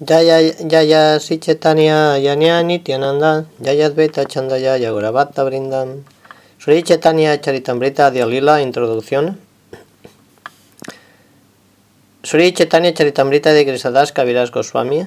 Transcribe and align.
Jaya, 0.00 0.40
jaya, 0.64 1.20
zitxetania, 1.20 2.16
jania, 2.24 2.62
nitian 2.64 3.02
handa, 3.04 3.44
jaya 3.60 3.90
beta 3.92 4.24
txandaia, 4.24 4.78
jagura 4.80 5.12
bat 5.12 5.34
da 5.36 5.44
brindan. 5.44 6.06
Zuritxetania, 6.56 7.34
txaritan 7.36 7.76
brita, 7.76 8.06
dialila, 8.08 8.54
introducción. 8.64 9.36
Zuritxetania, 12.24 12.94
txaritan 12.96 13.28
brita, 13.28 13.52
de 13.52 13.66
grisadas, 13.68 14.14
kabiraz 14.16 14.48
gozuami. 14.48 15.02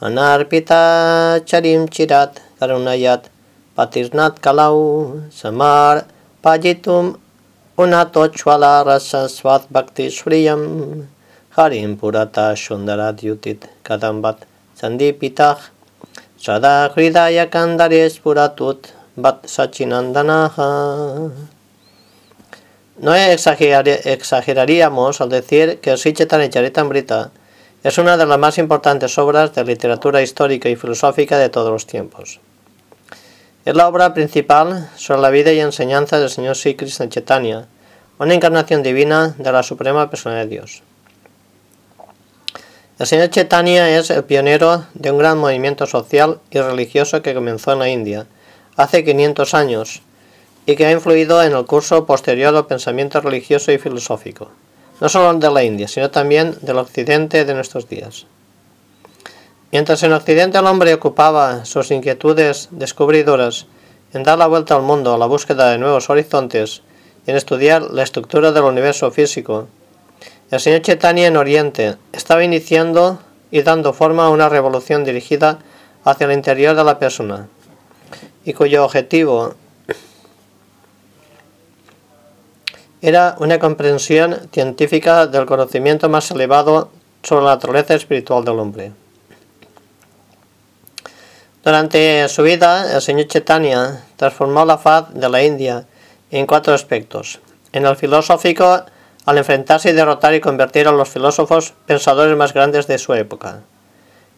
Anarpita, 0.00 1.44
txarim, 1.44 1.84
txirat, 1.92 2.40
garunaiat, 2.62 3.28
patiznat, 3.76 4.40
kalau, 4.40 5.20
samar, 5.28 6.06
pajitum, 6.40 7.18
unato, 7.76 8.24
rasa, 8.24 9.28
swat 9.28 9.68
bakti, 9.68 10.08
zuriam. 10.08 11.08
Harim 11.58 11.96
Purata 11.96 12.54
Kadambat 13.82 14.46
Sandipitah 14.76 15.58
Sada 16.38 16.92
Hridaya 16.94 17.50
Kandares 17.50 18.20
Puratut 18.20 18.86
Bat 19.16 19.44
Sachinandanaha 19.44 21.32
No 22.98 23.12
exageraríamos 23.12 25.20
al 25.20 25.30
decir 25.30 25.80
que 25.80 25.96
Sichetan 25.96 26.48
Charitamrita 26.48 27.32
es 27.82 27.98
una 27.98 28.16
de 28.16 28.26
las 28.26 28.38
más 28.38 28.58
importantes 28.58 29.18
obras 29.18 29.52
de 29.52 29.64
literatura 29.64 30.22
histórica 30.22 30.68
y 30.68 30.76
filosófica 30.76 31.38
de 31.38 31.48
todos 31.48 31.72
los 31.72 31.88
tiempos. 31.88 32.38
Es 33.64 33.74
la 33.74 33.88
obra 33.88 34.14
principal 34.14 34.88
sobre 34.94 35.22
la 35.22 35.30
vida 35.30 35.52
y 35.52 35.58
enseñanza 35.58 36.20
del 36.20 36.30
Señor 36.30 36.54
Sri 36.54 36.76
Krishna 36.76 37.08
Chaitanya, 37.08 37.66
una 38.20 38.34
encarnación 38.34 38.84
divina 38.84 39.34
de 39.38 39.50
la 39.50 39.64
Suprema 39.64 40.08
Persona 40.08 40.36
de 40.36 40.46
Dios. 40.46 40.84
El 42.98 43.06
señor 43.06 43.30
Chaitanya 43.30 43.96
es 43.96 44.10
el 44.10 44.24
pionero 44.24 44.84
de 44.94 45.12
un 45.12 45.18
gran 45.18 45.38
movimiento 45.38 45.86
social 45.86 46.40
y 46.50 46.58
religioso 46.58 47.22
que 47.22 47.32
comenzó 47.32 47.72
en 47.72 47.78
la 47.78 47.88
India 47.88 48.26
hace 48.76 49.04
500 49.04 49.54
años 49.54 50.02
y 50.66 50.74
que 50.74 50.84
ha 50.84 50.90
influido 50.90 51.40
en 51.44 51.52
el 51.52 51.64
curso 51.64 52.06
posterior 52.06 52.52
del 52.52 52.66
pensamiento 52.66 53.20
religioso 53.20 53.70
y 53.70 53.78
filosófico, 53.78 54.50
no 55.00 55.08
solo 55.08 55.32
de 55.38 55.48
la 55.48 55.62
India, 55.62 55.86
sino 55.86 56.10
también 56.10 56.56
del 56.60 56.78
occidente 56.78 57.44
de 57.44 57.54
nuestros 57.54 57.88
días. 57.88 58.26
Mientras 59.70 60.02
en 60.02 60.12
Occidente 60.12 60.58
el 60.58 60.66
hombre 60.66 60.92
ocupaba 60.92 61.64
sus 61.66 61.92
inquietudes 61.92 62.66
descubridoras 62.72 63.66
en 64.12 64.24
dar 64.24 64.38
la 64.38 64.48
vuelta 64.48 64.74
al 64.74 64.82
mundo 64.82 65.14
a 65.14 65.18
la 65.18 65.26
búsqueda 65.26 65.70
de 65.70 65.78
nuevos 65.78 66.10
horizontes 66.10 66.82
y 67.24 67.30
en 67.30 67.36
estudiar 67.36 67.82
la 67.92 68.02
estructura 68.02 68.50
del 68.50 68.64
universo 68.64 69.08
físico 69.12 69.68
el 70.50 70.60
señor 70.60 70.82
Chaitanya 70.82 71.26
en 71.26 71.36
Oriente 71.36 71.96
estaba 72.12 72.42
iniciando 72.42 73.20
y 73.50 73.62
dando 73.62 73.92
forma 73.92 74.26
a 74.26 74.30
una 74.30 74.48
revolución 74.48 75.04
dirigida 75.04 75.58
hacia 76.04 76.26
el 76.26 76.32
interior 76.32 76.74
de 76.74 76.84
la 76.84 76.98
persona 76.98 77.48
y 78.44 78.54
cuyo 78.54 78.84
objetivo 78.84 79.54
era 83.02 83.36
una 83.38 83.58
comprensión 83.58 84.48
científica 84.50 85.26
del 85.26 85.46
conocimiento 85.46 86.08
más 86.08 86.30
elevado 86.30 86.90
sobre 87.22 87.44
la 87.44 87.50
naturaleza 87.50 87.94
espiritual 87.94 88.44
del 88.44 88.58
hombre. 88.58 88.92
Durante 91.62 92.26
su 92.28 92.42
vida, 92.42 92.94
el 92.94 93.02
señor 93.02 93.26
Chaitanya 93.28 94.02
transformó 94.16 94.64
la 94.64 94.78
faz 94.78 95.12
de 95.12 95.28
la 95.28 95.42
India 95.42 95.86
en 96.30 96.46
cuatro 96.46 96.72
aspectos. 96.72 97.40
En 97.72 97.84
el 97.84 97.96
filosófico, 97.96 98.84
al 99.28 99.36
enfrentarse 99.36 99.90
y 99.90 99.92
derrotar 99.92 100.32
y 100.32 100.40
convertir 100.40 100.88
a 100.88 100.92
los 100.92 101.10
filósofos 101.10 101.74
pensadores 101.84 102.34
más 102.34 102.54
grandes 102.54 102.86
de 102.86 102.96
su 102.96 103.12
época. 103.12 103.60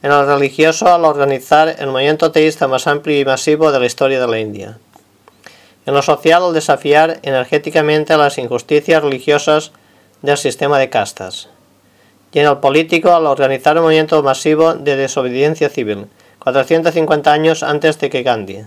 En 0.03 0.11
el 0.11 0.27
religioso, 0.27 0.93
al 0.93 1.05
organizar 1.05 1.77
el 1.79 1.87
movimiento 1.87 2.33
teísta 2.33 2.67
más 2.67 2.89
amplio 2.89 3.21
y 3.21 3.25
masivo 3.25 3.71
de 3.71 3.79
la 3.79 3.87
historia 3.87 4.21
de 4.21 4.27
la 4.27 4.41
India. 4.41 4.79
En 5.87 5.95
lo 5.95 6.03
social, 6.03 6.43
al 6.43 6.55
desafiar 6.55 7.21
energéticamente 7.23 8.17
las 8.17 8.37
injusticias 8.39 9.01
religiosas 9.01 9.71
del 10.23 10.37
sistema 10.37 10.77
de 10.81 10.91
castas. 10.91 11.49
Y 12.33 12.41
en 12.41 12.49
el 12.49 12.57
político, 12.57 13.13
al 13.13 13.27
organizar 13.27 13.77
un 13.77 13.85
movimiento 13.85 14.21
masivo 14.25 14.75
de 14.75 14.97
desobediencia 14.97 15.69
civil, 15.69 16.09
450 16.41 17.33
años 17.33 17.63
antes 17.63 17.97
de 18.01 18.11
que 18.11 18.25
Gandhi. 18.25 18.65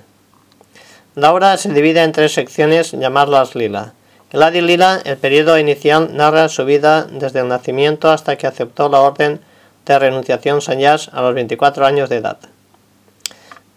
La 1.15 1.33
obra 1.33 1.57
se 1.57 1.73
divide 1.73 2.01
en 2.01 2.13
tres 2.13 2.33
secciones 2.33 2.93
llamadas 2.93 3.55
lila 3.55 3.93
el 4.33 4.41
Adi 4.41 4.61
Lila, 4.61 4.99
el 5.05 5.17
periodo 5.17 5.59
inicial, 5.59 6.09
narra 6.17 6.49
su 6.49 6.65
vida 6.65 7.03
desde 7.03 7.41
el 7.41 7.47
nacimiento 7.47 8.09
hasta 8.09 8.35
que 8.35 8.47
aceptó 8.47 8.89
la 8.89 8.99
orden 8.99 9.39
de 9.85 9.99
renunciación 9.99 10.59
sanyas 10.59 11.11
a 11.13 11.21
los 11.21 11.35
24 11.35 11.85
años 11.85 12.09
de 12.09 12.17
edad. 12.17 12.37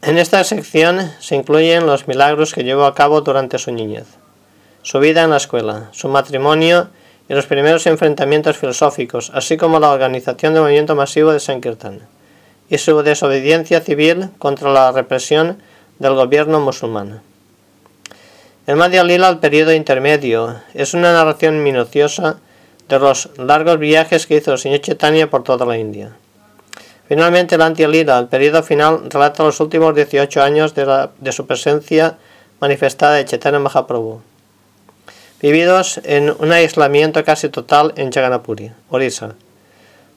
En 0.00 0.16
esta 0.16 0.42
sección 0.44 1.12
se 1.20 1.36
incluyen 1.36 1.86
los 1.86 2.08
milagros 2.08 2.54
que 2.54 2.64
llevó 2.64 2.86
a 2.86 2.94
cabo 2.94 3.20
durante 3.20 3.58
su 3.58 3.70
niñez, 3.70 4.06
su 4.80 4.98
vida 4.98 5.24
en 5.24 5.30
la 5.30 5.36
escuela, 5.36 5.90
su 5.92 6.08
matrimonio 6.08 6.88
y 7.28 7.34
los 7.34 7.44
primeros 7.44 7.86
enfrentamientos 7.86 8.56
filosóficos, 8.56 9.30
así 9.34 9.58
como 9.58 9.78
la 9.78 9.90
organización 9.90 10.54
del 10.54 10.62
movimiento 10.62 10.96
masivo 10.96 11.32
de 11.32 11.40
Sankirtan 11.40 12.00
y 12.70 12.78
su 12.78 13.02
desobediencia 13.02 13.82
civil 13.82 14.30
contra 14.38 14.72
la 14.72 14.90
represión 14.90 15.58
del 15.98 16.14
gobierno 16.14 16.60
musulmán. 16.60 17.20
El 18.66 18.74
Madhya 18.74 19.04
Lila, 19.04 19.28
el 19.28 19.38
periodo 19.38 19.72
intermedio, 19.72 20.56
es 20.74 20.92
una 20.92 21.12
narración 21.12 21.62
minuciosa 21.62 22.40
de 22.88 22.98
los 22.98 23.30
largos 23.38 23.78
viajes 23.78 24.26
que 24.26 24.38
hizo 24.38 24.54
el 24.54 24.58
señor 24.58 24.80
Chaitanya 24.80 25.30
por 25.30 25.44
toda 25.44 25.64
la 25.64 25.78
India. 25.78 26.16
Finalmente, 27.06 27.54
el 27.54 27.62
Antya 27.62 27.86
Lila, 27.86 28.18
el 28.18 28.26
periodo 28.26 28.64
final, 28.64 29.08
relata 29.08 29.44
los 29.44 29.60
últimos 29.60 29.94
18 29.94 30.42
años 30.42 30.74
de, 30.74 31.32
su 31.32 31.46
presencia 31.46 32.18
manifestada 32.58 33.14
de 33.14 33.24
Chaitanya 33.24 33.60
Mahaprabhu, 33.60 34.20
vividos 35.40 36.00
en 36.02 36.34
un 36.36 36.50
aislamiento 36.50 37.22
casi 37.22 37.48
total 37.48 37.92
en 37.94 38.10
Jaganapuri, 38.10 38.72
Orissa. 38.90 39.36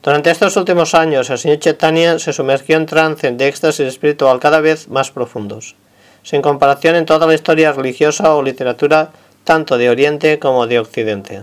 Durante 0.02 0.32
estos 0.32 0.56
últimos 0.56 0.96
años, 0.96 1.30
el 1.30 1.38
señor 1.38 1.60
Chaitanya 1.60 2.18
se 2.18 2.32
sumergió 2.32 2.76
en 2.78 2.86
trance 2.86 3.30
de 3.30 3.46
éxtasis 3.46 3.86
espiritual 3.86 4.40
cada 4.40 4.60
vez 4.60 4.88
más 4.88 5.12
profundos 5.12 5.76
sin 6.22 6.42
comparación 6.42 6.96
en 6.96 7.06
toda 7.06 7.26
la 7.26 7.34
historia 7.34 7.72
religiosa 7.72 8.34
o 8.34 8.42
literatura 8.42 9.10
tanto 9.44 9.78
de 9.78 9.90
Oriente 9.90 10.38
como 10.38 10.66
de 10.66 10.78
Occidente. 10.78 11.42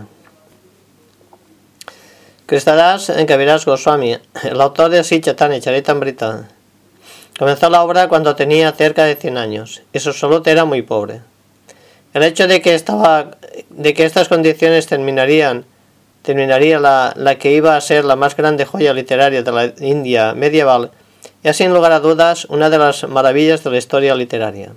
Kristadas 2.46 3.12
Kaviraj 3.26 3.64
Goswami, 3.66 4.16
el 4.42 4.60
autor 4.60 4.88
de 4.88 5.04
Sichatani 5.04 5.60
Charitamrita, 5.60 6.48
comenzó 7.38 7.68
la 7.68 7.82
obra 7.82 8.08
cuando 8.08 8.34
tenía 8.36 8.72
cerca 8.72 9.04
de 9.04 9.16
100 9.16 9.36
años 9.36 9.82
y 9.92 9.98
su 9.98 10.12
salud 10.12 10.46
era 10.48 10.64
muy 10.64 10.82
pobre. 10.82 11.20
El 12.14 12.22
hecho 12.22 12.48
de 12.48 12.62
que, 12.62 12.74
estaba, 12.74 13.32
de 13.68 13.92
que 13.92 14.06
estas 14.06 14.28
condiciones 14.28 14.86
terminarían 14.86 15.66
terminaría 16.22 16.78
la, 16.78 17.14
la 17.16 17.36
que 17.36 17.52
iba 17.52 17.76
a 17.76 17.80
ser 17.80 18.04
la 18.04 18.16
más 18.16 18.36
grande 18.36 18.64
joya 18.64 18.92
literaria 18.92 19.42
de 19.42 19.52
la 19.52 19.72
India 19.80 20.34
medieval 20.34 20.90
es 21.42 21.56
sin 21.56 21.72
lugar 21.72 21.92
a 21.92 22.00
dudas 22.00 22.46
una 22.46 22.70
de 22.70 22.78
las 22.78 23.08
maravillas 23.08 23.62
de 23.64 23.70
la 23.70 23.78
historia 23.78 24.14
literaria. 24.14 24.72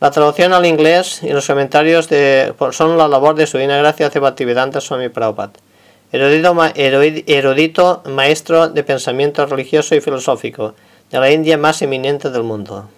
La 0.00 0.10
traducción 0.10 0.52
al 0.52 0.66
inglés 0.66 1.22
y 1.22 1.30
los 1.30 1.46
comentarios 1.46 2.08
de, 2.08 2.52
son 2.72 2.98
la 2.98 3.08
labor 3.08 3.34
de 3.34 3.46
su 3.46 3.58
Gracia 3.58 4.10
Bhaktivedanta 4.10 4.80
Swami 4.80 5.08
Prabhupada, 5.08 5.52
erudito, 6.12 6.54
erudito 7.26 8.02
maestro 8.06 8.68
de 8.68 8.84
pensamiento 8.84 9.46
religioso 9.46 9.94
y 9.94 10.00
filosófico 10.00 10.74
de 11.10 11.20
la 11.20 11.30
India 11.30 11.56
más 11.58 11.80
eminente 11.82 12.30
del 12.30 12.42
mundo. 12.42 12.88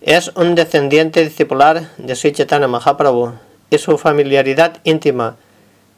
Es 0.00 0.32
un 0.34 0.54
descendiente 0.54 1.22
discipular 1.22 1.90
de 1.96 2.16
Sri 2.16 2.32
Chaitanya 2.32 2.66
Mahaprabhu 2.66 3.34
y 3.70 3.78
su 3.78 3.98
familiaridad 3.98 4.78
íntima 4.84 5.36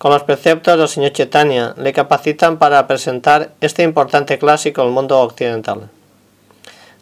con 0.04 0.12
los 0.12 0.24
preceptos 0.24 0.76
del 0.78 0.86
señor 0.86 1.12
Chaitanya 1.12 1.72
le 1.78 1.94
capacitan 1.94 2.58
para 2.58 2.86
presentar 2.86 3.52
este 3.62 3.82
importante 3.82 4.38
clásico 4.38 4.82
al 4.82 4.90
mundo 4.90 5.18
occidental. 5.18 5.88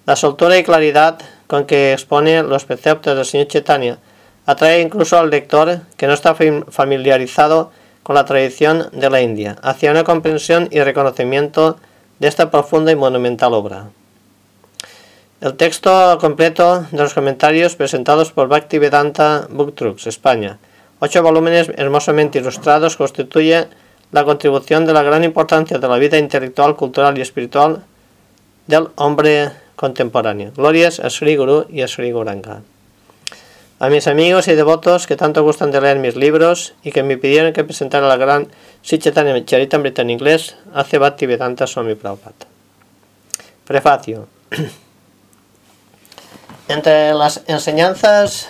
La 0.07 0.15
soltura 0.15 0.57
y 0.57 0.63
claridad 0.63 1.19
con 1.49 1.67
que 1.67 1.95
expone 1.95 2.45
los 2.45 2.65
preceptos 2.65 3.17
del 3.17 3.25
señor 3.25 3.49
Chaitanya 3.49 3.99
atrae 4.47 4.81
incluso 4.83 5.19
al 5.19 5.31
lector 5.31 5.81
que 5.97 6.07
no 6.07 6.13
está 6.13 6.37
familiarizado 6.69 7.73
con 8.05 8.15
la 8.15 8.25
tradición 8.25 8.89
de 8.93 9.11
la 9.11 9.21
India, 9.21 9.57
hacia 9.63 9.91
una 9.91 10.05
comprensión 10.05 10.69
y 10.71 10.79
reconocimiento 10.79 11.79
de 12.21 12.29
esta 12.29 12.53
profunda 12.53 12.93
y 12.93 12.95
monumental 12.95 13.53
obra. 13.53 13.87
El 15.41 15.55
texto 15.55 16.19
completo 16.21 16.87
de 16.93 16.99
los 16.99 17.15
comentarios 17.15 17.75
presentados 17.75 18.31
por 18.31 18.47
Bhaktivedanta 18.47 19.49
Book 19.51 19.75
Trucks, 19.75 20.07
España, 20.07 20.61
Ocho 21.05 21.21
volúmenes 21.21 21.69
hermosamente 21.75 22.39
ilustrados 22.39 22.97
constituye 22.97 23.67
la 24.13 24.23
contribución 24.23 24.87
de 24.87 24.93
la 24.93 25.03
gran 25.03 25.25
importancia 25.25 25.79
de 25.79 25.89
la 25.89 25.97
vida 25.97 26.17
intelectual, 26.17 26.77
cultural 26.77 27.19
y 27.19 27.23
espiritual 27.23 27.83
del 28.69 28.87
hombre 28.95 29.51
contemporáneo. 29.75 30.53
Glorias 30.55 31.01
a 31.01 31.11
Sri 31.11 31.35
Guru 31.35 31.67
y 31.69 31.83
a 31.83 31.89
Sri 31.89 32.13
Guranga. 32.13 32.63
A 33.81 33.89
mis 33.89 34.07
amigos 34.07 34.47
y 34.47 34.55
devotos 34.55 35.09
que 35.09 35.17
tanto 35.17 35.43
gustan 35.43 35.73
de 35.73 35.81
leer 35.81 35.99
mis 35.99 36.15
libros 36.15 36.75
y 36.85 36.93
que 36.93 37.03
me 37.03 37.19
pidieron 37.19 37.53
que 37.53 37.65
presentara 37.65 38.07
la 38.07 38.17
gran 38.17 38.47
Sichetanya 38.83 39.45
Charitamrita 39.45 40.03
en 40.03 40.11
inglés, 40.11 40.55
hace 40.73 40.99
Bhaktivedanta 40.99 41.67
Swami 41.67 41.97
Prabhupada. 41.97 42.47
Prefacio. 43.67 44.29
Entre 46.69 47.13
las 47.13 47.43
enseñanzas 47.49 48.49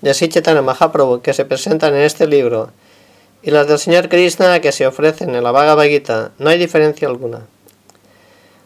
de 0.00 0.14
Sichetanya 0.14 0.62
Mahaprabhu 0.62 1.20
que 1.20 1.34
se 1.34 1.44
presentan 1.44 1.94
en 1.94 2.02
este 2.02 2.26
libro 2.26 2.70
y 3.42 3.50
las 3.50 3.66
del 3.66 3.78
Señor 3.78 4.08
Krishna 4.08 4.60
que 4.60 4.72
se 4.72 4.86
ofrecen 4.86 5.34
en 5.34 5.42
la 5.42 5.50
Bhagavad 5.50 5.84
Gita, 5.84 6.32
no 6.38 6.50
hay 6.50 6.58
diferencia 6.58 7.08
alguna. 7.08 7.46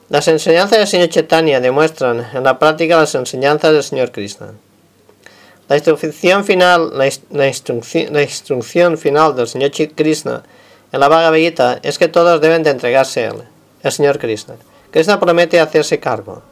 Las 0.09 0.29
enseñanzas 0.29 0.79
del 0.79 0.87
Señor 0.87 1.09
Chaitanya 1.09 1.61
demuestran 1.61 2.27
en 2.35 2.45
la 2.45 2.59
práctica 2.59 2.99
las 2.99 3.15
enseñanzas 3.15 3.73
del 3.73 3.83
Señor 3.83 4.13
Krishna. 4.13 4.53
La 5.69 5.77
instrucción 5.77 6.45
final, 6.45 6.93
la, 6.99 7.47
instrucción, 7.47 8.99
final 8.99 9.35
del 9.35 9.49
Señor 9.49 9.71
Krishna 9.71 10.43
en 10.93 11.01
la 11.01 11.09
Bhagavad 11.09 11.37
Gita 11.39 11.81
es 11.83 11.99
que 11.99 12.09
todos 12.09 12.41
deben 12.41 12.63
de 12.63 12.71
entregarse 12.71 13.25
a 13.25 13.31
Él, 13.31 13.43
el 13.83 13.93
Señor 13.93 14.19
Krishna. 14.19 14.57
Krishna 14.91 15.19
promete 15.19 15.59
hacerse 15.59 15.99
cargo 15.99 16.43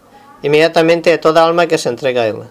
inmediatamente 0.43 1.11
de 1.11 1.19
toda 1.19 1.45
alma 1.45 1.67
que 1.67 1.79
se 1.79 1.89
entrega 1.89 2.23
a 2.23 2.29
Él. 2.29 2.43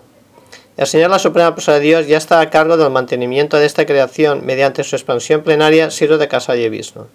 El 0.77 0.87
Señor, 0.87 1.09
la 1.09 1.19
Suprema 1.19 1.53
Persona 1.53 1.77
de 1.77 1.83
Dios, 1.83 2.07
ya 2.07 2.17
está 2.17 2.39
a 2.39 2.49
cargo 2.49 2.77
del 2.77 2.91
mantenimiento 2.91 3.57
de 3.57 3.65
esta 3.65 3.85
creación 3.85 4.45
mediante 4.45 4.83
su 4.83 4.95
expansión 4.95 5.41
plenaria, 5.41 5.91
Siro 5.91 6.17
de 6.17 6.27
Casa 6.27 6.55
y 6.55 6.69
Vishnu. 6.69 7.07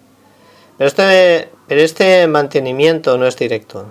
Pero 0.77 0.87
este, 0.87 1.49
pero 1.67 1.81
este 1.81 2.27
mantenimiento 2.27 3.17
no 3.17 3.25
es 3.25 3.35
directo. 3.35 3.85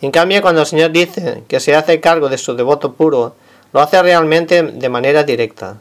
En 0.00 0.10
cambio, 0.10 0.40
cuando 0.40 0.62
el 0.62 0.66
Señor 0.66 0.92
dice 0.92 1.44
que 1.46 1.60
se 1.60 1.74
hace 1.74 2.00
cargo 2.00 2.28
de 2.28 2.38
su 2.38 2.54
devoto 2.54 2.94
puro, 2.94 3.36
lo 3.72 3.80
hace 3.80 4.02
realmente 4.02 4.62
de 4.62 4.88
manera 4.88 5.24
directa. 5.24 5.76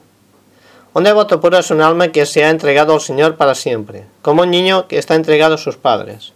Un 0.94 1.04
devoto 1.04 1.40
puro 1.40 1.58
es 1.58 1.72
un 1.72 1.82
alma 1.82 2.10
que 2.10 2.26
se 2.26 2.44
ha 2.44 2.50
entregado 2.50 2.94
al 2.94 3.02
Señor 3.02 3.38
para 3.38 3.56
siempre, 3.56 4.06
como 4.22 4.44
un 4.44 4.52
niño 4.52 4.88
que 4.88 4.98
está 4.98 5.16
entregado 5.16 5.56
a 5.56 5.58
sus 5.58 5.78
padres, 5.78 6.34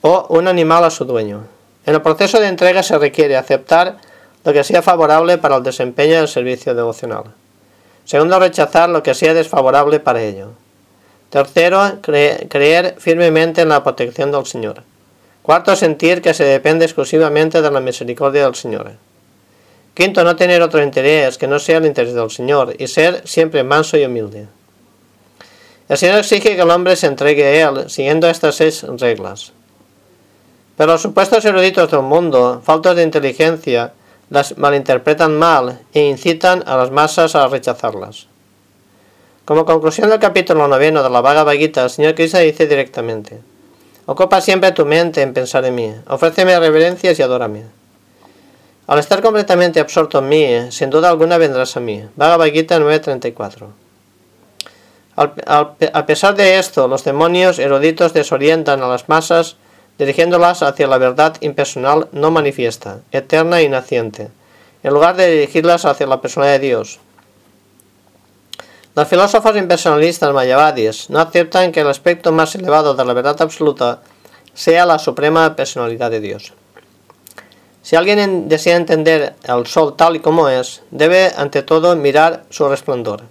o 0.00 0.26
un 0.30 0.48
animal 0.48 0.84
a 0.84 0.90
su 0.90 1.04
dueño. 1.04 1.55
En 1.86 1.94
el 1.94 2.02
proceso 2.02 2.40
de 2.40 2.48
entrega 2.48 2.82
se 2.82 2.98
requiere 2.98 3.36
aceptar 3.36 3.96
lo 4.44 4.52
que 4.52 4.64
sea 4.64 4.82
favorable 4.82 5.38
para 5.38 5.56
el 5.56 5.62
desempeño 5.62 6.16
del 6.16 6.28
servicio 6.28 6.74
devocional. 6.74 7.24
Segundo, 8.04 8.38
rechazar 8.38 8.88
lo 8.88 9.02
que 9.02 9.14
sea 9.14 9.34
desfavorable 9.34 10.00
para 10.00 10.22
ello. 10.22 10.50
Tercero, 11.30 11.98
creer 12.02 12.96
firmemente 12.98 13.62
en 13.62 13.68
la 13.68 13.82
protección 13.82 14.30
del 14.30 14.46
Señor. 14.46 14.82
Cuarto, 15.42 15.74
sentir 15.76 16.22
que 16.22 16.34
se 16.34 16.44
depende 16.44 16.84
exclusivamente 16.84 17.62
de 17.62 17.70
la 17.70 17.80
misericordia 17.80 18.44
del 18.44 18.54
Señor. 18.54 18.92
Quinto, 19.94 20.24
no 20.24 20.36
tener 20.36 20.62
otro 20.62 20.82
interés 20.82 21.38
que 21.38 21.46
no 21.46 21.58
sea 21.58 21.78
el 21.78 21.86
interés 21.86 22.14
del 22.14 22.30
Señor 22.30 22.74
y 22.78 22.86
ser 22.88 23.26
siempre 23.26 23.64
manso 23.64 23.96
y 23.96 24.04
humilde. 24.04 24.46
El 25.88 25.96
Señor 25.96 26.18
exige 26.18 26.56
que 26.56 26.62
el 26.62 26.70
hombre 26.70 26.96
se 26.96 27.06
entregue 27.06 27.44
a 27.44 27.68
Él 27.70 27.90
siguiendo 27.90 28.28
estas 28.28 28.56
seis 28.56 28.82
reglas. 28.82 29.52
Pero 30.76 30.92
los 30.92 31.02
supuestos 31.02 31.44
eruditos 31.44 31.90
del 31.90 32.02
mundo, 32.02 32.60
faltos 32.64 32.96
de 32.96 33.02
inteligencia, 33.02 33.92
las 34.28 34.58
malinterpretan 34.58 35.38
mal 35.38 35.80
e 35.94 36.02
incitan 36.02 36.62
a 36.66 36.76
las 36.76 36.90
masas 36.90 37.34
a 37.34 37.48
rechazarlas. 37.48 38.26
Como 39.44 39.64
conclusión 39.64 40.10
del 40.10 40.18
capítulo 40.18 40.66
noveno 40.66 41.02
de 41.02 41.10
la 41.10 41.20
Vaga 41.20 41.50
Gita, 41.52 41.84
el 41.84 41.90
Señor 41.90 42.14
Krishna 42.14 42.40
dice 42.40 42.66
directamente, 42.66 43.40
Ocupa 44.06 44.40
siempre 44.40 44.72
tu 44.72 44.84
mente 44.84 45.22
en 45.22 45.32
pensar 45.32 45.64
en 45.64 45.74
mí, 45.74 45.94
ofréceme 46.08 46.58
reverencias 46.58 47.18
y 47.18 47.22
adórame. 47.22 47.64
Al 48.86 48.98
estar 48.98 49.20
completamente 49.22 49.80
absorto 49.80 50.18
en 50.18 50.28
mí, 50.28 50.70
sin 50.70 50.90
duda 50.90 51.08
alguna 51.08 51.38
vendrás 51.38 51.76
a 51.76 51.80
mí. 51.80 52.04
Bhagavad 52.14 52.46
Gita 52.46 52.78
9.34. 52.78 53.66
a 55.92 56.06
pesar 56.06 56.36
de 56.36 56.58
esto, 56.58 56.86
los 56.86 57.02
demonios 57.02 57.58
eruditos 57.58 58.12
desorientan 58.12 58.82
a 58.82 58.88
las 58.88 59.08
masas, 59.08 59.56
dirigiéndolas 59.98 60.62
hacia 60.62 60.86
la 60.86 60.98
verdad 60.98 61.36
impersonal 61.40 62.08
no 62.12 62.30
manifiesta, 62.30 63.00
eterna 63.12 63.62
y 63.62 63.68
naciente, 63.68 64.28
en 64.82 64.92
lugar 64.92 65.16
de 65.16 65.30
dirigirlas 65.30 65.84
hacia 65.84 66.06
la 66.06 66.20
persona 66.20 66.46
de 66.46 66.58
Dios, 66.58 67.00
los 68.96 69.08
filósofos 69.08 69.54
impersonalistas 69.58 70.32
mayavadis 70.32 71.10
no 71.10 71.20
aceptan 71.20 71.70
que 71.70 71.82
el 71.82 71.88
aspecto 71.88 72.32
más 72.32 72.54
elevado 72.54 72.94
de 72.94 73.04
la 73.04 73.12
verdad 73.12 73.36
absoluta 73.42 74.00
sea 74.54 74.86
la 74.86 74.98
suprema 74.98 75.54
personalidad 75.54 76.10
de 76.10 76.20
Dios. 76.20 76.54
Si 77.82 77.94
alguien 77.94 78.48
desea 78.48 78.76
entender 78.76 79.34
al 79.46 79.66
sol 79.66 79.96
tal 79.98 80.16
y 80.16 80.20
como 80.20 80.48
es, 80.48 80.80
debe 80.90 81.30
ante 81.36 81.62
todo 81.62 81.94
mirar 81.94 82.44
su 82.48 82.66
resplandor. 82.70 83.24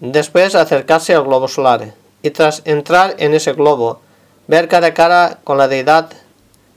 Después 0.00 0.56
acercarse 0.56 1.14
al 1.14 1.22
globo 1.22 1.46
solar 1.46 1.94
y 2.22 2.30
tras 2.30 2.62
entrar 2.64 3.14
en 3.18 3.32
ese 3.32 3.52
globo, 3.52 4.00
ver 4.46 4.68
cara 4.68 4.88
a 4.88 4.94
cara 4.94 5.38
con 5.44 5.58
la 5.58 5.68
deidad, 5.68 6.10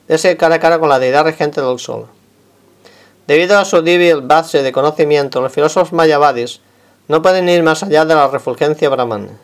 ese 0.08 0.38
cara 0.38 0.56
a 0.56 0.60
cara 0.60 0.80
con 0.80 0.90
la 0.90 1.00
deidad 1.00 1.24
regente 1.24 1.62
del 1.62 1.80
sol. 1.80 2.08
Debido 3.28 3.60
a 3.60 3.66
su 3.66 3.82
débil 3.82 4.22
base 4.22 4.64
de 4.64 4.72
conocimiento, 4.72 5.42
los 5.42 5.52
filósofos 5.52 5.92
mayavadis 5.92 6.62
no 7.10 7.22
pueden 7.22 7.50
ir 7.50 7.62
más 7.62 7.84
allá 7.84 8.06
de 8.06 8.16
la 8.16 8.28
refulgencia 8.28 8.90
Brahman, 8.90 9.38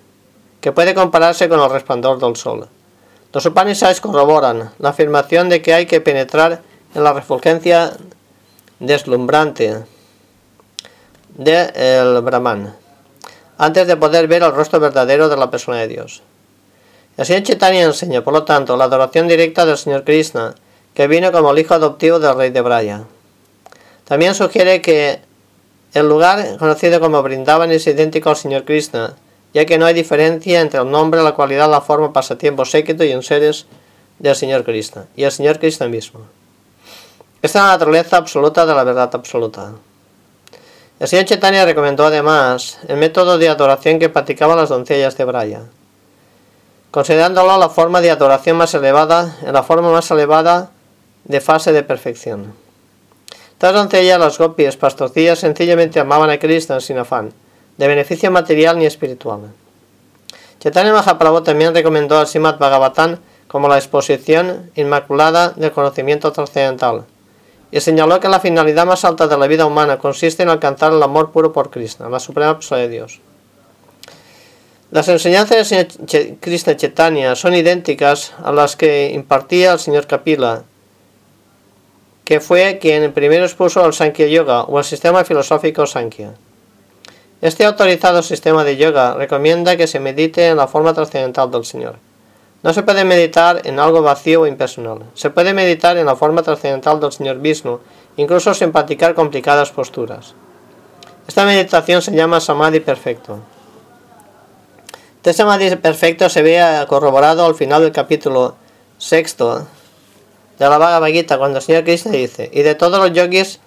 que 0.61 0.71
puede 0.71 0.93
compararse 0.93 1.49
con 1.49 1.59
el 1.59 1.69
resplandor 1.69 2.19
del 2.19 2.35
sol. 2.37 2.67
Los 3.33 3.45
Upanishads 3.45 3.99
corroboran 3.99 4.71
la 4.79 4.89
afirmación 4.89 5.49
de 5.49 5.61
que 5.61 5.73
hay 5.73 5.85
que 5.85 5.99
penetrar 5.99 6.61
en 6.95 7.03
la 7.03 7.11
refulgencia 7.11 7.91
deslumbrante 8.79 9.83
del 11.35 12.21
Brahman, 12.21 12.75
antes 13.57 13.87
de 13.87 13.97
poder 13.97 14.27
ver 14.27 14.43
el 14.43 14.53
rostro 14.53 14.79
verdadero 14.79 15.27
de 15.27 15.37
la 15.37 15.51
persona 15.51 15.77
de 15.79 15.87
Dios. 15.87 16.21
El 17.15 17.25
Señor 17.25 17.43
Chaitanya 17.43 17.83
enseña, 17.83 18.23
por 18.23 18.33
lo 18.33 18.43
tanto, 18.43 18.75
la 18.75 18.85
adoración 18.85 19.27
directa 19.27 19.65
del 19.65 19.77
Señor 19.77 20.03
Krishna, 20.03 20.55
que 20.95 21.07
vino 21.07 21.31
como 21.31 21.51
el 21.51 21.59
hijo 21.59 21.75
adoptivo 21.75 22.19
del 22.19 22.35
rey 22.35 22.49
de 22.49 22.61
Braya. 22.61 23.03
También 24.05 24.33
sugiere 24.33 24.81
que 24.81 25.19
el 25.93 26.09
lugar, 26.09 26.57
conocido 26.57 26.99
como 26.99 27.21
Brindavan, 27.21 27.71
es 27.71 27.85
idéntico 27.85 28.31
al 28.31 28.35
Señor 28.35 28.65
Krishna, 28.65 29.15
ya 29.53 29.65
que 29.65 29.77
no 29.77 29.85
hay 29.85 29.93
diferencia 29.93 30.59
entre 30.59 30.79
el 30.79 30.89
nombre, 30.89 31.21
la 31.21 31.33
cualidad, 31.33 31.69
la 31.69 31.81
forma, 31.81 32.11
pasatiempo, 32.11 32.65
séquito 32.65 33.03
y 33.03 33.11
en 33.11 33.21
seres 33.21 33.67
del 34.17 34.35
Señor 34.35 34.63
Krishna, 34.63 35.05
y 35.15 35.23
el 35.23 35.31
Señor 35.31 35.59
Krishna 35.59 35.87
mismo. 35.87 36.21
Esta 37.43 37.59
es 37.59 37.65
la 37.65 37.71
naturaleza 37.73 38.17
absoluta 38.17 38.65
de 38.65 38.73
la 38.73 38.83
verdad 38.83 39.11
absoluta. 39.13 39.73
El 40.99 41.07
Señor 41.07 41.25
Chaitanya 41.25 41.65
recomendó 41.65 42.05
además 42.05 42.79
el 42.87 42.97
método 42.97 43.37
de 43.37 43.49
adoración 43.49 43.99
que 43.99 44.09
practicaban 44.09 44.57
las 44.57 44.69
doncellas 44.69 45.15
de 45.17 45.25
Braya, 45.25 45.61
considerándolo 46.93 47.57
la 47.57 47.69
forma 47.69 48.01
de 48.01 48.11
adoración 48.11 48.55
más 48.55 48.71
elevada, 48.75 49.35
en 49.41 49.51
la 49.51 49.63
forma 49.63 49.91
más 49.91 50.11
elevada 50.11 50.69
de 51.23 51.41
fase 51.41 51.71
de 51.71 51.81
perfección. 51.81 52.53
Estas 53.53 53.73
doncellas, 53.73 54.19
las 54.19 54.37
gopis, 54.37 54.77
pastorcillas, 54.77 55.39
sencillamente 55.39 55.99
amaban 55.99 56.29
a 56.29 56.37
Krishna 56.37 56.79
sin 56.79 56.99
afán, 56.99 57.33
de 57.77 57.87
beneficio 57.87 58.29
material 58.29 58.77
ni 58.77 58.85
espiritual. 58.85 59.39
Chaitanya 60.59 60.93
Mahaprabhu 60.93 61.41
también 61.41 61.73
recomendó 61.73 62.19
al 62.19 62.27
Simad 62.27 62.59
Bhagavatam 62.59 63.17
como 63.47 63.67
la 63.67 63.77
exposición 63.79 64.69
inmaculada 64.75 65.49
del 65.49 65.71
conocimiento 65.71 66.31
trascendental, 66.31 67.05
y 67.71 67.79
señaló 67.79 68.19
que 68.19 68.29
la 68.29 68.39
finalidad 68.39 68.85
más 68.85 69.03
alta 69.03 69.27
de 69.27 69.35
la 69.35 69.47
vida 69.47 69.65
humana 69.65 69.97
consiste 69.97 70.43
en 70.43 70.49
alcanzar 70.49 70.93
el 70.93 71.01
amor 71.01 71.31
puro 71.31 71.53
por 71.53 71.71
Krishna, 71.71 72.07
la 72.07 72.19
suprema 72.19 72.53
persona 72.53 72.81
de 72.81 72.89
Dios. 72.89 73.19
Las 74.93 75.07
enseñanzas 75.07 75.57
del 75.57 75.65
Señor 75.65 76.37
Krishna 76.39 76.77
Chaitanya 76.77 77.35
son 77.35 77.55
idénticas 77.55 78.31
a 78.43 78.51
las 78.51 78.75
que 78.75 79.09
impartía 79.09 79.73
el 79.73 79.79
Señor 79.79 80.05
Kapila 80.05 80.65
que 82.23 82.39
fue 82.39 82.77
quien 82.79 83.11
primero 83.11 83.43
expuso 83.43 83.83
el 83.83 83.93
Sankhya 83.93 84.27
Yoga 84.27 84.61
o 84.61 84.77
el 84.77 84.85
sistema 84.85 85.23
filosófico 85.23 85.87
Sankhya. 85.87 86.33
Este 87.41 87.65
autorizado 87.65 88.21
sistema 88.21 88.63
de 88.63 88.77
yoga 88.77 89.15
recomienda 89.15 89.77
que 89.77 89.87
se 89.87 89.99
medite 89.99 90.45
en 90.45 90.57
la 90.57 90.67
forma 90.67 90.93
trascendental 90.93 91.49
del 91.49 91.65
Señor. 91.65 91.95
No 92.61 92.71
se 92.71 92.83
puede 92.83 93.03
meditar 93.03 93.61
en 93.65 93.79
algo 93.79 94.03
vacío 94.03 94.41
o 94.41 94.47
impersonal. 94.47 94.99
Se 95.15 95.31
puede 95.31 95.55
meditar 95.55 95.97
en 95.97 96.05
la 96.05 96.15
forma 96.15 96.43
trascendental 96.43 96.99
del 96.99 97.11
Señor 97.11 97.39
Vishnu, 97.39 97.79
incluso 98.17 98.53
sin 98.53 98.71
practicar 98.71 99.15
complicadas 99.15 99.71
posturas. 99.71 100.35
Esta 101.27 101.45
meditación 101.45 102.03
se 102.03 102.11
llama 102.11 102.39
Samadhi 102.39 102.79
perfecto. 102.79 103.39
Este 105.23 105.31
Samadhi 105.31 105.77
perfecto 105.77 106.27
se 106.27 106.41
ve 106.41 106.61
corroborado 106.89 107.45
al 107.45 107.55
final 107.55 107.81
del 107.81 107.93
capítulo 107.93 108.55
sexto 108.97 109.65
de 110.59 110.67
la 110.67 110.77
vaga 110.77 110.99
vaguita 110.99 111.37
cuando 111.37 111.59
el 111.59 111.63
Señor 111.63 111.85
Krishna 111.85 112.11
dice, 112.11 112.49
y 112.51 112.61
de 112.61 112.75
todos 112.75 112.99
los 112.99 113.13
yogis, 113.13 113.61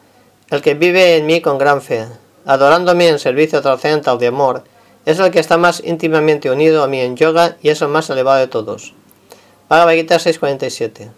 el 0.50 0.60
que 0.60 0.74
vive 0.74 1.16
en 1.16 1.24
mí 1.24 1.40
con 1.40 1.56
gran 1.56 1.80
fe, 1.80 2.08
adorándome 2.44 3.08
en 3.08 3.18
servicio 3.18 3.62
trascendental 3.62 4.18
de 4.18 4.26
amor, 4.26 4.64
es 5.06 5.18
el 5.18 5.30
que 5.30 5.40
está 5.40 5.56
más 5.56 5.80
íntimamente 5.82 6.50
unido 6.50 6.84
a 6.84 6.88
mí 6.88 7.00
en 7.00 7.16
yoga 7.16 7.56
y 7.62 7.70
es 7.70 7.80
el 7.80 7.88
más 7.88 8.10
elevado 8.10 8.38
de 8.38 8.48
todos. 8.48 8.92
Bhagavad 9.70 9.94
Gita 9.94 10.16
6.47 10.16 11.08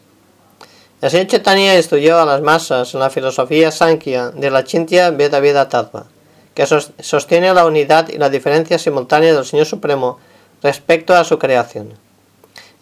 El 1.00 1.10
señor 1.10 1.26
Chaitanya 1.26 1.74
estudió 1.74 2.16
a 2.16 2.24
las 2.24 2.42
masas 2.42 2.94
la 2.94 3.10
filosofía 3.10 3.72
Sankhya 3.72 4.28
de 4.28 4.52
la 4.52 4.62
Chintya 4.62 5.10
Veda 5.10 5.40
Veda 5.40 5.68
Tattva, 5.68 6.06
que 6.54 6.64
sostiene 6.64 7.52
la 7.54 7.66
unidad 7.66 8.08
y 8.08 8.18
la 8.18 8.30
diferencia 8.30 8.78
simultánea 8.78 9.34
del 9.34 9.44
Señor 9.44 9.66
Supremo 9.66 10.20
respecto 10.62 11.14
a 11.14 11.24
su 11.24 11.38
creación. 11.38 11.94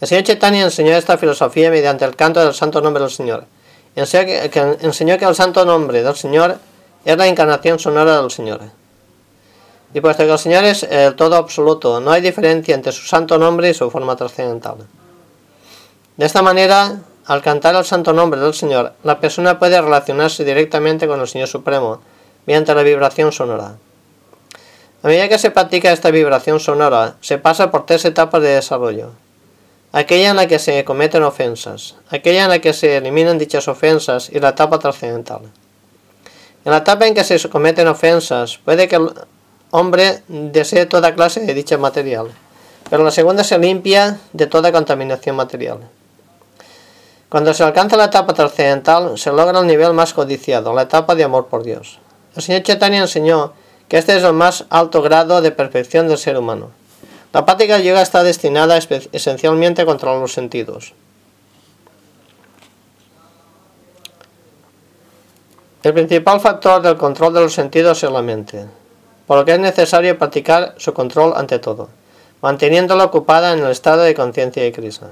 El 0.00 0.08
señor 0.08 0.24
Chaitanya 0.24 0.64
enseñó 0.64 0.92
esta 0.92 1.16
filosofía 1.16 1.70
mediante 1.70 2.04
el 2.04 2.14
canto 2.16 2.44
del 2.44 2.52
santo 2.52 2.80
nombre 2.80 3.02
del 3.02 3.10
Señor. 3.10 3.44
Enseñó 3.94 4.26
que, 4.26 5.24
el 5.24 5.34
santo 5.34 5.64
nombre 5.64 6.02
del 6.02 6.14
Señor 6.14 6.58
es 7.04 7.16
la 7.16 7.26
encarnación 7.26 7.78
sonora 7.78 8.20
del 8.20 8.30
Señor. 8.30 8.60
Y 9.94 10.00
puesto 10.02 10.24
que 10.24 10.32
el 10.32 10.38
Señor 10.38 10.64
es 10.64 10.82
el 10.82 11.14
todo 11.14 11.36
absoluto, 11.36 12.00
no 12.00 12.10
hay 12.10 12.20
diferencia 12.20 12.74
entre 12.74 12.92
su 12.92 13.06
santo 13.06 13.38
nombre 13.38 13.70
y 13.70 13.74
su 13.74 13.90
forma 13.90 14.16
trascendental. 14.16 14.76
De 16.18 16.26
esta 16.26 16.42
manera, 16.42 16.98
al 17.24 17.40
cantar 17.40 17.74
el 17.74 17.84
santo 17.84 18.12
nombre 18.12 18.38
del 18.38 18.52
Señor, 18.52 18.92
la 19.02 19.18
persona 19.18 19.58
puede 19.58 19.80
relacionarse 19.80 20.44
directamente 20.44 21.06
con 21.06 21.20
el 21.20 21.28
Señor 21.28 21.48
Supremo 21.48 22.00
mediante 22.44 22.74
la 22.74 22.82
vibración 22.82 23.32
sonora. 23.32 23.76
A 25.06 25.08
medida 25.08 25.28
que 25.28 25.38
se 25.38 25.52
practica 25.52 25.92
esta 25.92 26.10
vibración 26.10 26.58
sonora, 26.58 27.14
se 27.20 27.38
pasa 27.38 27.70
por 27.70 27.86
tres 27.86 28.04
etapas 28.04 28.42
de 28.42 28.48
desarrollo 28.48 29.12
aquella 29.92 30.30
en 30.30 30.36
la 30.36 30.48
que 30.48 30.58
se 30.58 30.84
cometen 30.84 31.22
ofensas, 31.22 31.94
aquella 32.10 32.42
en 32.42 32.48
la 32.50 32.58
que 32.58 32.72
se 32.72 32.96
eliminan 32.96 33.38
dichas 33.38 33.68
ofensas 33.68 34.30
y 34.30 34.40
la 34.40 34.48
etapa 34.48 34.80
trascendental. 34.80 35.42
En 36.64 36.72
la 36.72 36.78
etapa 36.78 37.06
en 37.06 37.14
que 37.14 37.22
se 37.22 37.38
cometen 37.48 37.86
ofensas, 37.86 38.58
puede 38.64 38.88
que 38.88 38.96
el 38.96 39.12
hombre 39.70 40.24
desee 40.26 40.86
toda 40.86 41.14
clase 41.14 41.38
de 41.38 41.54
dicha 41.54 41.78
material, 41.78 42.32
pero 42.90 43.04
la 43.04 43.12
segunda 43.12 43.44
se 43.44 43.60
limpia 43.60 44.18
de 44.32 44.48
toda 44.48 44.72
contaminación 44.72 45.36
material. 45.36 45.78
Cuando 47.28 47.54
se 47.54 47.62
alcanza 47.62 47.96
la 47.96 48.06
etapa 48.06 48.34
trascendental, 48.34 49.16
se 49.16 49.30
logra 49.30 49.60
el 49.60 49.68
nivel 49.68 49.92
más 49.92 50.12
codiciado, 50.12 50.74
la 50.74 50.82
etapa 50.82 51.14
de 51.14 51.22
amor 51.22 51.46
por 51.46 51.62
Dios. 51.62 52.00
El 52.34 52.42
señor 52.42 52.64
Chaitanya 52.64 53.02
enseñó 53.02 53.52
que 53.88 53.98
este 53.98 54.16
es 54.16 54.24
el 54.24 54.32
más 54.32 54.64
alto 54.70 55.02
grado 55.02 55.40
de 55.40 55.52
perfección 55.52 56.08
del 56.08 56.18
ser 56.18 56.36
humano. 56.36 56.70
La 57.32 57.44
práctica 57.44 57.78
yoga 57.78 58.02
está 58.02 58.22
destinada 58.22 58.78
esencialmente 58.78 59.82
a 59.82 59.86
controlar 59.86 60.20
los 60.20 60.32
sentidos. 60.32 60.94
El 65.82 65.94
principal 65.94 66.40
factor 66.40 66.82
del 66.82 66.96
control 66.96 67.34
de 67.34 67.40
los 67.42 67.54
sentidos 67.54 68.02
es 68.02 68.10
la 68.10 68.22
mente, 68.22 68.66
por 69.26 69.38
lo 69.38 69.44
que 69.44 69.52
es 69.52 69.60
necesario 69.60 70.18
practicar 70.18 70.74
su 70.78 70.92
control 70.92 71.34
ante 71.36 71.60
todo, 71.60 71.90
manteniéndola 72.42 73.04
ocupada 73.04 73.52
en 73.52 73.60
el 73.60 73.70
estado 73.70 74.02
de 74.02 74.14
conciencia 74.14 74.64
de 74.64 74.72
Krishna. 74.72 75.10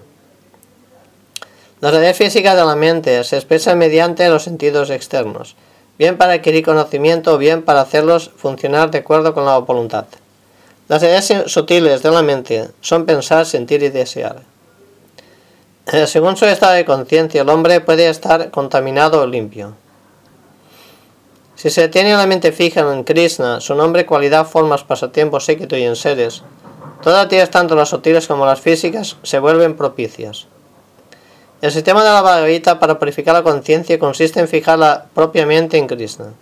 La 1.80 1.90
realidad 1.90 2.14
física 2.14 2.56
de 2.56 2.64
la 2.64 2.74
mente 2.74 3.22
se 3.22 3.36
expresa 3.36 3.76
mediante 3.76 4.28
los 4.28 4.42
sentidos 4.42 4.90
externos, 4.90 5.54
bien 5.98 6.18
para 6.18 6.34
adquirir 6.34 6.64
conocimiento 6.64 7.34
o 7.34 7.38
bien 7.38 7.62
para 7.62 7.80
hacerlos 7.80 8.30
funcionar 8.36 8.90
de 8.90 8.98
acuerdo 8.98 9.34
con 9.34 9.44
la 9.44 9.58
voluntad. 9.58 10.06
Las 10.88 11.02
ideas 11.02 11.32
sutiles 11.46 12.02
de 12.02 12.10
la 12.10 12.22
mente 12.22 12.68
son 12.80 13.06
pensar, 13.06 13.46
sentir 13.46 13.82
y 13.82 13.88
desear. 13.88 14.42
Eh, 15.92 16.06
según 16.06 16.36
su 16.36 16.46
estado 16.46 16.74
de 16.74 16.84
conciencia, 16.84 17.42
el 17.42 17.48
hombre 17.48 17.80
puede 17.80 18.08
estar 18.08 18.50
contaminado 18.50 19.20
o 19.20 19.26
limpio. 19.26 19.74
Si 21.56 21.70
se 21.70 21.88
tiene 21.88 22.14
la 22.14 22.26
mente 22.26 22.52
fija 22.52 22.80
en 22.80 23.04
Krishna, 23.04 23.60
su 23.60 23.74
nombre, 23.74 24.04
cualidad, 24.04 24.46
formas, 24.46 24.82
pasatiempos, 24.84 25.44
séquito 25.44 25.76
y 25.76 25.84
enseres, 25.84 26.42
todas 27.02 27.18
las 27.18 27.24
actividades, 27.24 27.50
tanto 27.50 27.74
las 27.76 27.88
sutiles 27.88 28.26
como 28.26 28.44
las 28.44 28.60
físicas, 28.60 29.16
se 29.22 29.38
vuelven 29.38 29.76
propicias. 29.76 30.48
El 31.64 31.72
sistema 31.72 32.04
de 32.04 32.10
la 32.10 32.20
Bhagavad 32.20 32.78
para 32.78 32.98
purificar 32.98 33.32
la 33.32 33.42
conciencia 33.42 33.98
consiste 33.98 34.38
en 34.38 34.48
fijarla 34.48 35.06
propiamente 35.14 35.78
en 35.78 35.86
Krishna. 35.86 36.34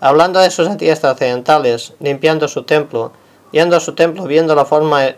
Hablando 0.00 0.40
de 0.40 0.50
sus 0.50 0.66
actividades 0.66 1.02
trascendentales, 1.02 1.92
limpiando 2.00 2.48
su 2.48 2.62
templo, 2.62 3.12
yendo 3.52 3.76
a 3.76 3.80
su 3.80 3.94
templo, 3.94 4.24
viendo 4.24 4.54
la 4.54 4.66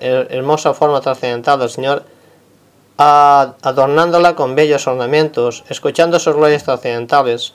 hermosa 0.00 0.74
forma 0.74 1.00
trascendental 1.00 1.60
del 1.60 1.70
Señor, 1.70 2.02
adornándola 2.96 4.34
con 4.34 4.56
bellos 4.56 4.88
ornamentos, 4.88 5.62
escuchando 5.68 6.18
sus 6.18 6.34
glorias 6.34 6.64
trascendentales, 6.64 7.54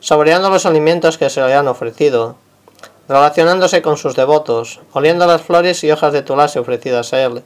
saboreando 0.00 0.50
los 0.50 0.66
alimentos 0.66 1.16
que 1.16 1.30
se 1.30 1.40
le 1.42 1.54
han 1.54 1.68
ofrecido, 1.68 2.34
relacionándose 3.08 3.82
con 3.82 3.98
sus 3.98 4.16
devotos, 4.16 4.80
oliendo 4.94 5.28
las 5.28 5.42
flores 5.42 5.84
y 5.84 5.92
hojas 5.92 6.12
de 6.12 6.22
tulasi 6.22 6.58
ofrecidas 6.58 7.12
a 7.12 7.22
él, 7.22 7.44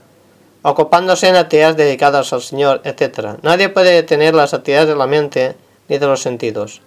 ocupándose 0.64 1.28
en 1.28 1.36
actividades 1.36 1.76
dedicadas 1.76 2.32
al 2.32 2.40
Señor, 2.40 2.80
etc. 2.84 3.36
Nadie 3.42 3.68
puede 3.68 3.92
detener 3.92 4.34
las 4.34 4.54
actividades 4.54 4.88
de 4.88 4.96
la 4.96 5.06
mente 5.06 5.56
ni 5.88 5.98
de 5.98 6.06
los 6.06 6.22
sentidos, 6.22 6.80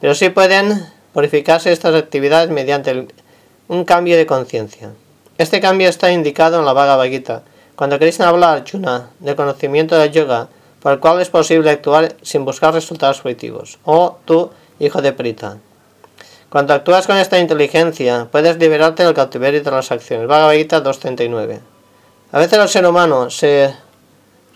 pero 0.00 0.14
sí 0.14 0.28
pueden 0.28 0.86
purificarse 1.12 1.72
estas 1.72 1.96
actividades 1.96 2.50
mediante 2.50 3.08
un 3.66 3.84
cambio 3.84 4.16
de 4.16 4.26
conciencia. 4.26 4.92
Este 5.36 5.60
cambio 5.60 5.88
está 5.88 6.12
indicado 6.12 6.60
en 6.60 6.64
la 6.64 6.72
Bhagavad 6.72 7.06
Gita, 7.06 7.42
cuando 7.74 7.98
Krishna 7.98 8.28
habla 8.28 8.50
a 8.50 8.54
Arjuna 8.54 9.10
del 9.18 9.34
conocimiento 9.34 9.98
del 9.98 10.12
yoga, 10.12 10.46
por 10.80 10.92
el 10.92 11.00
cual 11.00 11.20
es 11.20 11.28
posible 11.28 11.70
actuar 11.70 12.14
sin 12.22 12.44
buscar 12.44 12.72
resultados 12.72 13.20
positivos. 13.20 13.78
Oh, 13.84 14.18
tú, 14.26 14.52
hijo 14.78 15.02
de 15.02 15.12
Prita. 15.12 15.58
Cuando 16.50 16.72
actúas 16.72 17.08
con 17.08 17.16
esta 17.16 17.40
inteligencia, 17.40 18.28
puedes 18.30 18.58
liberarte 18.58 19.02
del 19.02 19.14
cautiverio 19.14 19.60
de 19.60 19.70
las 19.72 19.90
acciones. 19.90 20.28
Bhagavad 20.28 20.54
Gita 20.54 20.80
239. 20.80 21.73
A 22.34 22.40
veces 22.40 22.58
el 22.58 22.68
ser 22.68 22.84
humano 22.84 23.30
se, 23.30 23.76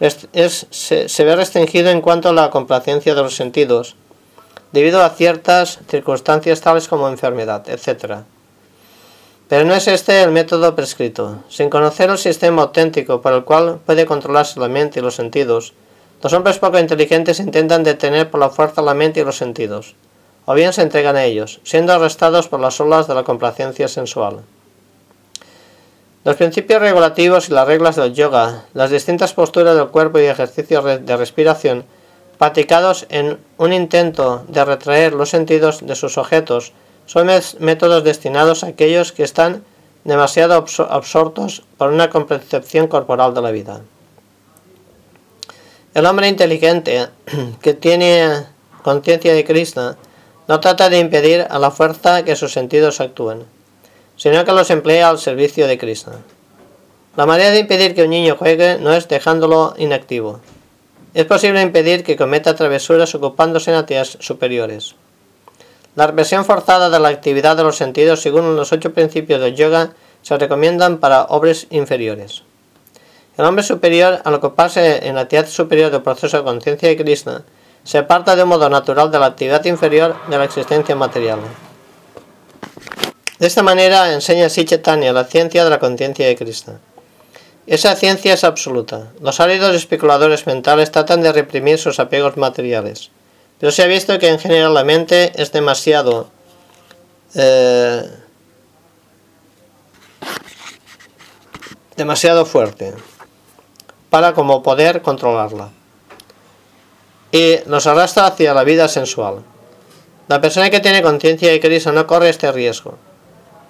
ve 0.00 1.36
restringido 1.36 1.90
en 1.90 2.00
cuanto 2.00 2.30
a 2.30 2.32
la 2.32 2.50
complacencia 2.50 3.14
de 3.14 3.22
los 3.22 3.36
sentidos, 3.36 3.94
debido 4.72 5.00
a 5.00 5.10
ciertas 5.10 5.78
circunstancias 5.88 6.60
tales 6.60 6.88
como 6.88 7.06
enfermedad, 7.06 7.70
etc. 7.70 8.22
Pero 9.46 9.64
no 9.64 9.76
es 9.76 9.86
este 9.86 10.24
el 10.24 10.32
método 10.32 10.74
prescrito. 10.74 11.44
Sin 11.48 11.70
conocer 11.70 12.10
el 12.10 12.18
sistema 12.18 12.62
auténtico 12.62 13.22
por 13.22 13.32
el 13.32 13.44
cual 13.44 13.78
puede 13.86 14.06
controlarse 14.06 14.58
la 14.58 14.66
mente 14.66 14.98
y 14.98 15.02
los 15.04 15.14
sentidos, 15.14 15.72
los 16.20 16.32
hombres 16.32 16.58
poco 16.58 16.80
inteligentes 16.80 17.38
intentan 17.38 17.84
detener 17.84 18.28
por 18.28 18.40
la 18.40 18.50
fuerza 18.50 18.82
la 18.82 18.94
mente 18.94 19.20
y 19.20 19.24
los 19.24 19.36
sentidos, 19.36 19.94
o 20.46 20.54
bien 20.54 20.72
se 20.72 20.82
entregan 20.82 21.14
a 21.14 21.22
ellos, 21.22 21.60
siendo 21.62 21.92
arrestados 21.92 22.48
por 22.48 22.58
las 22.58 22.80
olas 22.80 23.06
de 23.06 23.14
la 23.14 23.22
complacencia 23.22 23.86
sensual. 23.86 24.40
Los 26.28 26.36
principios 26.36 26.82
regulativos 26.82 27.48
y 27.48 27.52
las 27.52 27.66
reglas 27.66 27.96
del 27.96 28.12
yoga, 28.12 28.66
las 28.74 28.90
distintas 28.90 29.32
posturas 29.32 29.74
del 29.74 29.88
cuerpo 29.88 30.18
y 30.18 30.26
ejercicios 30.26 30.84
de 30.84 31.16
respiración, 31.16 31.86
practicados 32.36 33.06
en 33.08 33.38
un 33.56 33.72
intento 33.72 34.44
de 34.46 34.62
retraer 34.62 35.14
los 35.14 35.30
sentidos 35.30 35.86
de 35.86 35.96
sus 35.96 36.18
objetos 36.18 36.74
son 37.06 37.30
métodos 37.60 38.04
destinados 38.04 38.62
a 38.62 38.66
aquellos 38.66 39.12
que 39.12 39.22
están 39.22 39.64
demasiado 40.04 40.66
absortos 40.90 41.62
por 41.78 41.92
una 41.92 42.10
concepción 42.10 42.88
corporal 42.88 43.32
de 43.32 43.40
la 43.40 43.50
vida. 43.50 43.80
El 45.94 46.04
hombre 46.04 46.28
inteligente 46.28 47.08
que 47.62 47.72
tiene 47.72 48.44
conciencia 48.82 49.32
de 49.32 49.46
Krishna 49.46 49.96
no 50.46 50.60
trata 50.60 50.90
de 50.90 50.98
impedir 50.98 51.46
a 51.48 51.58
la 51.58 51.70
fuerza 51.70 52.22
que 52.22 52.36
sus 52.36 52.52
sentidos 52.52 53.00
actúen, 53.00 53.44
sino 54.18 54.44
que 54.44 54.52
los 54.52 54.68
emplea 54.68 55.08
al 55.08 55.18
servicio 55.18 55.66
de 55.66 55.78
Krishna. 55.78 56.16
La 57.16 57.24
manera 57.24 57.50
de 57.50 57.60
impedir 57.60 57.94
que 57.94 58.02
un 58.02 58.10
niño 58.10 58.36
juegue 58.36 58.76
no 58.78 58.92
es 58.92 59.08
dejándolo 59.08 59.74
inactivo. 59.78 60.40
Es 61.14 61.24
posible 61.24 61.62
impedir 61.62 62.04
que 62.04 62.16
cometa 62.16 62.54
travesuras 62.54 63.14
ocupándose 63.14 63.70
en 63.70 63.78
actividades 63.78 64.18
superiores. 64.20 64.94
La 65.96 66.06
represión 66.06 66.44
forzada 66.44 66.90
de 66.90 67.00
la 67.00 67.08
actividad 67.08 67.56
de 67.56 67.64
los 67.64 67.76
sentidos, 67.76 68.20
según 68.20 68.54
los 68.54 68.72
ocho 68.72 68.92
principios 68.92 69.40
del 69.40 69.56
yoga, 69.56 69.92
se 70.22 70.36
recomiendan 70.36 70.98
para 70.98 71.24
hombres 71.24 71.66
inferiores. 71.70 72.42
El 73.36 73.44
hombre 73.44 73.64
superior, 73.64 74.20
al 74.24 74.34
ocuparse 74.34 75.06
en 75.06 75.14
la 75.14 75.22
actividad 75.22 75.48
superior 75.48 75.90
del 75.90 76.02
proceso 76.02 76.36
de 76.36 76.44
conciencia 76.44 76.88
de 76.88 76.96
Krishna, 76.96 77.44
se 77.84 77.98
aparta 77.98 78.36
de 78.36 78.42
un 78.42 78.48
modo 78.48 78.68
natural 78.68 79.10
de 79.10 79.18
la 79.18 79.26
actividad 79.26 79.64
inferior 79.64 80.16
de 80.28 80.38
la 80.38 80.44
existencia 80.44 80.94
material. 80.94 81.38
De 83.38 83.46
esta 83.46 83.62
manera 83.62 84.12
enseña 84.12 84.48
Sichetanya 84.48 85.12
la 85.12 85.24
ciencia 85.24 85.64
de 85.64 85.70
la 85.70 85.78
conciencia 85.78 86.26
de 86.26 86.36
Krishna. 86.36 86.80
Esa 87.66 87.94
ciencia 87.94 88.34
es 88.34 88.44
absoluta. 88.44 89.12
Los 89.20 89.40
áridos 89.40 89.74
especuladores 89.74 90.46
mentales 90.46 90.90
tratan 90.90 91.22
de 91.22 91.32
reprimir 91.32 91.78
sus 91.78 92.00
apegos 92.00 92.36
materiales. 92.36 93.10
Pero 93.60 93.70
se 93.72 93.82
ha 93.82 93.86
visto 93.86 94.18
que 94.18 94.28
en 94.28 94.38
general 94.38 94.74
la 94.74 94.84
mente 94.84 95.32
es 95.36 95.52
demasiado 95.52 96.30
eh, 97.34 98.02
demasiado 101.96 102.46
fuerte 102.46 102.94
para 104.08 104.32
como 104.32 104.62
poder 104.62 105.02
controlarla 105.02 105.68
y 107.30 107.56
nos 107.66 107.86
arrastra 107.86 108.26
hacia 108.26 108.54
la 108.54 108.64
vida 108.64 108.88
sensual. 108.88 109.42
La 110.28 110.40
persona 110.40 110.70
que 110.70 110.80
tiene 110.80 111.02
conciencia 111.02 111.50
de 111.50 111.60
Cristo 111.60 111.92
no 111.92 112.06
corre 112.06 112.30
este 112.30 112.50
riesgo. 112.50 112.96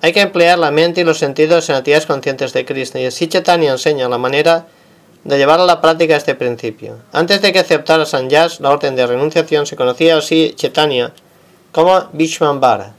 Hay 0.00 0.12
que 0.12 0.20
emplear 0.20 0.58
la 0.58 0.70
mente 0.70 1.00
y 1.00 1.04
los 1.04 1.18
sentidos 1.18 1.68
en 1.68 1.76
actividades 1.76 2.06
conscientes 2.06 2.52
de 2.52 2.64
Cristo 2.64 2.98
y 2.98 3.04
el 3.04 3.12
Sichetani 3.12 3.66
enseña 3.66 4.08
la 4.08 4.18
manera 4.18 4.66
de 5.24 5.38
llevar 5.38 5.58
a 5.60 5.66
la 5.66 5.80
práctica 5.80 6.16
este 6.16 6.34
principio. 6.36 6.98
Antes 7.12 7.42
de 7.42 7.52
que 7.52 7.58
aceptara 7.58 8.06
Sannyas 8.06 8.60
la 8.60 8.70
orden 8.70 8.94
de 8.94 9.06
renunciación, 9.06 9.66
se 9.66 9.76
conocía 9.76 10.16
así 10.16 10.52
Chaitanya 10.54 11.12
como 11.72 12.08
Vishwambara. 12.12 12.94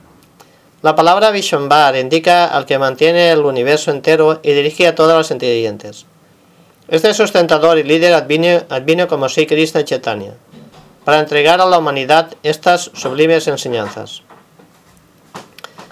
La 0.81 0.95
palabra 0.95 1.31
Vishwambara 1.31 1.99
indica 1.99 2.45
al 2.45 2.65
que 2.65 2.77
mantiene 2.77 3.31
el 3.31 3.39
universo 3.39 3.91
entero 3.91 4.39
y 4.43 4.51
dirige 4.51 4.87
a 4.87 4.95
todas 4.95 5.17
las 5.17 5.31
inteligentes. 5.31 6.05
Este 6.89 7.13
sustentador 7.13 7.77
y 7.77 7.83
líder 7.83 8.13
advino, 8.13 9.07
como 9.07 9.29
Sri 9.29 9.45
Krishna 9.45 9.85
Chaitanya 9.85 10.33
para 11.09 11.21
entregar 11.21 11.59
a 11.59 11.65
la 11.65 11.79
humanidad 11.79 12.35
estas 12.43 12.91
sublimes 12.93 13.47
enseñanzas. 13.47 14.21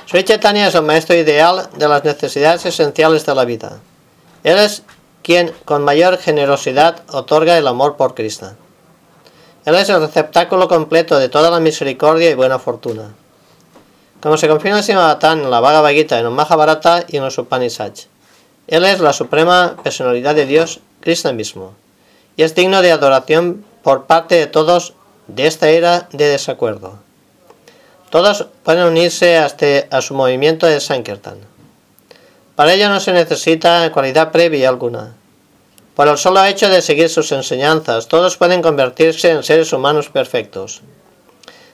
Sri 0.08 0.24
es 0.24 0.76
el 0.76 0.84
maestro 0.84 1.18
ideal 1.18 1.68
de 1.76 1.86
las 1.90 2.02
necesidades 2.06 2.66
esenciales 2.66 3.26
de 3.26 3.36
la 3.36 3.44
vida. 3.44 3.80
Él 4.46 4.58
es 4.58 4.84
quien 5.22 5.52
con 5.66 5.84
mayor 5.84 6.18
generosidad 6.18 7.02
otorga 7.12 7.58
el 7.58 7.68
amor 7.68 7.98
por 7.98 8.16
Krishna. 8.16 8.56
Él 9.66 9.76
es 9.76 9.90
el 9.90 10.00
receptáculo 10.00 10.70
completo 10.70 11.20
de 11.20 11.28
toda 11.28 11.52
la 11.52 11.60
misericordia 11.60 12.30
y 12.30 12.36
buena 12.36 12.58
fortuna. 12.58 13.16
Como 14.22 14.38
se 14.38 14.48
confirma 14.48 14.80
en 14.80 15.50
la 15.52 15.60
Bhagavad 15.60 15.92
Gita, 15.92 16.18
en 16.18 16.28
el 16.28 16.32
Mahabharata 16.32 17.04
y 17.10 17.18
en 17.18 17.24
los 17.24 17.38
Upanishads. 17.38 18.08
Él 18.68 18.86
es 18.86 19.02
la 19.02 19.12
suprema 19.12 19.76
personalidad 19.84 20.36
de 20.36 20.46
Dios, 20.46 20.80
Krishna 21.02 21.34
mismo, 21.34 21.74
y 22.38 22.44
es 22.44 22.56
digno 22.56 22.82
de 22.82 22.94
adoración 22.94 23.66
por 23.84 24.06
parte 24.06 24.36
de 24.36 24.48
todos 24.48 24.94
de 25.28 25.48
esta 25.48 25.68
era 25.68 26.08
de 26.14 26.30
desacuerdo. 26.30 27.07
Todos 28.10 28.48
pueden 28.64 28.86
unirse 28.86 29.38
hasta 29.38 29.66
a 29.92 30.02
su 30.02 30.14
movimiento 30.14 30.66
de 30.66 30.80
Sankirtan. 30.80 31.40
Para 32.56 32.74
ello 32.74 32.90
no 32.90 33.00
se 33.00 33.12
necesita 33.12 33.92
cualidad 33.92 34.32
previa 34.32 34.70
alguna. 34.70 35.14
Por 35.94 36.08
el 36.08 36.18
solo 36.18 36.44
hecho 36.46 36.70
de 36.70 36.82
seguir 36.82 37.10
sus 37.10 37.32
enseñanzas, 37.32 38.08
todos 38.08 38.38
pueden 38.38 38.62
convertirse 38.62 39.32
en 39.32 39.44
seres 39.44 39.74
humanos 39.74 40.10
perfectos. 40.10 40.82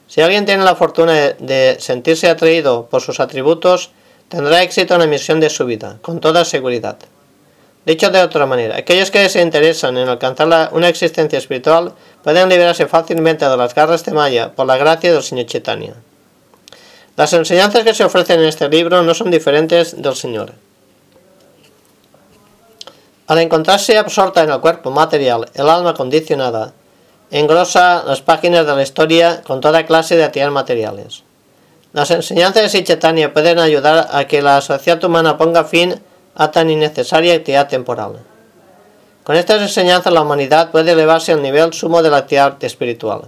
Si 0.08 0.22
alguien 0.22 0.46
tiene 0.46 0.64
la 0.64 0.76
fortuna 0.76 1.14
de 1.14 1.78
sentirse 1.80 2.30
atraído 2.30 2.88
por 2.88 3.02
sus 3.02 3.20
atributos, 3.20 3.92
tendrá 4.28 4.64
éxito 4.64 4.96
en 4.96 5.02
la 5.02 5.08
misión 5.08 5.40
de 5.40 5.50
su 5.50 5.66
vida, 5.66 6.00
con 6.02 6.20
toda 6.20 6.46
seguridad. 6.46 6.98
Dicho 7.86 8.10
de 8.10 8.22
otra 8.22 8.46
manera, 8.46 8.78
aquellos 8.78 9.12
que 9.12 9.28
se 9.30 9.42
interesan 9.42 9.98
en 9.98 10.10
alcanzar 10.10 10.70
una 10.72 10.88
existencia 10.88 11.38
espiritual 11.38 11.94
pueden 12.24 12.50
liberarse 12.50 12.88
fácilmente 12.88 13.48
de 13.48 13.58
las 13.58 13.76
garras 13.76 14.06
de 14.06 14.14
Maya 14.14 14.54
por 14.56 14.66
la 14.66 14.78
gracia 14.78 15.14
del 15.14 15.22
Señor 15.22 15.46
Chaitanya. 15.46 15.94
Las 17.16 17.32
enseñanzas 17.34 17.84
que 17.84 17.94
se 17.94 18.04
ofrecen 18.04 18.40
en 18.40 18.48
este 18.48 18.70
libro 18.70 19.04
no 19.04 19.14
son 19.14 19.30
diferentes 19.30 20.02
del 20.02 20.16
Señor. 20.16 20.54
Al 23.28 23.38
encontrarse 23.38 23.98
absorta 23.98 24.44
en 24.44 24.50
el 24.50 24.60
cuerpo 24.60 24.90
material, 24.90 25.48
el 25.54 25.70
alma 25.70 25.94
condicionada 25.94 26.74
engrosa 27.30 28.04
las 28.06 28.22
páginas 28.22 28.66
de 28.66 28.76
la 28.76 28.84
historia 28.84 29.42
con 29.42 29.62
toda 29.62 29.86
clase 29.86 30.16
de 30.16 30.24
actividades 30.24 30.54
materiales. 30.54 31.24
Las 31.94 32.10
enseñanzas 32.10 32.64
de 32.64 32.70
Sichetania 32.70 33.32
pueden 33.32 33.60
ayudar 33.60 34.10
a 34.12 34.26
que 34.26 34.42
la 34.42 34.60
sociedad 34.62 35.04
humana 35.04 35.38
ponga 35.38 35.64
fin 35.64 36.02
a 36.36 36.50
tan 36.50 36.70
innecesaria 36.70 37.36
actividad 37.36 37.70
temporal. 37.70 38.20
Con 39.24 39.36
estas 39.36 39.62
enseñanzas 39.62 40.12
la 40.12 40.22
humanidad 40.22 40.72
puede 40.72 40.92
elevarse 40.92 41.32
al 41.32 41.44
nivel 41.44 41.74
sumo 41.74 42.02
de 42.02 42.10
la 42.10 42.18
actividad 42.18 42.62
espiritual. 42.64 43.22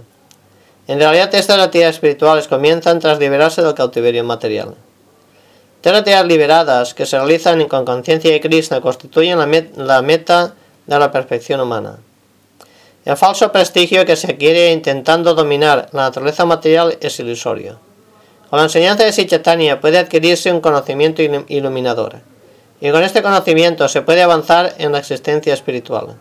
En 0.88 1.00
realidad 1.00 1.34
estas 1.34 1.58
actividades 1.58 1.96
espirituales 1.96 2.46
comienzan 2.46 3.00
tras 3.00 3.18
liberarse 3.18 3.62
del 3.62 3.74
cautiverio 3.74 4.22
material. 4.22 4.74
Terapias 5.80 6.26
liberadas 6.26 6.94
que 6.94 7.06
se 7.06 7.16
realizan 7.16 7.66
con 7.66 7.84
conciencia 7.84 8.30
de 8.30 8.40
Krishna 8.40 8.80
constituyen 8.80 9.38
la, 9.38 10.02
meta 10.02 10.54
de 10.86 10.98
la 10.98 11.12
perfección 11.12 11.60
humana. 11.60 11.98
El 13.04 13.16
falso 13.16 13.52
prestigio 13.52 14.04
que 14.04 14.16
se 14.16 14.32
adquiere 14.32 14.72
intentando 14.72 15.34
dominar 15.34 15.88
la 15.92 16.02
naturaleza 16.02 16.44
material 16.44 16.96
es 17.00 17.18
ilusorio. 17.20 17.78
Con 18.50 18.58
la 18.58 18.64
enseñanza 18.64 19.04
de 19.04 19.12
Sichetania 19.12 19.80
puede 19.80 19.98
adquirirse 19.98 20.52
un 20.52 20.60
conocimiento 20.60 21.22
iluminador, 21.22 22.16
y 22.80 22.90
con 22.90 23.02
este 23.02 23.22
conocimiento 23.22 23.88
se 23.88 24.02
puede 24.02 24.22
avanzar 24.22 24.74
en 24.78 24.92
la 24.92 24.98
existencia 24.98 25.54
espiritual. 25.54 26.16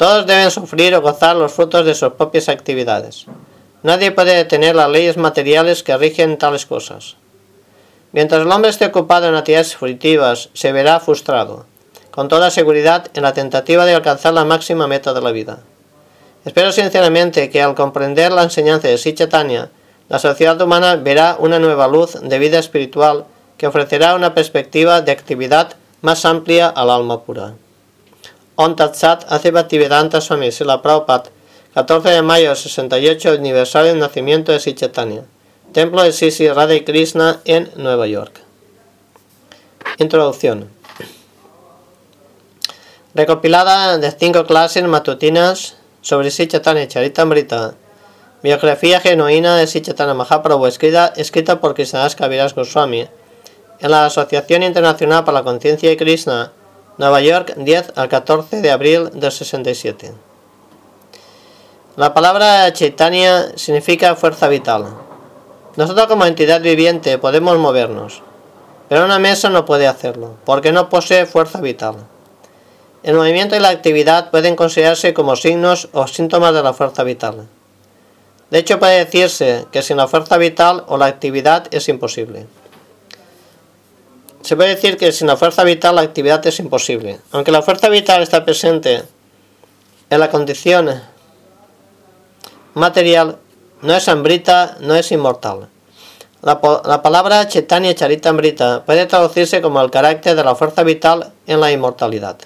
Todos 0.00 0.24
deben 0.24 0.50
sufrir 0.50 0.94
o 0.94 1.02
gozar 1.02 1.36
los 1.36 1.52
frutos 1.52 1.84
de 1.84 1.94
sus 1.94 2.14
propias 2.14 2.48
actividades. 2.48 3.26
Nadie 3.82 4.12
puede 4.12 4.34
detener 4.34 4.74
las 4.74 4.88
leyes 4.88 5.18
materiales 5.18 5.82
que 5.82 5.94
rigen 5.94 6.38
tales 6.38 6.64
cosas. 6.64 7.16
Mientras 8.12 8.40
el 8.40 8.50
hombre 8.50 8.70
esté 8.70 8.86
ocupado 8.86 9.28
en 9.28 9.34
actividades 9.34 9.76
fruitivas, 9.76 10.48
se 10.54 10.72
verá 10.72 11.00
frustrado, 11.00 11.66
con 12.10 12.28
toda 12.28 12.50
seguridad, 12.50 13.08
en 13.12 13.24
la 13.24 13.34
tentativa 13.34 13.84
de 13.84 13.94
alcanzar 13.94 14.32
la 14.32 14.46
máxima 14.46 14.86
meta 14.86 15.12
de 15.12 15.20
la 15.20 15.32
vida. 15.32 15.58
Espero 16.46 16.72
sinceramente 16.72 17.50
que 17.50 17.60
al 17.60 17.74
comprender 17.74 18.32
la 18.32 18.44
enseñanza 18.44 18.88
de 18.88 18.96
Sichetania, 18.96 19.68
la 20.08 20.18
sociedad 20.18 20.58
humana 20.62 20.96
verá 20.96 21.36
una 21.38 21.58
nueva 21.58 21.88
luz 21.88 22.18
de 22.22 22.38
vida 22.38 22.58
espiritual 22.58 23.26
que 23.58 23.66
ofrecerá 23.66 24.14
una 24.14 24.32
perspectiva 24.32 25.02
de 25.02 25.12
actividad 25.12 25.74
más 26.00 26.24
amplia 26.24 26.68
al 26.68 26.88
alma 26.88 27.20
pura. 27.20 27.52
Tatsat 28.76 29.24
hace 29.32 29.50
Bhaktivedanta 29.50 30.20
Swami 30.20 30.52
Sila 30.52 30.82
Prabhupada, 30.82 31.30
14 31.72 32.10
de 32.10 32.22
mayo 32.22 32.48
del 32.48 32.56
68, 32.56 33.30
aniversario 33.30 33.92
del 33.92 34.00
nacimiento 34.00 34.52
de 34.52 34.60
Sichetania. 34.60 35.24
Templo 35.72 36.02
de 36.02 36.12
Sisi 36.12 36.46
Radha 36.48 36.84
Krishna 36.84 37.40
en 37.46 37.70
Nueva 37.76 38.06
York. 38.06 38.40
Introducción. 39.98 40.68
Recopilada 43.14 43.96
de 43.96 44.10
cinco 44.10 44.44
clases 44.44 44.84
matutinas 44.84 45.76
sobre 46.02 46.30
Sichatana 46.30 46.82
y 46.82 46.88
Charitamrita. 46.88 47.74
Biografía 48.42 49.00
genuina 49.00 49.56
de 49.56 49.66
Sichatana 49.66 50.12
Mahaprabhu 50.12 50.66
escrita, 50.66 51.14
escrita 51.16 51.60
por 51.60 51.74
Krishnadas 51.74 52.14
Kaviraj 52.14 52.54
Goswami 52.54 53.08
en 53.80 53.90
la 53.90 54.04
Asociación 54.04 54.62
Internacional 54.62 55.24
para 55.24 55.38
la 55.38 55.44
Conciencia 55.44 55.88
de 55.88 55.96
Krishna, 55.96 56.52
Nueva 57.00 57.22
York, 57.22 57.54
10 57.56 57.94
al 57.96 58.10
14 58.10 58.60
de 58.60 58.70
abril 58.70 59.08
del 59.14 59.32
67. 59.32 60.12
La 61.96 62.12
palabra 62.12 62.70
Chaitanya 62.74 63.56
significa 63.56 64.14
fuerza 64.16 64.48
vital. 64.48 64.84
Nosotros 65.76 66.08
como 66.08 66.26
entidad 66.26 66.60
viviente 66.60 67.16
podemos 67.16 67.56
movernos, 67.56 68.20
pero 68.90 69.06
una 69.06 69.18
mesa 69.18 69.48
no 69.48 69.64
puede 69.64 69.86
hacerlo, 69.86 70.36
porque 70.44 70.72
no 70.72 70.90
posee 70.90 71.24
fuerza 71.24 71.62
vital. 71.62 71.94
El 73.02 73.14
movimiento 73.14 73.56
y 73.56 73.60
la 73.60 73.70
actividad 73.70 74.30
pueden 74.30 74.54
considerarse 74.54 75.14
como 75.14 75.36
signos 75.36 75.88
o 75.92 76.06
síntomas 76.06 76.52
de 76.52 76.62
la 76.62 76.74
fuerza 76.74 77.02
vital. 77.02 77.48
De 78.50 78.58
hecho, 78.58 78.78
puede 78.78 78.98
decirse 79.06 79.64
que 79.72 79.80
sin 79.80 79.96
la 79.96 80.06
fuerza 80.06 80.36
vital 80.36 80.84
o 80.86 80.98
la 80.98 81.06
actividad 81.06 81.66
es 81.70 81.88
imposible. 81.88 82.46
Se 84.42 84.56
puede 84.56 84.70
decir 84.70 84.96
que 84.96 85.12
sin 85.12 85.26
la 85.26 85.36
fuerza 85.36 85.64
vital 85.64 85.96
la 85.96 86.02
actividad 86.02 86.44
es 86.46 86.58
imposible. 86.58 87.20
Aunque 87.32 87.52
la 87.52 87.62
fuerza 87.62 87.88
vital 87.88 88.22
está 88.22 88.44
presente 88.44 89.02
en 90.08 90.20
la 90.20 90.30
condición 90.30 91.02
material, 92.74 93.38
no 93.82 93.94
es 93.94 94.08
ambrita, 94.08 94.76
no 94.80 94.94
es 94.94 95.12
inmortal. 95.12 95.68
La, 96.42 96.58
palabra 97.02 97.46
Chaitanya 97.48 97.94
Charitamrita 97.94 98.84
puede 98.86 99.04
traducirse 99.04 99.60
como 99.60 99.82
el 99.82 99.90
carácter 99.90 100.34
de 100.36 100.44
la 100.44 100.54
fuerza 100.54 100.82
vital 100.84 101.32
en 101.46 101.60
la 101.60 101.70
inmortalidad. 101.70 102.38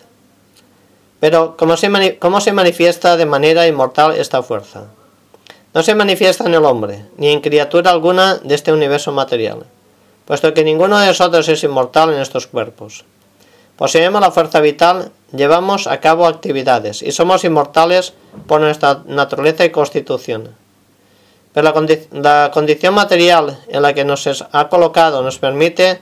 Pero, 1.20 1.56
¿cómo 1.56 1.76
se, 1.76 2.18
¿cómo 2.18 2.40
se 2.40 2.52
manifiesta 2.52 3.16
de 3.16 3.24
manera 3.24 3.68
inmortal 3.68 4.16
esta 4.16 4.42
fuerza? 4.42 4.86
No 5.72 5.82
se 5.84 5.94
manifiesta 5.94 6.44
en 6.44 6.54
el 6.54 6.64
hombre, 6.64 7.06
ni 7.16 7.28
en 7.28 7.40
criatura 7.40 7.92
alguna 7.92 8.34
de 8.36 8.56
este 8.56 8.72
universo 8.72 9.12
material, 9.12 9.64
puesto 10.26 10.54
que 10.54 10.64
ninguno 10.64 10.98
de 10.98 11.08
nosotros 11.08 11.48
es 11.48 11.62
inmortal 11.64 12.12
en 12.12 12.20
estos 12.20 12.46
cuerpos. 12.46 13.04
Poseemos 13.76 14.20
la 14.20 14.30
fuerza 14.30 14.60
vital, 14.60 15.10
llevamos 15.32 15.86
a 15.86 16.00
cabo 16.00 16.26
actividades 16.26 17.02
y 17.02 17.10
somos 17.10 17.44
inmortales 17.44 18.14
por 18.46 18.60
nuestra 18.60 19.02
naturaleza 19.06 19.64
y 19.64 19.70
constitución. 19.70 20.54
Pero 21.52 21.72
la, 22.12 22.50
condición 22.52 22.94
material 22.94 23.60
en 23.68 23.82
la 23.82 23.94
que 23.94 24.04
nos 24.04 24.44
ha 24.50 24.68
colocado 24.68 25.22
nos 25.22 25.38
permite, 25.38 26.00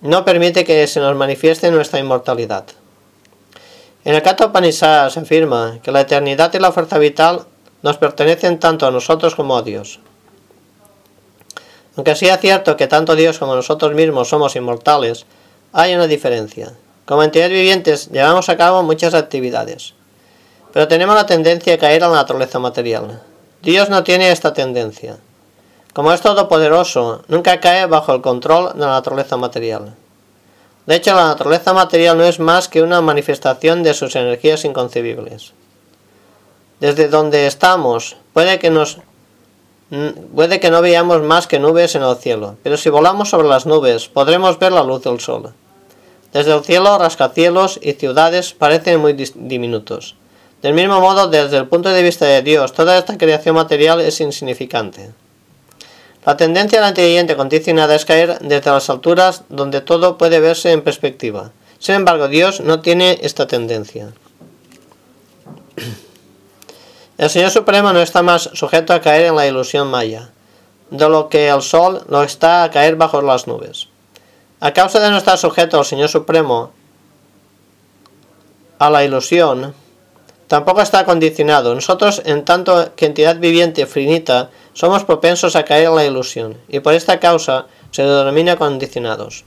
no 0.00 0.24
permite 0.24 0.64
que 0.64 0.86
se 0.86 1.00
nos 1.00 1.16
manifieste 1.16 1.70
nuestra 1.70 2.00
inmortalidad. 2.00 2.64
En 4.04 4.14
el 4.14 4.22
Kata 4.22 4.46
Upanishad 4.46 5.10
se 5.10 5.20
afirma 5.20 5.78
que 5.82 5.92
la 5.92 6.00
eternidad 6.00 6.52
y 6.54 6.58
la 6.58 6.72
fuerza 6.72 6.98
vital 6.98 7.46
nos 7.82 7.98
pertenecen 7.98 8.58
tanto 8.58 8.86
a 8.86 8.90
nosotros 8.90 9.34
como 9.34 9.56
a 9.56 9.62
Dios. 9.62 10.00
Aunque 11.96 12.16
sea 12.16 12.38
cierto 12.38 12.76
que 12.76 12.86
tanto 12.86 13.14
Dios 13.14 13.38
como 13.38 13.54
nosotros 13.54 13.94
mismos 13.94 14.28
somos 14.28 14.56
inmortales, 14.56 15.26
hay 15.72 15.94
una 15.94 16.06
diferencia. 16.06 16.72
Como 17.04 17.22
entidades 17.22 17.52
vivientes 17.52 18.10
llevamos 18.10 18.48
a 18.48 18.56
cabo 18.56 18.82
muchas 18.82 19.14
actividades, 19.14 19.94
pero 20.72 20.88
tenemos 20.88 21.14
la 21.14 21.26
tendencia 21.26 21.74
a 21.74 21.78
caer 21.78 22.04
a 22.04 22.08
la 22.08 22.16
naturaleza 22.16 22.58
material. 22.58 23.20
Dios 23.62 23.90
no 23.90 24.02
tiene 24.04 24.30
esta 24.30 24.54
tendencia. 24.54 25.18
Como 25.92 26.12
es 26.12 26.22
todopoderoso, 26.22 27.22
nunca 27.28 27.60
cae 27.60 27.86
bajo 27.86 28.14
el 28.14 28.22
control 28.22 28.72
de 28.72 28.80
la 28.80 28.92
naturaleza 28.92 29.36
material. 29.36 29.94
De 30.86 30.96
hecho, 30.96 31.14
la 31.14 31.26
naturaleza 31.26 31.74
material 31.74 32.16
no 32.16 32.24
es 32.24 32.40
más 32.40 32.68
que 32.68 32.82
una 32.82 33.00
manifestación 33.00 33.82
de 33.82 33.94
sus 33.94 34.16
energías 34.16 34.64
inconcebibles. 34.64 35.52
Desde 36.80 37.08
donde 37.08 37.46
estamos, 37.46 38.16
puede 38.32 38.58
que 38.58 38.70
nos 38.70 38.98
puede 40.34 40.60
que 40.60 40.70
no 40.70 40.80
veamos 40.80 41.22
más 41.22 41.46
que 41.46 41.58
nubes 41.58 41.94
en 41.94 42.02
el 42.02 42.16
cielo, 42.16 42.56
pero 42.62 42.76
si 42.76 42.88
volamos 42.88 43.30
sobre 43.30 43.48
las 43.48 43.66
nubes, 43.66 44.08
podremos 44.08 44.58
ver 44.58 44.72
la 44.72 44.82
luz 44.82 45.02
del 45.02 45.20
sol. 45.20 45.52
Desde 46.32 46.54
el 46.54 46.64
cielo, 46.64 46.96
rascacielos 46.98 47.78
y 47.82 47.92
ciudades 47.92 48.54
parecen 48.54 49.00
muy 49.00 49.12
diminutos. 49.12 50.16
Del 50.62 50.72
mismo 50.72 51.00
modo, 51.00 51.28
desde 51.28 51.58
el 51.58 51.66
punto 51.66 51.90
de 51.90 52.02
vista 52.02 52.24
de 52.24 52.40
Dios, 52.40 52.72
toda 52.72 52.96
esta 52.96 53.18
creación 53.18 53.54
material 53.54 54.00
es 54.00 54.20
insignificante. 54.20 55.10
La 56.24 56.36
tendencia 56.36 56.78
a 56.78 56.82
la 56.82 56.88
inteligente 56.90 57.36
condicionada 57.36 57.94
es 57.94 58.04
caer 58.04 58.38
desde 58.38 58.70
las 58.70 58.88
alturas 58.88 59.42
donde 59.48 59.80
todo 59.80 60.16
puede 60.16 60.38
verse 60.40 60.70
en 60.70 60.82
perspectiva. 60.82 61.50
Sin 61.80 61.96
embargo, 61.96 62.28
Dios 62.28 62.60
no 62.60 62.80
tiene 62.80 63.18
esta 63.22 63.46
tendencia. 63.46 64.12
El 67.22 67.30
Señor 67.30 67.52
Supremo 67.52 67.92
no 67.92 68.02
está 68.02 68.20
más 68.24 68.50
sujeto 68.52 68.92
a 68.92 69.00
caer 69.00 69.26
en 69.26 69.36
la 69.36 69.46
ilusión 69.46 69.86
maya, 69.86 70.30
de 70.90 71.08
lo 71.08 71.28
que 71.28 71.50
el 71.50 71.62
sol 71.62 72.02
lo 72.08 72.24
está 72.24 72.64
a 72.64 72.70
caer 72.72 72.96
bajo 72.96 73.22
las 73.22 73.46
nubes. 73.46 73.86
A 74.58 74.72
causa 74.72 74.98
de 74.98 75.08
no 75.08 75.18
estar 75.18 75.38
sujeto 75.38 75.78
al 75.78 75.84
Señor 75.84 76.08
Supremo 76.08 76.72
a 78.80 78.90
la 78.90 79.04
ilusión, 79.04 79.72
tampoco 80.48 80.80
está 80.80 81.04
condicionado. 81.04 81.76
Nosotros, 81.76 82.22
en 82.24 82.44
tanto 82.44 82.92
que 82.96 83.06
entidad 83.06 83.36
viviente 83.36 83.86
finita, 83.86 84.50
somos 84.72 85.04
propensos 85.04 85.54
a 85.54 85.64
caer 85.64 85.90
en 85.90 85.94
la 85.94 86.04
ilusión, 86.04 86.58
y 86.68 86.80
por 86.80 86.92
esta 86.94 87.20
causa 87.20 87.66
se 87.92 88.02
denomina 88.02 88.56
condicionados. 88.56 89.44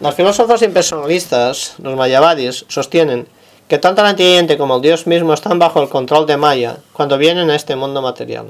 Los 0.00 0.14
filósofos 0.14 0.62
impersonalistas, 0.62 1.74
los 1.82 1.96
mayavadis, 1.96 2.64
sostienen 2.68 3.28
que 3.72 3.78
tanto 3.78 4.02
la 4.02 4.10
entidad 4.10 4.58
como 4.58 4.76
el 4.76 4.82
Dios 4.82 5.06
mismo 5.06 5.32
están 5.32 5.58
bajo 5.58 5.80
el 5.80 5.88
control 5.88 6.26
de 6.26 6.36
Maya 6.36 6.76
cuando 6.92 7.16
vienen 7.16 7.48
a 7.48 7.54
este 7.54 7.74
mundo 7.74 8.02
material. 8.02 8.48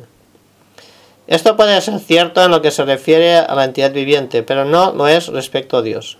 Esto 1.29 1.57
puede 1.57 1.81
ser 1.81 2.01
cierto 2.01 2.45
en 2.45 2.51
lo 2.51 2.61
que 2.61 2.73
se 2.73 2.85
refiere 2.85 3.37
a 3.37 3.55
la 3.55 3.63
entidad 3.63 3.93
viviente, 3.93 4.43
pero 4.43 4.65
no 4.65 4.91
lo 4.91 5.07
es 5.07 5.29
respecto 5.29 5.77
a 5.77 5.83
Dios, 5.83 6.19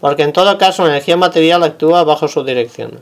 porque 0.00 0.22
en 0.22 0.32
todo 0.32 0.56
caso 0.56 0.84
la 0.84 0.88
energía 0.88 1.18
material 1.18 1.62
actúa 1.62 2.02
bajo 2.04 2.28
su 2.28 2.42
dirección. 2.42 3.00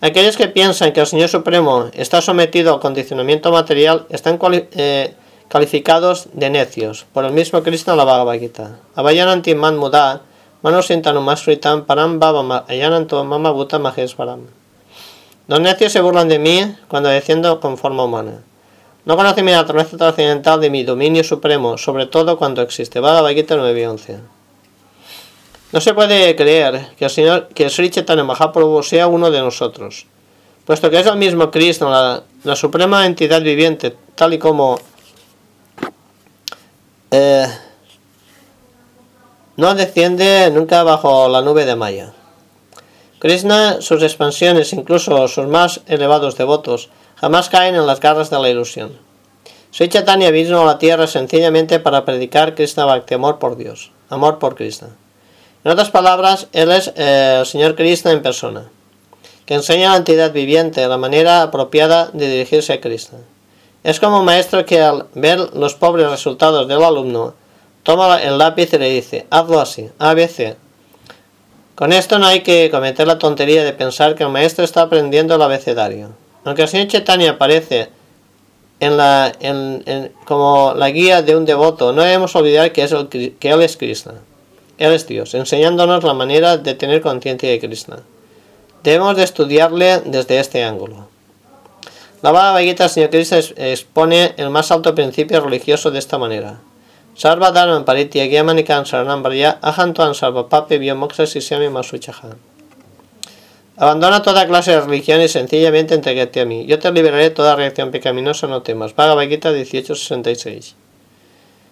Aquellos 0.00 0.36
que 0.36 0.46
piensan 0.46 0.92
que 0.92 1.00
el 1.00 1.08
Señor 1.08 1.28
Supremo 1.28 1.90
está 1.92 2.22
sometido 2.22 2.74
al 2.74 2.80
condicionamiento 2.80 3.50
material 3.50 4.06
están 4.08 4.38
eh, 4.52 5.14
calificados 5.48 6.28
de 6.32 6.48
necios 6.48 7.06
por 7.12 7.24
el 7.24 7.32
mismo 7.32 7.64
Cristo 7.64 7.90
en 7.90 7.96
la 7.96 8.04
Bhagavad 8.04 8.38
Gita. 8.38 8.78
Muda, 10.62 10.82
manosintanu 11.22 11.86
param 11.86 12.18
baba 12.18 12.64
ayananto 12.68 13.24
mama 13.24 13.50
buta. 13.50 13.78
Los 15.48 15.60
necios 15.60 15.92
se 15.92 16.00
burlan 16.00 16.28
de 16.28 16.38
mí 16.38 16.76
cuando 16.88 17.08
desciendo 17.08 17.60
con 17.60 17.76
forma 17.76 18.04
humana. 18.04 18.42
No 19.04 19.16
conocen 19.16 19.44
mi 19.44 19.50
naturaleza 19.50 19.96
trascendental 19.96 20.60
de 20.60 20.70
mi 20.70 20.84
dominio 20.84 21.24
supremo, 21.24 21.76
sobre 21.76 22.06
todo 22.06 22.38
cuando 22.38 22.62
existe. 22.62 23.00
Bhagavad 23.00 23.32
Gita 23.32 23.56
9 23.56 23.80
y 23.80 23.84
11. 23.84 24.18
No 25.72 25.80
se 25.80 25.94
puede 25.94 26.36
creer 26.36 26.90
que 26.96 27.06
el 27.06 27.10
Señor, 27.10 27.48
que 27.48 27.68
Sri 27.68 27.90
Chaitanya 27.90 28.22
Mahaprabhu 28.22 28.82
sea 28.82 29.08
uno 29.08 29.30
de 29.30 29.40
nosotros, 29.40 30.06
puesto 30.64 30.90
que 30.90 31.00
es 31.00 31.06
el 31.06 31.16
mismo 31.16 31.50
Cristo, 31.50 31.90
la, 31.90 32.56
suprema 32.56 33.04
entidad 33.06 33.42
viviente, 33.42 33.96
tal 34.14 34.34
y 34.34 34.38
como 34.38 34.78
eh, 37.10 37.48
no 39.62 39.76
desciende 39.76 40.50
nunca 40.50 40.82
bajo 40.82 41.28
la 41.28 41.40
nube 41.40 41.64
de 41.64 41.76
Maya. 41.76 42.12
Krishna, 43.20 43.80
sus 43.80 44.02
expansiones, 44.02 44.72
incluso 44.72 45.28
sus 45.28 45.46
más 45.46 45.82
elevados 45.86 46.36
devotos, 46.36 46.88
jamás 47.14 47.48
caen 47.48 47.76
en 47.76 47.86
las 47.86 48.00
garras 48.00 48.28
de 48.28 48.40
la 48.40 48.50
ilusión. 48.50 48.98
Sri 49.70 49.88
Chaitanya 49.88 50.32
vino 50.32 50.62
a 50.62 50.64
la 50.64 50.78
tierra 50.78 51.06
sencillamente 51.06 51.78
para 51.78 52.04
predicar 52.04 52.56
Krishna 52.56 52.86
Bhakti, 52.86 53.14
amor 53.14 53.38
por 53.38 53.56
Dios, 53.56 53.92
amor 54.08 54.40
por 54.40 54.56
Krishna. 54.56 54.88
En 55.62 55.70
otras 55.70 55.90
palabras, 55.90 56.48
Él 56.52 56.72
es 56.72 56.92
eh, 56.96 57.36
el 57.38 57.46
Señor 57.46 57.76
Cristo 57.76 58.10
en 58.10 58.20
persona, 58.20 58.68
que 59.46 59.54
enseña 59.54 59.90
a 59.90 59.92
la 59.92 59.98
entidad 59.98 60.32
viviente 60.32 60.88
la 60.88 60.98
manera 60.98 61.40
apropiada 61.40 62.10
de 62.12 62.28
dirigirse 62.28 62.72
a 62.72 62.80
Cristo. 62.80 63.18
Es 63.84 64.00
como 64.00 64.18
un 64.18 64.24
maestro 64.24 64.66
que 64.66 64.80
al 64.80 65.06
ver 65.14 65.54
los 65.54 65.76
pobres 65.76 66.10
resultados 66.10 66.66
del 66.66 66.82
alumno, 66.82 67.34
toma 67.82 68.22
el 68.22 68.38
lápiz 68.38 68.72
y 68.72 68.78
le 68.78 68.90
dice, 68.90 69.26
hazlo 69.30 69.60
así, 69.60 69.88
ABC. 69.98 70.56
Con 71.74 71.92
esto 71.92 72.18
no 72.18 72.26
hay 72.26 72.40
que 72.40 72.70
cometer 72.70 73.06
la 73.06 73.18
tontería 73.18 73.64
de 73.64 73.72
pensar 73.72 74.14
que 74.14 74.22
el 74.24 74.28
maestro 74.28 74.64
está 74.64 74.82
aprendiendo 74.82 75.34
el 75.34 75.42
abecedario. 75.42 76.10
Aunque 76.44 76.62
el 76.62 76.68
señor 76.68 76.88
Chaitanya 76.88 77.32
aparece 77.32 77.88
en 78.80 78.96
la, 78.96 79.32
como 80.24 80.74
la 80.76 80.90
guía 80.90 81.22
de 81.22 81.36
un 81.36 81.44
devoto, 81.44 81.92
no 81.92 82.02
debemos 82.02 82.34
olvidar 82.34 82.72
que, 82.72 82.82
es 82.82 82.94
que 83.10 83.50
Él 83.50 83.62
es 83.62 83.76
Krishna. 83.76 84.14
Él 84.78 84.92
es 84.92 85.06
Dios, 85.06 85.34
enseñándonos 85.34 86.02
la 86.02 86.14
manera 86.14 86.56
de 86.56 86.74
tener 86.74 87.00
conciencia 87.00 87.48
de 87.48 87.60
Krishna. 87.60 88.00
Debemos 88.82 89.16
de 89.16 89.22
estudiarle 89.22 90.00
desde 90.04 90.40
este 90.40 90.64
ángulo. 90.64 91.08
La 92.22 92.32
Bhagavad 92.32 92.60
Gita, 92.60 92.88
Señor 92.88 93.10
Krishna, 93.10 93.38
expone 93.38 94.34
el 94.36 94.50
más 94.50 94.70
alto 94.72 94.94
principio 94.94 95.40
religioso 95.40 95.90
de 95.90 96.00
esta 96.00 96.18
manera. 96.18 96.58
Sarva 97.14 97.52
Dharma 97.52 97.84
Paritya 97.84 98.26
Gyamanikan 98.26 98.84
Saranam 98.84 99.22
Varya 99.22 99.58
Ahantuan 99.62 100.14
Sarva 100.14 100.48
Pape 100.48 100.78
Biomoxa 100.78 101.26
Sisyami 101.26 101.68
Masuchaha. 101.68 102.36
Abandona 103.76 104.22
toda 104.22 104.46
clase 104.46 104.72
de 104.72 104.80
religión 104.80 105.20
y 105.20 105.28
sencillamente 105.28 105.94
entregate 105.94 106.40
a 106.40 106.44
mí. 106.44 106.66
Yo 106.66 106.78
te 106.78 106.92
liberaré 106.92 107.30
toda 107.30 107.56
reacción 107.56 107.90
pecaminosa, 107.90 108.46
no 108.46 108.62
temas. 108.62 108.94
Bhagavad 108.94 109.28
Gita 109.28 109.50
1866. 109.50 110.76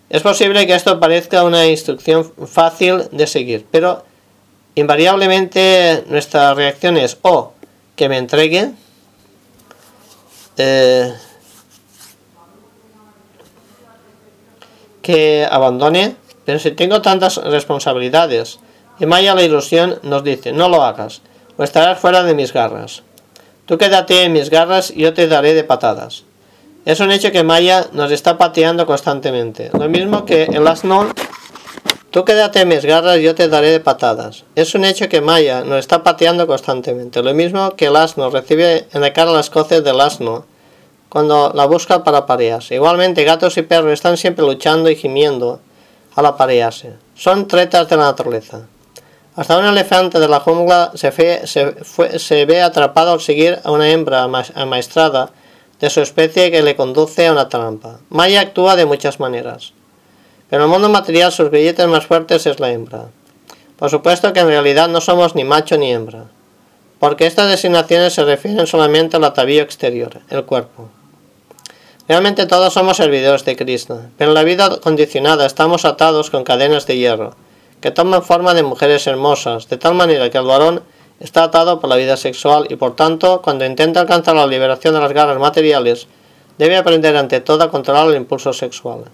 Es 0.08 0.22
posible 0.22 0.66
que 0.66 0.74
esto 0.74 0.98
parezca 0.98 1.44
una 1.44 1.66
instrucción 1.66 2.24
fácil 2.46 3.04
de 3.12 3.26
seguir, 3.28 3.64
pero 3.70 4.04
invariablemente 4.74 6.04
nuestra 6.08 6.52
reacción 6.54 6.96
es 6.96 7.16
o 7.22 7.52
que 7.94 8.08
me 8.08 8.18
entregue, 8.18 8.72
eh, 10.56 11.14
abandone, 15.50 16.16
pero 16.44 16.58
si 16.58 16.72
tengo 16.72 17.02
tantas 17.02 17.36
responsabilidades, 17.36 18.58
y 18.98 19.06
Maya 19.06 19.34
la 19.34 19.42
ilusión 19.42 19.98
nos 20.02 20.24
dice, 20.24 20.52
no 20.52 20.68
lo 20.68 20.82
hagas, 20.82 21.22
o 21.56 21.64
estarás 21.64 21.98
fuera 21.98 22.22
de 22.22 22.34
mis 22.34 22.52
garras. 22.52 23.02
Tú 23.66 23.78
quédate 23.78 24.24
en 24.24 24.32
mis 24.32 24.50
garras 24.50 24.90
y 24.90 25.02
yo 25.02 25.14
te 25.14 25.28
daré 25.28 25.54
de 25.54 25.64
patadas. 25.64 26.24
Es 26.84 27.00
un 27.00 27.12
hecho 27.12 27.30
que 27.30 27.44
Maya 27.44 27.86
nos 27.92 28.10
está 28.10 28.36
pateando 28.36 28.86
constantemente. 28.86 29.70
Lo 29.78 29.88
mismo 29.88 30.24
que 30.24 30.44
el 30.44 30.66
asno. 30.66 31.06
Tú 32.10 32.24
quédate 32.24 32.62
en 32.62 32.68
mis 32.68 32.84
garras 32.84 33.18
y 33.18 33.22
yo 33.22 33.34
te 33.34 33.48
daré 33.48 33.70
de 33.70 33.78
patadas. 33.78 34.44
Es 34.56 34.74
un 34.74 34.84
hecho 34.84 35.08
que 35.08 35.20
Maya 35.20 35.62
nos 35.62 35.78
está 35.78 36.02
pateando 36.02 36.46
constantemente. 36.46 37.22
Lo 37.22 37.32
mismo 37.32 37.76
que 37.76 37.86
el 37.86 37.96
asno 37.96 38.30
recibe 38.30 38.88
en 38.92 39.02
la 39.02 39.12
cara 39.12 39.30
las 39.30 39.50
coces 39.50 39.84
del 39.84 40.00
asno 40.00 40.46
cuando 41.10 41.52
la 41.54 41.66
busca 41.66 42.02
para 42.02 42.24
parearse. 42.24 42.76
Igualmente 42.76 43.24
gatos 43.24 43.58
y 43.58 43.62
perros 43.62 43.92
están 43.92 44.16
siempre 44.16 44.46
luchando 44.46 44.88
y 44.88 44.96
gimiendo 44.96 45.60
al 46.14 46.24
aparearse. 46.24 46.94
Son 47.14 47.46
tretas 47.46 47.88
de 47.88 47.96
la 47.96 48.04
naturaleza. 48.04 48.62
Hasta 49.36 49.58
un 49.58 49.64
elefante 49.64 50.18
de 50.18 50.28
la 50.28 50.40
jungla 50.40 50.92
se, 50.94 52.44
ve 52.46 52.62
atrapado 52.62 53.12
al 53.12 53.20
seguir 53.20 53.58
a 53.64 53.70
una 53.70 53.90
hembra 53.90 54.22
amaestrada 54.54 55.30
de 55.80 55.90
su 55.90 56.00
especie 56.00 56.50
que 56.50 56.62
le 56.62 56.76
conduce 56.76 57.26
a 57.26 57.32
una 57.32 57.48
trampa. 57.48 57.98
Maya 58.08 58.40
actúa 58.40 58.76
de 58.76 58.86
muchas 58.86 59.18
maneras, 59.18 59.72
pero 60.48 60.62
en 60.62 60.68
el 60.68 60.72
mundo 60.72 60.88
material 60.88 61.32
sus 61.32 61.50
billetes 61.50 61.86
más 61.88 62.06
fuertes 62.06 62.46
es 62.46 62.60
la 62.60 62.70
hembra. 62.70 63.06
Por 63.78 63.88
supuesto 63.88 64.32
que 64.32 64.40
en 64.40 64.48
realidad 64.48 64.88
no 64.88 65.00
somos 65.00 65.34
ni 65.34 65.44
macho 65.44 65.78
ni 65.78 65.90
hembra, 65.90 66.24
porque 66.98 67.26
estas 67.26 67.48
designaciones 67.48 68.12
se 68.12 68.24
refieren 68.24 68.66
solamente 68.66 69.16
al 69.16 69.24
atavío 69.24 69.62
exterior, 69.62 70.20
el 70.28 70.44
cuerpo. 70.44 70.90
Realmente 72.10 72.46
todos 72.46 72.74
somos 72.74 72.96
servidores 72.96 73.44
de 73.44 73.54
Krishna, 73.54 74.10
pero 74.18 74.32
en 74.32 74.34
la 74.34 74.42
vida 74.42 74.80
condicionada 74.80 75.46
estamos 75.46 75.84
atados 75.84 76.28
con 76.28 76.42
cadenas 76.42 76.84
de 76.88 76.96
hierro, 76.96 77.36
que 77.80 77.92
toman 77.92 78.24
forma 78.24 78.52
de 78.52 78.64
mujeres 78.64 79.06
hermosas, 79.06 79.68
de 79.68 79.76
tal 79.76 79.94
manera 79.94 80.28
que 80.28 80.38
el 80.38 80.44
varón 80.44 80.82
está 81.20 81.44
atado 81.44 81.78
por 81.78 81.88
la 81.88 81.94
vida 81.94 82.16
sexual 82.16 82.66
y 82.68 82.74
por 82.74 82.96
tanto, 82.96 83.42
cuando 83.42 83.64
intenta 83.64 84.00
alcanzar 84.00 84.34
la 84.34 84.48
liberación 84.48 84.94
de 84.94 85.00
las 85.00 85.12
garras 85.12 85.38
materiales, 85.38 86.08
debe 86.58 86.76
aprender 86.76 87.16
ante 87.16 87.38
todo 87.38 87.62
a 87.62 87.70
controlar 87.70 88.08
el 88.08 88.16
impulso 88.16 88.52
sexual. 88.52 89.04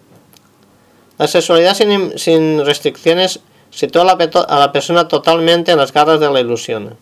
La 1.19 1.27
sexualidad 1.27 1.77
sin, 1.77 2.65
restricciones 2.65 3.41
sitúa 3.69 4.11
a 4.11 4.59
la, 4.59 4.73
persona 4.73 5.07
totalmente 5.07 5.71
en 5.71 5.77
las 5.77 5.93
garras 5.93 6.19
de 6.19 6.31
la 6.31 6.41
ilusión. 6.41 6.97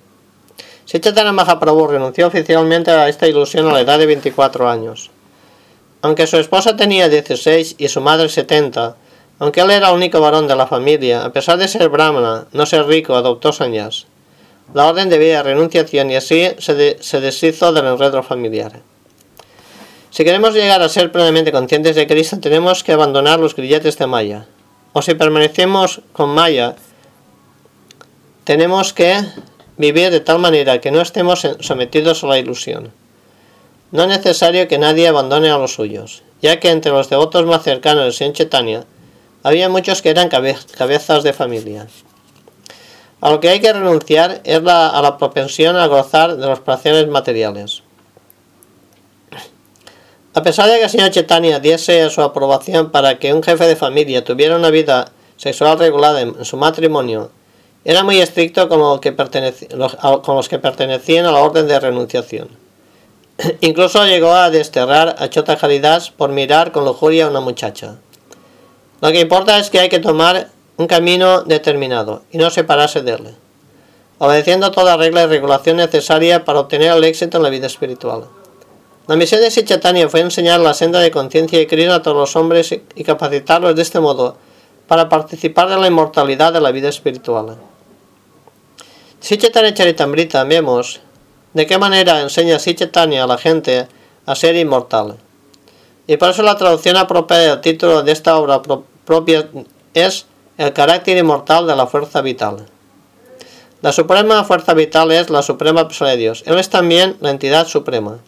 Si 0.87 0.99
Chaitanya 0.99 1.31
Mahaprabhu 1.31 1.87
renunció 1.87 2.27
oficialmente 2.27 2.91
a 2.91 3.09
esta 3.09 3.29
ilusión 3.29 3.69
a 3.69 3.73
la 3.73 3.83
edad 3.83 4.01
de 4.01 4.07
24 4.07 4.69
años. 4.69 5.13
Aunque 6.05 6.27
su 6.27 6.37
esposa 6.37 6.77
tenía 6.77 7.09
16 7.09 7.77
y 7.79 7.89
su 7.89 8.03
madre 8.03 8.29
70, 8.29 8.95
Aunque 9.39 9.63
él 9.63 9.71
era 9.71 9.89
el 9.89 9.95
único 9.95 10.21
varón 10.21 10.47
de 10.47 10.55
la 10.55 10.67
familia, 10.67 11.25
a 11.25 11.33
pesar 11.33 11.57
de 11.57 11.67
ser 11.67 11.89
brahmana, 11.89 12.45
no 12.53 12.67
ser 12.67 12.87
rico, 12.87 13.17
adoptó 13.17 13.53
sañas. 13.53 14.07
La 14.75 14.87
orden 14.87 15.09
debía 15.09 15.43
renunciación 15.43 16.11
y 16.11 16.17
así 16.17 16.47
se, 16.59 16.99
se 17.01 17.21
deshizo 17.21 17.73
del 17.73 17.87
enredo 17.87 18.23
familiar. 18.23 18.83
Si 20.11 20.25
queremos 20.25 20.53
llegar 20.53 20.83
a 20.83 20.91
ser 20.91 21.11
plenamente 21.11 21.53
conscientes 21.53 21.97
de 21.97 22.07
Cristo, 22.07 22.39
tenemos 22.39 22.85
que 22.85 22.93
abandonar 22.93 23.41
los 23.41 23.57
grilletes 23.57 23.97
de 23.97 24.07
Maya. 24.07 24.45
O 24.93 25.01
si 25.01 25.15
permanecemos 25.15 26.03
con 26.13 26.29
Maya, 26.29 26.77
tenemos 28.45 28.93
que 28.93 29.25
vivir 29.79 30.11
de 30.11 30.21
tal 30.21 30.39
manera 30.39 30.83
que 30.83 30.91
no 30.91 31.01
estemos 31.01 31.49
sometidos 31.61 32.23
a 32.23 32.27
la 32.27 32.39
ilusión. 32.39 32.93
No 33.95 34.03
es 34.03 34.09
necesario 34.09 34.67
que 34.67 34.77
nadie 34.77 35.07
abandone 35.07 35.51
a 35.51 35.57
los 35.57 35.75
suyos, 35.75 36.25
ya 36.43 36.59
que 36.59 36.71
entre 36.71 36.91
los 36.91 37.09
devotos 37.09 37.47
más 37.47 37.63
cercanos 37.63 38.19
de 38.19 38.33
Chaitanya 38.33 38.83
había 39.45 39.69
muchos 39.69 40.03
que 40.03 40.11
eran 40.11 40.29
cabezas 40.29 41.23
de 41.23 41.33
familia. 41.33 41.87
A 43.21 43.31
lo 43.31 43.39
que 43.39 43.51
hay 43.51 43.61
que 43.61 43.73
renunciar 43.73 44.41
es 44.43 44.59
a 44.67 45.01
la 45.01 45.17
propensión 45.17 45.77
a 45.77 45.87
gozar 45.87 46.37
de 46.37 46.45
los 46.45 46.59
placeres 46.59 47.07
materiales. 47.07 47.85
A 50.35 50.43
pesar 50.43 50.69
de 50.69 50.79
que 50.79 50.85
el 50.85 50.91
señor 50.91 51.11
Chaitanya 51.11 51.61
diese 51.61 52.11
su 52.11 52.21
aprobación 52.21 52.91
para 52.91 53.21
que 53.21 53.33
un 53.33 53.45
jefe 53.45 53.65
de 53.65 53.77
familia 53.77 54.25
tuviera 54.25 54.57
una 54.57 54.71
vida 54.71 55.13
sexual 55.37 55.79
regulada 55.79 56.21
en 56.21 56.45
su 56.45 56.57
matrimonio, 56.57 57.31
era 57.85 58.03
muy 58.03 58.21
estricto 58.21 58.69
con, 58.69 58.81
los 58.81 58.99
que 60.49 60.59
pertenecían 60.59 61.27
a 61.27 61.31
la 61.31 61.39
orden 61.39 61.69
de 61.69 61.79
renunciación. 61.79 62.64
Incluso 63.61 64.05
llegó 64.05 64.33
a 64.33 64.51
desterrar 64.51 65.17
a 65.19 65.29
Chota 65.29 65.59
Haridas 65.61 66.11
por 66.11 66.31
mirar 66.31 66.73
con 66.73 66.85
lujuria 66.85 67.27
a 67.27 67.31
una 67.31 67.41
muchacha. 67.41 67.97
Lo 69.01 69.11
que 69.13 69.21
importa 69.21 69.59
es 69.59 69.71
que 69.71 69.81
hay 69.81 69.89
que 69.89 69.99
tomar 69.99 70.49
un 70.77 70.87
camino 70.87 71.43
determinado 71.43 72.23
y 72.33 72.39
no 72.39 72.51
separarse 72.51 73.03
de 73.03 73.13
él, 73.13 73.35
obedeciendo 74.19 74.71
toda 74.71 74.97
regla 74.97 75.25
y 75.25 75.27
regulación 75.27 75.77
necesaria 75.77 76.45
para 76.45 76.61
obtener 76.61 76.93
el 76.93 77.05
éxito 77.05 77.37
en 77.37 77.43
la 77.43 77.51
vida 77.51 77.67
espiritual. 77.67 78.25
La 79.07 79.17
misión 79.17 79.43
de 79.43 79.51
Sichatania 79.51 80.09
fue 80.09 80.21
enseñar 80.21 80.61
la 80.61 80.73
senda 80.73 81.01
de 81.01 81.11
conciencia 81.11 81.61
y 81.61 81.67
Cristo 81.67 81.93
a 81.93 82.03
todos 82.03 82.17
los 82.17 82.37
hombres 82.37 82.75
y 82.95 83.05
capacitarlos 83.05 83.77
de 83.77 83.83
este 83.83 84.01
modo 84.01 84.37
para 84.87 85.09
participar 85.09 85.69
de 85.69 85.77
la 85.77 85.87
inmortalidad 85.87 86.53
de 86.53 86.61
la 86.61 86.71
vida 86.71 86.89
espiritual. 86.89 87.59
Sichetanya 89.21 89.75
Charitamrita 89.75 90.45
vemos 90.45 91.01
de 91.55 91.67
qué 91.67 91.79
manera 91.79 92.21
enseña 92.21 92.59
Sichetanya 92.59 93.25
a 93.25 93.27
la 93.27 93.39
gente 93.39 93.89
a 94.27 94.35
ser 94.35 94.57
inmortal. 94.57 95.17
Y 96.07 96.17
por 96.17 96.31
eso 96.31 96.43
la 96.43 96.57
traducción 96.57 96.97
apropiada 96.97 97.43
del 97.43 97.61
título 97.61 98.03
de 98.03 98.13
esta 98.13 98.37
obra 98.37 98.61
propia 99.05 99.49
es 99.95 100.27
El 100.59 100.73
carácter 100.73 101.17
inmortal 101.17 101.67
de 101.67 101.75
la 101.75 101.87
fuerza 101.87 102.21
vital. 102.21 102.67
La 103.83 103.93
suprema 103.93 104.45
fuerza 104.45 104.75
vital 104.75 105.11
es 105.13 105.31
la 105.31 105.43
suprema 105.43 105.87
persona 105.87 106.11
de 106.11 106.17
Dios. 106.17 106.43
Él 106.47 106.59
es 106.59 106.71
también 106.71 107.17
la 107.21 107.31
entidad 107.31 107.67
suprema. 107.67 108.19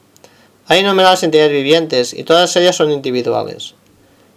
Hay 0.68 0.82
numeradas 0.82 1.22
entidades 1.22 1.52
vivientes 1.52 2.12
y 2.12 2.24
todas 2.24 2.54
ellas 2.56 2.76
son 2.76 2.90
individuales. 2.90 3.74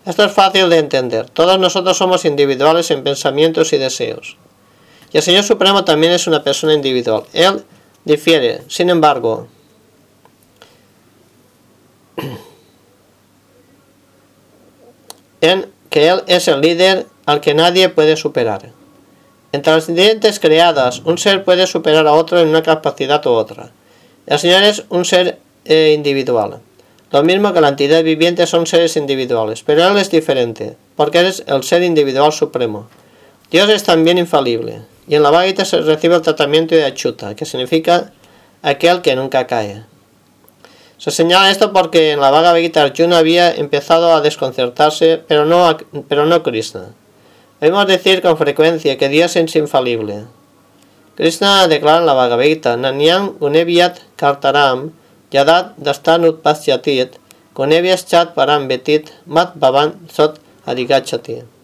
Esto 0.05 0.23
es 0.23 0.31
fácil 0.31 0.69
de 0.69 0.77
entender. 0.77 1.29
Todos 1.29 1.59
nosotros 1.59 1.97
somos 1.97 2.25
individuales 2.25 2.89
en 2.91 3.03
pensamientos 3.03 3.73
y 3.73 3.77
deseos. 3.77 4.37
Y 5.11 5.17
el 5.17 5.23
Señor 5.23 5.43
Supremo 5.43 5.83
también 5.83 6.13
es 6.13 6.27
una 6.27 6.43
persona 6.43 6.73
individual. 6.73 7.23
Él 7.33 7.63
difiere, 8.05 8.61
sin 8.67 8.89
embargo, 8.89 9.47
en 15.41 15.67
que 15.89 16.07
Él 16.07 16.23
es 16.27 16.47
el 16.47 16.61
líder 16.61 17.05
al 17.25 17.41
que 17.41 17.53
nadie 17.53 17.89
puede 17.89 18.15
superar. 18.15 18.71
Entre 19.51 19.73
las 19.73 20.39
creadas, 20.39 20.99
un 21.05 21.17
ser 21.17 21.43
puede 21.43 21.65
superar 21.65 22.05
a 22.05 22.13
otro 22.13 22.39
en 22.39 22.49
una 22.49 22.61
capacidad 22.61 23.25
u 23.25 23.31
otra. 23.31 23.71
El 24.27 24.37
Señor 24.37 24.63
es 24.63 24.83
un 24.89 25.05
ser 25.05 25.39
eh, 25.65 25.93
individual. 25.95 26.59
Lo 27.11 27.23
mismo 27.23 27.51
que 27.51 27.61
la 27.61 27.69
entidad 27.69 28.03
viviente 28.03 28.45
son 28.45 28.67
seres 28.67 28.95
individuales, 28.95 29.63
pero 29.63 29.87
Él 29.87 29.97
es 29.97 30.11
diferente, 30.11 30.77
porque 30.95 31.27
es 31.27 31.43
el 31.47 31.63
ser 31.63 31.81
individual 31.81 32.31
supremo. 32.31 32.87
Dios 33.51 33.69
es 33.69 33.83
también 33.83 34.17
infalible. 34.17 34.81
Y 35.07 35.15
en 35.15 35.23
la 35.23 35.31
Bhagavad 35.31 35.63
se 35.63 35.81
recibe 35.81 36.15
el 36.15 36.21
tratamiento 36.21 36.75
de 36.75 36.85
Achuta, 36.85 37.35
que 37.35 37.45
significa 37.45 38.11
aquel 38.61 39.01
que 39.01 39.15
nunca 39.15 39.47
cae. 39.47 39.83
Se 40.99 41.11
señala 41.11 41.49
esto 41.49 41.73
porque 41.73 42.11
en 42.11 42.19
la 42.19 42.29
Bhagavad 42.29 42.77
Arjuna 42.77 43.17
había 43.17 43.51
empezado 43.55 44.13
a 44.13 44.21
desconcertarse, 44.21 45.23
pero 45.27 45.45
no, 45.45 45.77
pero 46.07 46.25
no 46.25 46.43
Krishna. 46.43 46.89
Debemos 47.59 47.87
decir 47.87 48.21
con 48.21 48.37
frecuencia 48.37 48.97
que 48.97 49.09
Dios 49.09 49.35
es 49.35 49.55
infalible. 49.55 50.25
Krishna 51.15 51.67
declara 51.67 51.99
en 51.99 52.05
la 52.05 52.13
Bhagavad 52.13 52.77
Nanyam 52.77 53.37
Gunevyat 53.39 53.97
Kartaram 54.15 54.91
Yadat 55.31 55.75
Dastanut 55.77 56.41
Pasyatit 56.41 57.17
Gunevyas 57.55 58.05
Chat 58.05 58.35
Param 58.35 58.67
Betit 58.67 59.09
Mat 59.25 59.53
Bhavan 59.55 59.95
Sot 60.11 60.39
Adhigachati. 60.65 61.58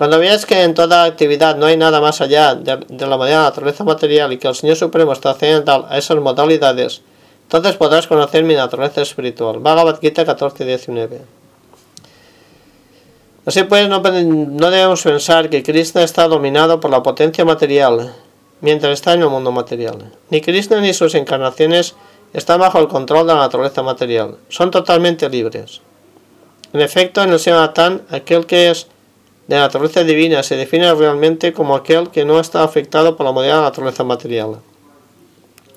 Cuando 0.00 0.18
veas 0.18 0.46
que 0.46 0.62
en 0.62 0.72
toda 0.72 1.04
actividad 1.04 1.56
no 1.56 1.66
hay 1.66 1.76
nada 1.76 2.00
más 2.00 2.22
allá 2.22 2.54
de, 2.54 3.06
la 3.06 3.18
modalidad 3.18 3.42
naturaleza 3.42 3.84
material 3.84 4.32
y 4.32 4.38
que 4.38 4.48
el 4.48 4.54
Señor 4.54 4.76
Supremo 4.76 5.12
está 5.12 5.32
accediendo 5.32 5.86
a 5.86 5.98
esas 5.98 6.16
modalidades, 6.16 7.02
entonces 7.42 7.76
podrás 7.76 8.06
conocer 8.06 8.42
mi 8.42 8.54
naturaleza 8.54 9.02
espiritual. 9.02 9.58
Bhagavad 9.58 10.00
Gita 10.00 10.24
14-19. 10.24 11.18
Así 13.44 13.62
pues, 13.64 13.90
no, 13.90 13.98
no, 14.00 14.70
debemos 14.70 15.02
pensar 15.02 15.50
que 15.50 15.62
Krishna 15.62 16.02
está 16.02 16.28
dominado 16.28 16.80
por 16.80 16.90
la 16.90 17.02
potencia 17.02 17.44
material 17.44 18.14
mientras 18.62 18.94
está 18.94 19.12
en 19.12 19.20
el 19.20 19.28
mundo 19.28 19.52
material. 19.52 20.12
Ni 20.30 20.40
Krishna 20.40 20.80
ni 20.80 20.94
sus 20.94 21.14
encarnaciones 21.14 21.94
están 22.32 22.58
bajo 22.60 22.78
el 22.78 22.88
control 22.88 23.26
de 23.26 23.34
la 23.34 23.40
naturaleza 23.40 23.82
material. 23.82 24.38
Son 24.48 24.70
totalmente 24.70 25.28
libres. 25.28 25.82
En 26.72 26.80
efecto, 26.80 27.22
en 27.22 27.34
el 27.34 27.38
Simatán, 27.38 28.00
aquel 28.08 28.46
que 28.46 28.70
es 28.70 28.86
de 29.50 29.56
naturaleza 29.56 30.04
divina 30.04 30.44
se 30.44 30.54
define 30.54 30.94
realmente 30.94 31.52
como 31.52 31.74
aquel 31.74 32.10
que 32.10 32.24
no 32.24 32.38
está 32.38 32.62
afectado 32.62 33.16
por 33.16 33.26
la 33.26 33.32
modalidad 33.32 33.56
de 33.56 33.62
la 33.62 33.68
naturaleza 33.68 34.04
material, 34.04 34.60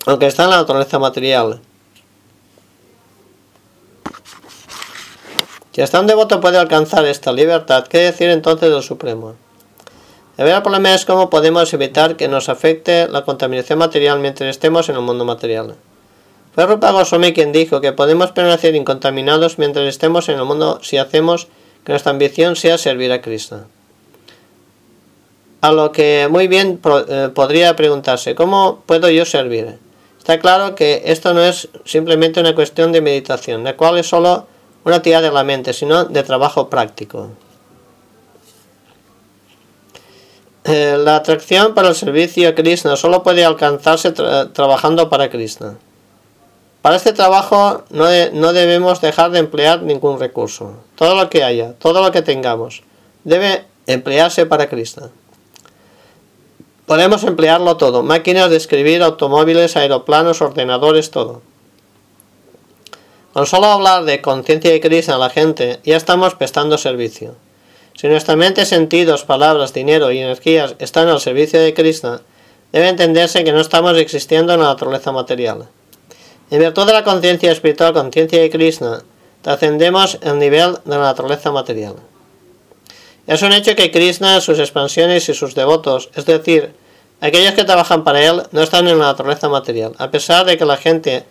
aunque 0.05 0.27
está 0.27 0.43
en 0.43 0.51
la 0.51 0.57
naturaleza 0.57 0.99
material. 0.99 1.59
Si 5.71 5.81
hasta 5.81 5.99
un 5.99 6.05
devoto 6.05 6.39
puede 6.39 6.59
alcanzar 6.59 7.03
esta 7.05 7.33
libertad, 7.33 7.87
¿qué 7.87 7.97
decir 7.97 8.29
entonces 8.29 8.69
del 8.69 8.83
Supremo? 8.83 9.29
El 10.37 10.45
verdadero 10.45 10.61
problema 10.61 10.93
es 10.93 11.05
cómo 11.05 11.31
podemos 11.31 11.73
evitar 11.73 12.15
que 12.15 12.27
nos 12.27 12.49
afecte 12.49 13.07
la 13.07 13.25
contaminación 13.25 13.79
material 13.79 14.19
mientras 14.19 14.51
estemos 14.51 14.87
en 14.89 14.97
el 14.97 15.01
mundo 15.01 15.25
material. 15.25 15.73
Fue 16.53 16.67
Rupa 16.67 16.91
Goswami 16.91 17.33
quien 17.33 17.51
dijo 17.51 17.81
que 17.81 17.91
podemos 17.91 18.33
permanecer 18.33 18.75
incontaminados 18.75 19.57
mientras 19.57 19.87
estemos 19.87 20.29
en 20.29 20.37
el 20.37 20.45
mundo 20.45 20.77
si 20.83 20.97
hacemos 20.97 21.47
que 21.85 21.91
nuestra 21.91 22.11
ambición 22.11 22.55
sea 22.55 22.77
servir 22.77 23.11
a 23.11 23.21
Cristo. 23.21 23.65
A 25.61 25.71
lo 25.71 25.91
que 25.91 26.27
muy 26.29 26.47
bien 26.47 26.79
eh, 27.07 27.29
podría 27.33 27.75
preguntarse, 27.75 28.35
¿cómo 28.35 28.83
puedo 28.85 29.09
yo 29.09 29.25
servir? 29.25 29.77
Está 30.17 30.39
claro 30.39 30.75
que 30.75 31.03
esto 31.05 31.33
no 31.33 31.41
es 31.41 31.69
simplemente 31.85 32.39
una 32.39 32.55
cuestión 32.55 32.91
de 32.91 33.01
meditación, 33.01 33.63
la 33.63 33.75
cual 33.75 33.97
es 33.97 34.07
solo 34.07 34.47
una 34.83 34.97
actividad 34.97 35.21
de 35.21 35.31
la 35.31 35.43
mente, 35.43 35.73
sino 35.73 36.05
de 36.05 36.23
trabajo 36.23 36.69
práctico. 36.69 37.29
Eh, 40.65 40.97
la 40.97 41.17
atracción 41.17 41.73
para 41.73 41.89
el 41.89 41.95
servicio 41.95 42.47
a 42.47 42.55
Krishna 42.55 42.95
solo 42.95 43.21
puede 43.21 43.43
alcanzarse 43.43 44.11
trabajando 44.11 45.09
para 45.09 45.29
Krishna. 45.29 45.75
Para 46.83 46.97
este 46.97 47.13
trabajo 47.13 47.85
no, 47.91 48.07
no, 48.33 48.51
debemos 48.51 48.99
dejar 48.99 49.31
de 49.31 49.39
emplear 49.39 49.83
ningún 49.83 50.19
recurso. 50.19 50.83
Todo 50.97 51.15
lo 51.15 51.29
que 51.29 51.41
haya, 51.41 51.75
todo 51.79 52.03
lo 52.03 52.11
que 52.11 52.21
tengamos, 52.21 52.83
debe 53.23 53.63
emplearse 53.87 54.45
para 54.45 54.67
Krishna. 54.67 55.09
Podemos 56.85 57.23
emplearlo 57.23 57.77
todo, 57.77 58.03
máquinas 58.03 58.49
de 58.49 58.57
escribir, 58.57 59.01
automóviles, 59.01 59.77
aeroplanos, 59.77 60.41
ordenadores, 60.41 61.09
todo. 61.09 61.41
Con 63.31 63.47
solo 63.47 63.67
hablar 63.67 64.03
de 64.03 64.21
conciencia 64.21 64.69
de 64.69 64.81
Krishna 64.81 65.15
a 65.15 65.19
la 65.19 65.29
gente, 65.29 65.79
ya 65.85 65.95
estamos 65.95 66.35
prestando 66.35 66.77
servicio. 66.77 67.35
Si 67.95 68.09
nuestra 68.09 68.35
mente, 68.35 68.65
sentidos, 68.65 69.23
palabras, 69.23 69.73
dinero 69.73 70.11
y 70.11 70.19
energías 70.19 70.75
están 70.79 71.07
al 71.07 71.21
servicio 71.21 71.61
de 71.61 71.73
Krishna, 71.73 72.19
debe 72.73 72.89
entenderse 72.89 73.45
que 73.45 73.53
no 73.53 73.61
estamos 73.61 73.97
existiendo 73.97 74.53
en 74.53 74.59
la 74.59 74.65
naturaleza 74.65 75.13
material. 75.13 75.69
En 76.51 76.59
virtud 76.59 76.85
de 76.85 76.93
la 76.93 77.03
conciencia 77.03 77.51
espiritual, 77.51 77.93
conciencia 77.93 78.41
de 78.41 78.49
Krishna, 78.49 79.01
trascendemos 79.41 80.19
el 80.21 80.39
nivel 80.39 80.77
de 80.85 80.97
la 80.97 81.03
naturaleza 81.03 81.51
material. 81.51 81.95
Es 83.25 83.41
un 83.41 83.53
hecho 83.53 83.75
que 83.75 83.91
Krishna, 83.91 84.41
sus 84.41 84.59
expansiones 84.59 85.29
y 85.29 85.33
sus 85.33 85.55
devotos, 85.55 86.09
es 86.15 86.25
decir, 86.25 86.73
aquellos 87.21 87.53
que 87.53 87.63
trabajan 87.63 88.03
para 88.03 88.21
él, 88.21 88.43
no 88.51 88.61
están 88.61 88.87
en 88.87 88.99
la 88.99 89.05
naturaleza 89.05 89.49
material, 89.49 89.93
a 89.97 90.11
pesar 90.11 90.45
de 90.45 90.57
que 90.57 90.65
la 90.65 90.77
gente 90.77 91.23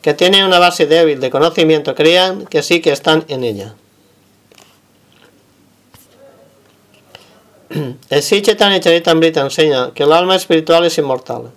que 0.00 0.14
tiene 0.14 0.44
una 0.44 0.58
base 0.58 0.86
débil 0.86 1.20
de 1.20 1.30
conocimiento 1.30 1.94
crean 1.94 2.46
que 2.46 2.62
sí 2.62 2.80
que 2.80 2.92
están 2.92 3.24
en 3.28 3.44
ella. 3.44 3.74
El 8.08 8.22
Sri 8.22 8.42
Chaitanya 8.42 8.80
Charitamrita 8.80 9.40
enseña 9.42 9.92
que 9.92 10.04
el 10.04 10.12
alma 10.12 10.36
espiritual 10.36 10.84
es 10.84 10.98
inmortal 10.98 11.52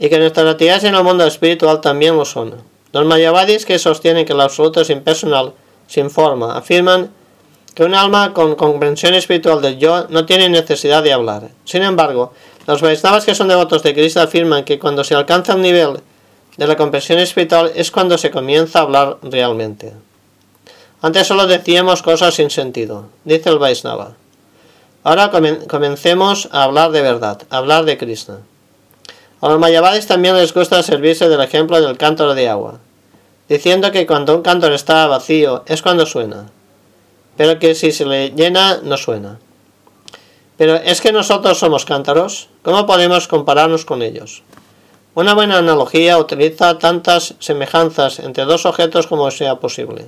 y 0.00 0.08
que 0.08 0.18
nuestras 0.18 0.46
actividades 0.46 0.84
en 0.84 0.94
el 0.94 1.04
mundo 1.04 1.24
espiritual 1.26 1.82
también 1.82 2.16
lo 2.16 2.24
son. 2.24 2.54
Los 2.92 3.04
mayavadis 3.04 3.66
que 3.66 3.78
sostienen 3.78 4.24
que 4.24 4.32
el 4.32 4.40
absoluto 4.40 4.80
es 4.80 4.88
impersonal, 4.90 5.52
sin 5.86 6.10
forma, 6.10 6.56
afirman 6.56 7.10
que 7.74 7.84
un 7.84 7.94
alma 7.94 8.32
con 8.32 8.56
comprensión 8.56 9.14
espiritual 9.14 9.60
del 9.60 9.78
yo 9.78 10.06
no 10.08 10.24
tiene 10.24 10.48
necesidad 10.48 11.02
de 11.02 11.12
hablar. 11.12 11.50
Sin 11.66 11.82
embargo, 11.82 12.32
los 12.66 12.80
Vaisnavas 12.80 13.26
que 13.26 13.34
son 13.34 13.48
devotos 13.48 13.82
de 13.82 13.94
Cristo 13.94 14.22
afirman 14.22 14.64
que 14.64 14.78
cuando 14.78 15.04
se 15.04 15.14
alcanza 15.14 15.52
el 15.52 15.62
nivel 15.62 16.00
de 16.56 16.66
la 16.66 16.76
comprensión 16.76 17.18
espiritual 17.18 17.70
es 17.74 17.90
cuando 17.90 18.16
se 18.16 18.30
comienza 18.30 18.78
a 18.78 18.82
hablar 18.82 19.18
realmente. 19.22 19.92
Antes 21.02 21.26
solo 21.26 21.46
decíamos 21.46 22.02
cosas 22.02 22.34
sin 22.34 22.50
sentido, 22.50 23.06
dice 23.24 23.50
el 23.50 23.58
Vaisnava. 23.58 24.14
Ahora 25.04 25.30
comencemos 25.68 26.48
a 26.52 26.64
hablar 26.64 26.90
de 26.90 27.02
verdad, 27.02 27.42
a 27.50 27.58
hablar 27.58 27.84
de 27.84 27.98
Krishna. 27.98 28.38
A 29.40 29.48
los 29.48 29.58
mayavadis 29.58 30.06
también 30.06 30.36
les 30.36 30.52
gusta 30.52 30.82
servirse 30.82 31.28
del 31.28 31.40
ejemplo 31.40 31.80
del 31.80 31.96
cántaro 31.96 32.34
de 32.34 32.48
agua, 32.48 32.80
diciendo 33.48 33.90
que 33.90 34.06
cuando 34.06 34.36
un 34.36 34.42
cántaro 34.42 34.74
está 34.74 35.06
vacío 35.06 35.64
es 35.66 35.80
cuando 35.80 36.04
suena, 36.04 36.50
pero 37.36 37.58
que 37.58 37.74
si 37.74 37.90
se 37.90 38.04
le 38.04 38.30
llena 38.30 38.80
no 38.82 38.98
suena. 38.98 39.38
Pero 40.58 40.74
es 40.74 41.00
que 41.00 41.10
nosotros 41.10 41.58
somos 41.58 41.86
cántaros, 41.86 42.48
¿cómo 42.62 42.84
podemos 42.84 43.28
compararnos 43.28 43.86
con 43.86 44.02
ellos? 44.02 44.42
Una 45.14 45.32
buena 45.32 45.56
analogía 45.56 46.18
utiliza 46.18 46.78
tantas 46.78 47.34
semejanzas 47.38 48.18
entre 48.18 48.44
dos 48.44 48.66
objetos 48.66 49.06
como 49.06 49.30
sea 49.30 49.56
posible. 49.56 50.06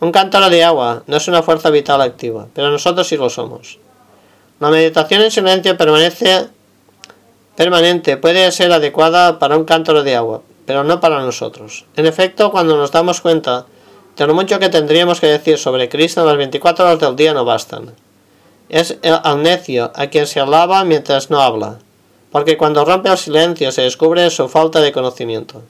Un 0.00 0.12
cántaro 0.12 0.50
de 0.50 0.62
agua 0.62 1.02
no 1.06 1.16
es 1.16 1.28
una 1.28 1.42
fuerza 1.42 1.70
vital 1.70 2.02
activa, 2.02 2.46
pero 2.54 2.70
nosotros 2.70 3.08
sí 3.08 3.16
lo 3.16 3.30
somos. 3.30 3.78
La 4.60 4.68
meditación 4.68 5.22
en 5.22 5.30
silencio 5.30 5.78
permanece 5.78 6.48
permanente 7.56 8.16
puede 8.16 8.50
ser 8.52 8.72
adecuada 8.72 9.38
para 9.38 9.56
un 9.56 9.64
cántaro 9.64 10.02
de 10.02 10.16
agua, 10.16 10.42
pero 10.66 10.84
no 10.84 11.00
para 11.00 11.20
nosotros. 11.20 11.84
En 11.96 12.06
efecto, 12.06 12.50
cuando 12.50 12.76
nos 12.76 12.90
damos 12.90 13.20
cuenta 13.20 13.66
de 14.16 14.26
lo 14.26 14.34
mucho 14.34 14.58
que 14.58 14.68
tendríamos 14.68 15.20
que 15.20 15.26
decir 15.26 15.58
sobre 15.58 15.88
Cristo, 15.88 16.24
las 16.24 16.36
24 16.36 16.84
horas 16.84 17.00
del 17.00 17.16
día 17.16 17.34
no 17.34 17.44
bastan. 17.44 17.94
Es 18.68 18.96
al 19.02 19.42
necio 19.42 19.92
a 19.94 20.06
quien 20.06 20.26
se 20.26 20.40
alaba 20.40 20.84
mientras 20.84 21.30
no 21.30 21.40
habla, 21.40 21.78
porque 22.30 22.56
cuando 22.56 22.84
rompe 22.84 23.10
el 23.10 23.18
silencio 23.18 23.70
se 23.72 23.82
descubre 23.82 24.30
su 24.30 24.48
falta 24.48 24.80
de 24.80 24.92
conocimiento. 24.92 25.62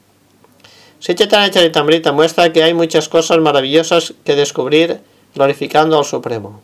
Sichetana 1.01 1.51
Charitamrita 1.51 2.13
muestra 2.13 2.53
que 2.53 2.63
hay 2.63 2.73
muchas 2.73 3.09
cosas 3.09 3.39
maravillosas 3.39 4.15
que 4.25 4.37
descubrir 4.37 5.01
glorificando 5.35 5.99
al 5.99 6.05
Supremo. 6.05 6.63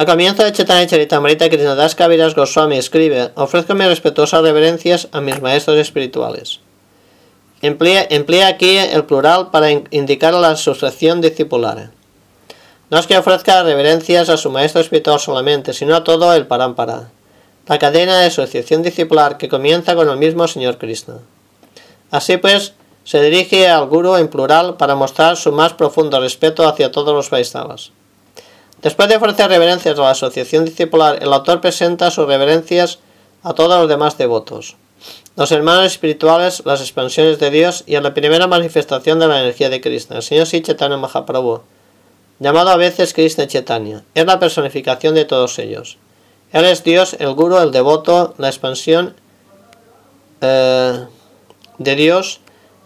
A 0.00 0.06
comienzo 0.06 0.42
de 0.42 0.52
Chaitanya 0.52 0.86
Krishnadas 1.50 1.94
Kaviraj 1.94 2.34
Goswami 2.34 2.78
escribe: 2.78 3.32
Ofrezco 3.34 3.74
mis 3.74 3.86
respetuosas 3.86 4.40
reverencias 4.40 5.08
a 5.12 5.20
mis 5.20 5.42
maestros 5.42 5.76
espirituales. 5.76 6.60
Emplea, 7.60 8.06
emplea 8.08 8.46
aquí 8.48 8.78
el 8.78 9.04
plural 9.04 9.50
para 9.50 9.70
indicar 9.70 10.32
la 10.32 10.56
sucesión 10.56 11.20
discipular. 11.20 11.90
No 12.88 12.96
es 12.96 13.06
que 13.06 13.18
ofrezca 13.18 13.62
reverencias 13.62 14.30
a 14.30 14.38
su 14.38 14.50
maestro 14.50 14.80
espiritual 14.80 15.20
solamente, 15.20 15.74
sino 15.74 15.94
a 15.94 16.02
todo 16.02 16.32
el 16.32 16.46
parampara, 16.46 17.10
la 17.66 17.78
cadena 17.78 18.20
de 18.20 18.28
asociación 18.28 18.80
discipular 18.80 19.36
que 19.36 19.50
comienza 19.50 19.94
con 19.94 20.08
el 20.08 20.16
mismo 20.16 20.48
Señor 20.48 20.78
Krishna. 20.78 21.18
Así 22.10 22.38
pues, 22.38 22.72
se 23.04 23.20
dirige 23.20 23.68
al 23.68 23.86
Guru 23.86 24.16
en 24.16 24.28
plural 24.28 24.78
para 24.78 24.94
mostrar 24.94 25.36
su 25.36 25.52
más 25.52 25.74
profundo 25.74 26.18
respeto 26.20 26.66
hacia 26.66 26.90
todos 26.90 27.14
los 27.14 27.28
Vaisnavas. 27.28 27.92
Después 28.82 29.10
de 29.10 29.16
ofrecer 29.16 29.48
reverencias 29.48 29.98
a 29.98 30.02
la 30.02 30.10
asociación 30.10 30.64
discipular, 30.64 31.18
el 31.22 31.32
autor 31.32 31.60
presenta 31.60 32.10
sus 32.10 32.26
reverencias 32.26 32.98
a 33.42 33.52
todos 33.52 33.78
los 33.78 33.88
demás 33.88 34.16
devotos, 34.16 34.76
los 35.36 35.52
hermanos 35.52 35.84
espirituales, 35.84 36.62
las 36.64 36.80
expansiones 36.80 37.38
de 37.38 37.50
Dios 37.50 37.84
y 37.86 37.96
a 37.96 38.00
la 38.00 38.14
primera 38.14 38.46
manifestación 38.46 39.18
de 39.18 39.28
la 39.28 39.40
energía 39.40 39.68
de 39.68 39.82
Krishna, 39.82 40.16
el 40.16 40.22
señor 40.22 40.46
Sri 40.46 40.62
Mahaprabhu, 40.78 41.60
llamado 42.38 42.70
a 42.70 42.76
veces 42.76 43.12
Krishna 43.12 43.46
Chaitanya, 43.46 44.02
es 44.14 44.24
la 44.24 44.38
personificación 44.38 45.14
de 45.14 45.26
todos 45.26 45.58
ellos. 45.58 45.98
Él 46.52 46.64
es 46.64 46.82
Dios, 46.82 47.16
el 47.18 47.34
Guru, 47.34 47.58
el 47.58 47.72
devoto, 47.72 48.34
la 48.38 48.48
expansión 48.48 49.14
eh, 50.40 51.04
de 51.76 51.94
Dios 51.96 52.40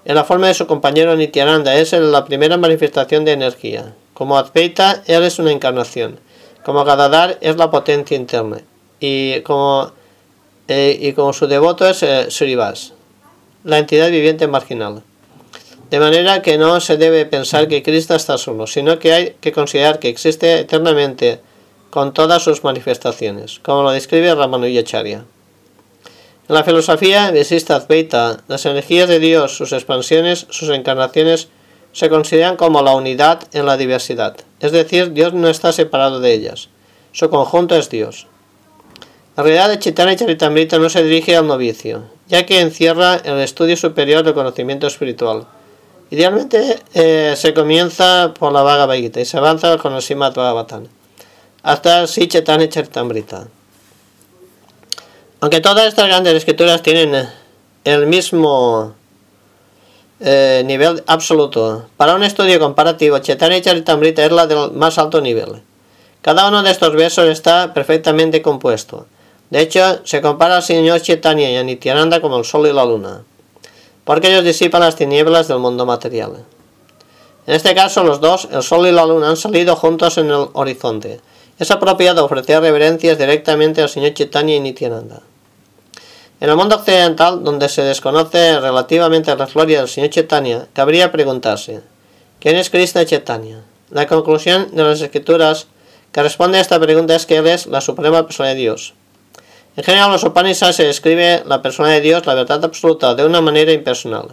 en 0.04 0.16
la 0.16 0.24
forma 0.24 0.48
de 0.48 0.54
su 0.54 0.66
compañero 0.66 1.16
Nityananda, 1.16 1.76
es 1.76 1.92
la 1.92 2.24
primera 2.24 2.57
manifestación 2.57 3.24
de 3.24 3.33
energía. 3.33 3.94
Como 4.14 4.38
Advaita, 4.38 5.03
él 5.07 5.24
es 5.24 5.38
una 5.38 5.53
encarnación. 5.53 6.20
Como 6.64 6.85
Gadadar 6.85 7.37
es 7.40 7.57
la 7.57 7.70
potencia 7.70 8.16
interna. 8.16 8.61
Y 9.00 9.40
como, 9.40 9.92
eh, 10.68 10.98
y 11.00 11.33
su 11.33 11.46
devoto 11.46 11.87
es 11.87 12.03
eh, 12.03 12.31
Srivas, 12.31 12.94
la 13.64 13.79
entidad 13.79 14.11
viviente 14.11 14.46
marginal. 14.46 15.03
De 15.90 16.00
manera 16.00 16.42
que 16.42 16.57
no 16.57 16.81
se 16.81 16.96
debe 16.96 17.27
pensar 17.27 17.68
que 17.68 17.83
Krishna 17.83 18.16
está 18.16 18.38
solo, 18.38 18.66
sino 18.66 18.98
que 18.98 19.12
hay 19.12 19.37
que 19.40 19.53
considerar 19.53 19.98
que 19.98 20.09
existe 20.09 20.61
eternamente 20.61 21.40
con 21.90 22.14
todas 22.14 22.42
sus 22.42 22.64
manifestaciones, 22.64 23.61
como 23.61 23.83
lo 23.83 23.90
describe 23.90 24.35
Ramanujacharya. 24.35 25.24
En 26.48 26.55
la 26.55 26.64
filosofía 26.64 27.31
de 27.33 27.44
Sista 27.44 27.77
Advaita, 27.77 28.42
las 28.48 28.66
energías 28.66 29.09
de 29.09 29.18
Dios, 29.18 29.57
sus 29.57 29.72
expansiones, 29.72 30.46
sus 30.50 30.68
encarnaciones, 30.70 31.48
se 31.94 32.11
consideran 32.11 32.57
como 32.57 32.83
la 32.83 32.94
unidad 32.94 33.44
en 33.52 33.64
la 33.64 33.78
diversidad, 33.78 34.37
es 34.61 34.72
decir, 34.72 35.12
Dios 35.12 35.33
no 35.33 35.48
está 35.48 35.72
separado 35.72 36.20
de 36.20 36.35
ellas, 36.35 36.68
su 37.12 37.30
conjunto 37.30 37.76
es 37.76 37.88
Dios. 37.88 38.26
La 39.37 39.42
realidad 39.42 39.68
de 39.68 39.78
Chaitanya 39.78 40.16
Charitamrita 40.16 40.78
no 40.78 40.88
se 40.88 41.02
dirige 41.02 41.37
al 41.37 41.46
novicio, 41.46 42.04
ya 42.28 42.44
que 42.44 42.61
encierra 42.61 43.16
el 43.16 43.38
estudio 43.40 43.76
superior 43.76 44.24
del 44.24 44.35
conocimiento 44.35 44.87
espiritual. 44.87 45.46
Idealmente 46.11 46.78
eh, 46.94 47.35
se 47.37 47.54
comienza 47.54 48.35
por 48.38 48.52
la 48.52 48.62
Bhagavad 48.62 48.96
Gita 48.96 49.20
y 49.20 49.24
se 49.24 49.37
avanza 49.37 49.78
con 49.78 49.94
el 49.94 50.02
Srimad 50.02 50.35
Bhagavatam, 50.35 50.87
hasta 51.62 52.00
el 52.00 52.09
Sri 52.09 52.28
Chaitanya 52.28 52.68
Charitamrita. 52.68 53.46
Aunque 55.40 55.61
todas 55.61 55.87
estas 55.87 56.07
grandes 56.07 56.35
escrituras 56.35 56.83
tienen 56.83 57.28
el 57.85 58.07
mismo 58.07 58.94
eh, 60.26 60.62
nivel 60.64 61.04
absoluto. 61.06 61.84
Para 61.98 62.14
un 62.14 62.22
estudio 62.22 62.58
comparativo, 62.58 63.18
Chaitanya 63.18 63.60
Charitamrita 63.60 64.24
es 64.24 64.32
la 64.32 64.46
del 64.46 64.72
más 64.72 64.96
alto 64.96 65.20
nivel. 65.20 65.62
Cada 66.22 66.48
uno 66.48 66.62
de 66.62 66.70
estos 66.70 66.94
versos 66.94 67.26
está 67.26 67.74
perfectamente 67.74 68.40
compuesto. 68.40 69.06
De 69.50 69.60
hecho, 69.60 70.00
se 70.04 70.22
compara 70.22 70.56
al 70.56 70.62
señor 70.62 71.02
Chaitanya 71.02 71.50
y 71.50 71.56
a 71.56 71.62
Nityananda 71.62 72.22
como 72.22 72.38
el 72.38 72.46
sol 72.46 72.66
y 72.66 72.72
la 72.72 72.87
luna, 72.87 73.22
porque 74.04 74.28
ellos 74.28 74.44
disipan 74.44 74.80
las 74.80 74.96
tinieblas 74.96 75.48
del 75.48 75.58
mundo 75.58 75.84
material. 75.84 76.32
En 77.46 77.54
este 77.54 77.74
caso, 77.74 78.02
los 78.02 78.22
dos, 78.22 78.48
el 78.50 78.62
sol 78.62 78.87
y 78.87 78.92
la 78.92 79.04
luna, 79.04 79.28
han 79.28 79.37
salido 79.37 79.76
juntos 79.76 80.16
en 80.16 80.30
el 80.30 80.48
horizonte. 80.54 81.20
Es 81.58 81.70
apropiado 81.70 82.24
ofrecer 82.24 82.62
reverencias 82.62 83.18
directamente 83.18 83.82
al 83.82 83.90
señor 83.90 84.14
Chaitanya 84.14 84.54
y 84.54 84.60
Nityananda. 84.60 85.20
En 86.44 86.50
el 86.50 86.57
mundo 86.57 86.76
occidental, 86.76 87.42
donde 87.42 87.70
se 87.70 87.80
desconoce 87.80 88.61
relativamente 88.61 89.35
la 89.35 89.46
gloria 89.46 89.78
del 89.78 89.88
señor 89.88 90.11
Chaitanya, 90.11 90.66
cabría 90.74 91.11
preguntarse, 91.11 91.80
¿quién 92.38 92.57
es 92.57 92.68
Krishna 92.68 93.07
Chaitanya? 93.07 93.62
La 93.90 94.07
conclusión 94.07 94.68
de 94.76 94.85
las 94.85 95.00
escrituras 95.00 95.68
que 96.12 96.22
responde 96.22 96.59
a 96.59 96.61
esta 96.61 96.78
pregunta 96.78 97.14
es 97.14 97.24
que 97.24 97.38
Él 97.38 97.46
es 97.46 97.66
la 97.66 97.80
suprema 97.80 98.26
persona 98.26 98.50
de 98.50 98.57
Dios. 98.57 98.92
En 99.74 99.85
general, 99.85 100.09
en 100.09 100.12
los 100.12 100.24
Upanishads 100.24 100.76
se 100.76 100.85
describe 100.85 101.42
la 101.46 101.62
persona 101.62 101.88
de 101.88 102.02
Dios, 102.02 102.26
la 102.26 102.35
verdad 102.35 102.62
absoluta, 102.62 103.14
de 103.14 103.24
una 103.24 103.40
manera 103.40 103.72
impersonal. 103.72 104.28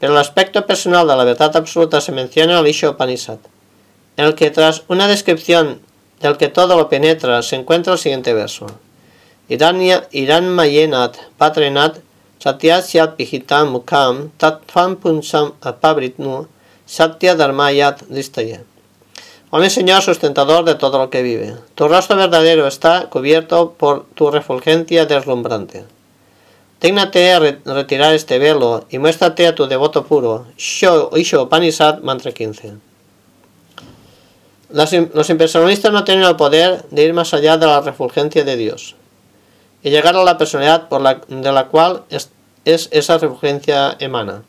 Pero 0.00 0.12
el 0.12 0.18
aspecto 0.18 0.66
personal 0.66 1.08
de 1.08 1.16
la 1.16 1.24
verdad 1.24 1.56
absoluta 1.56 2.02
se 2.02 2.12
menciona 2.12 2.52
en 2.52 2.58
el 2.58 2.68
Isha 2.70 2.90
Upanishad, 2.90 3.38
en 4.18 4.26
el 4.26 4.34
que 4.34 4.50
tras 4.50 4.82
una 4.88 5.08
descripción 5.08 5.80
del 6.20 6.36
que 6.36 6.48
todo 6.48 6.76
lo 6.76 6.90
penetra 6.90 7.40
se 7.40 7.56
encuentra 7.56 7.94
el 7.94 7.98
siguiente 7.98 8.34
verso. 8.34 8.66
Iran 9.48 10.44
mayenat 10.52 11.16
patrenat 11.40 12.04
satyat 12.38 13.16
pihitam 13.16 13.72
mukam 13.72 14.28
tatvam 14.38 14.96
punsam 14.96 15.56
apabritnu 15.62 16.46
satya 16.84 17.34
dharmayat 17.34 18.04
distaya. 18.12 18.60
Oh 19.50 19.58
mi 19.58 19.70
Señor 19.70 20.02
sustentador 20.02 20.66
de 20.66 20.74
todo 20.74 20.98
lo 20.98 21.08
que 21.08 21.22
vive, 21.22 21.56
tu 21.74 21.88
rostro 21.88 22.16
verdadero 22.16 22.66
está 22.66 23.08
cubierto 23.08 23.72
por 23.72 24.04
tu 24.14 24.30
refulgencia 24.30 25.06
deslumbrante. 25.06 25.84
Dígnate 26.82 27.32
a 27.32 27.38
retirar 27.40 28.12
este 28.12 28.38
velo 28.38 28.84
y 28.90 28.98
muéstrate 28.98 29.46
a 29.46 29.54
tu 29.54 29.66
devoto 29.66 30.04
puro. 30.04 30.46
Isho 30.58 31.48
Panisat, 31.48 32.02
mantra 32.02 32.32
15. 32.32 32.74
Los 34.70 35.30
impersonalistas 35.30 35.90
no 35.90 36.04
tienen 36.04 36.24
el 36.24 36.36
poder 36.36 36.84
de 36.90 37.04
ir 37.04 37.14
más 37.14 37.32
allá 37.32 37.56
de 37.56 37.66
la 37.66 37.80
refulgencia 37.80 38.44
de 38.44 38.56
Dios 38.56 38.97
y 39.88 39.90
llegar 39.90 40.14
a 40.14 40.22
la 40.22 40.36
personalidad 40.36 40.88
por 40.88 41.00
la, 41.00 41.20
de 41.28 41.52
la 41.52 41.68
cual 41.68 42.02
es, 42.10 42.30
esa 42.64 43.16
refulgencia 43.16 43.96
emana. 43.98 44.42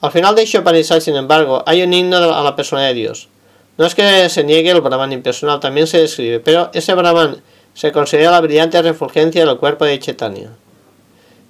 Al 0.00 0.10
final 0.10 0.34
de 0.34 0.44
Ishopanishad, 0.44 1.00
sin 1.00 1.16
embargo, 1.16 1.62
hay 1.66 1.82
un 1.82 1.92
himno 1.92 2.16
a 2.16 2.42
la 2.42 2.56
persona 2.56 2.82
de 2.84 2.94
Dios. 2.94 3.28
No 3.76 3.84
es 3.84 3.94
que 3.94 4.30
se 4.30 4.42
niegue 4.42 4.70
el 4.70 4.80
Brahman 4.80 5.12
impersonal, 5.12 5.60
también 5.60 5.86
se 5.86 5.98
describe, 5.98 6.40
pero 6.40 6.70
ese 6.72 6.94
Brahman 6.94 7.42
se 7.74 7.92
considera 7.92 8.30
la 8.30 8.40
brillante 8.40 8.80
refulgencia 8.80 9.44
del 9.44 9.58
cuerpo 9.58 9.84
de 9.84 9.98
Chaitanya. 9.98 10.50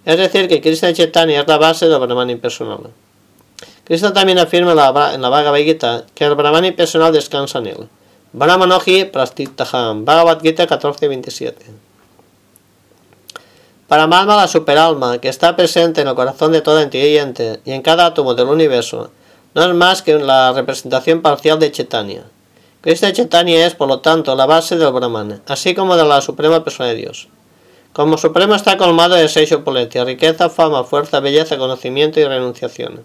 Es 0.04 0.18
decir, 0.18 0.48
que 0.48 0.60
Krishna 0.60 0.92
Chaitanya 0.92 1.42
es 1.42 1.46
la 1.46 1.58
base 1.58 1.88
del 1.88 2.00
Brahman 2.00 2.30
impersonal. 2.30 2.90
Krishna 3.84 4.12
también 4.12 4.38
afirma 4.40 4.72
en 4.72 5.22
la 5.22 5.28
Bhagavad 5.28 5.58
Gita 5.58 6.04
que 6.14 6.24
el 6.24 6.34
Brahman 6.34 6.64
impersonal 6.64 7.12
descansa 7.12 7.58
en 7.58 7.66
él. 7.68 7.88
Brahmanoji 8.32 9.04
Prastitaham, 9.04 10.04
Bhagavad 10.04 10.40
Gita 10.40 10.66
14.27. 10.66 11.54
Para 13.88 14.06
Malma, 14.06 14.36
la 14.36 14.48
superalma, 14.48 15.18
que 15.18 15.28
está 15.28 15.56
presente 15.56 16.00
en 16.00 16.08
el 16.08 16.14
corazón 16.14 16.52
de 16.52 16.62
toda 16.62 16.82
entidad 16.82 17.58
y 17.64 17.72
en 17.72 17.82
cada 17.82 18.06
átomo 18.06 18.34
del 18.34 18.48
universo, 18.48 19.10
no 19.54 19.62
es 19.62 19.74
más 19.74 20.02
que 20.02 20.18
la 20.18 20.52
representación 20.52 21.22
parcial 21.22 21.58
de 21.58 21.70
Chaitanya. 21.70 22.24
Krishna 22.80 23.12
Chaitanya 23.12 23.66
es, 23.66 23.74
por 23.74 23.88
lo 23.88 24.00
tanto, 24.00 24.34
la 24.34 24.46
base 24.46 24.76
del 24.76 24.92
Brahman, 24.92 25.42
así 25.46 25.74
como 25.74 25.96
de 25.96 26.04
la 26.04 26.20
suprema 26.20 26.64
persona 26.64 26.90
de 26.90 26.96
Dios. 26.96 27.28
Como 27.92 28.18
supremo 28.18 28.54
está 28.54 28.76
colmado 28.76 29.14
de 29.14 29.28
seis 29.28 29.52
opulencias, 29.52 30.04
riqueza, 30.04 30.50
fama, 30.50 30.82
fuerza, 30.84 31.20
belleza, 31.20 31.56
conocimiento 31.56 32.20
y 32.20 32.24
renunciación. 32.24 33.04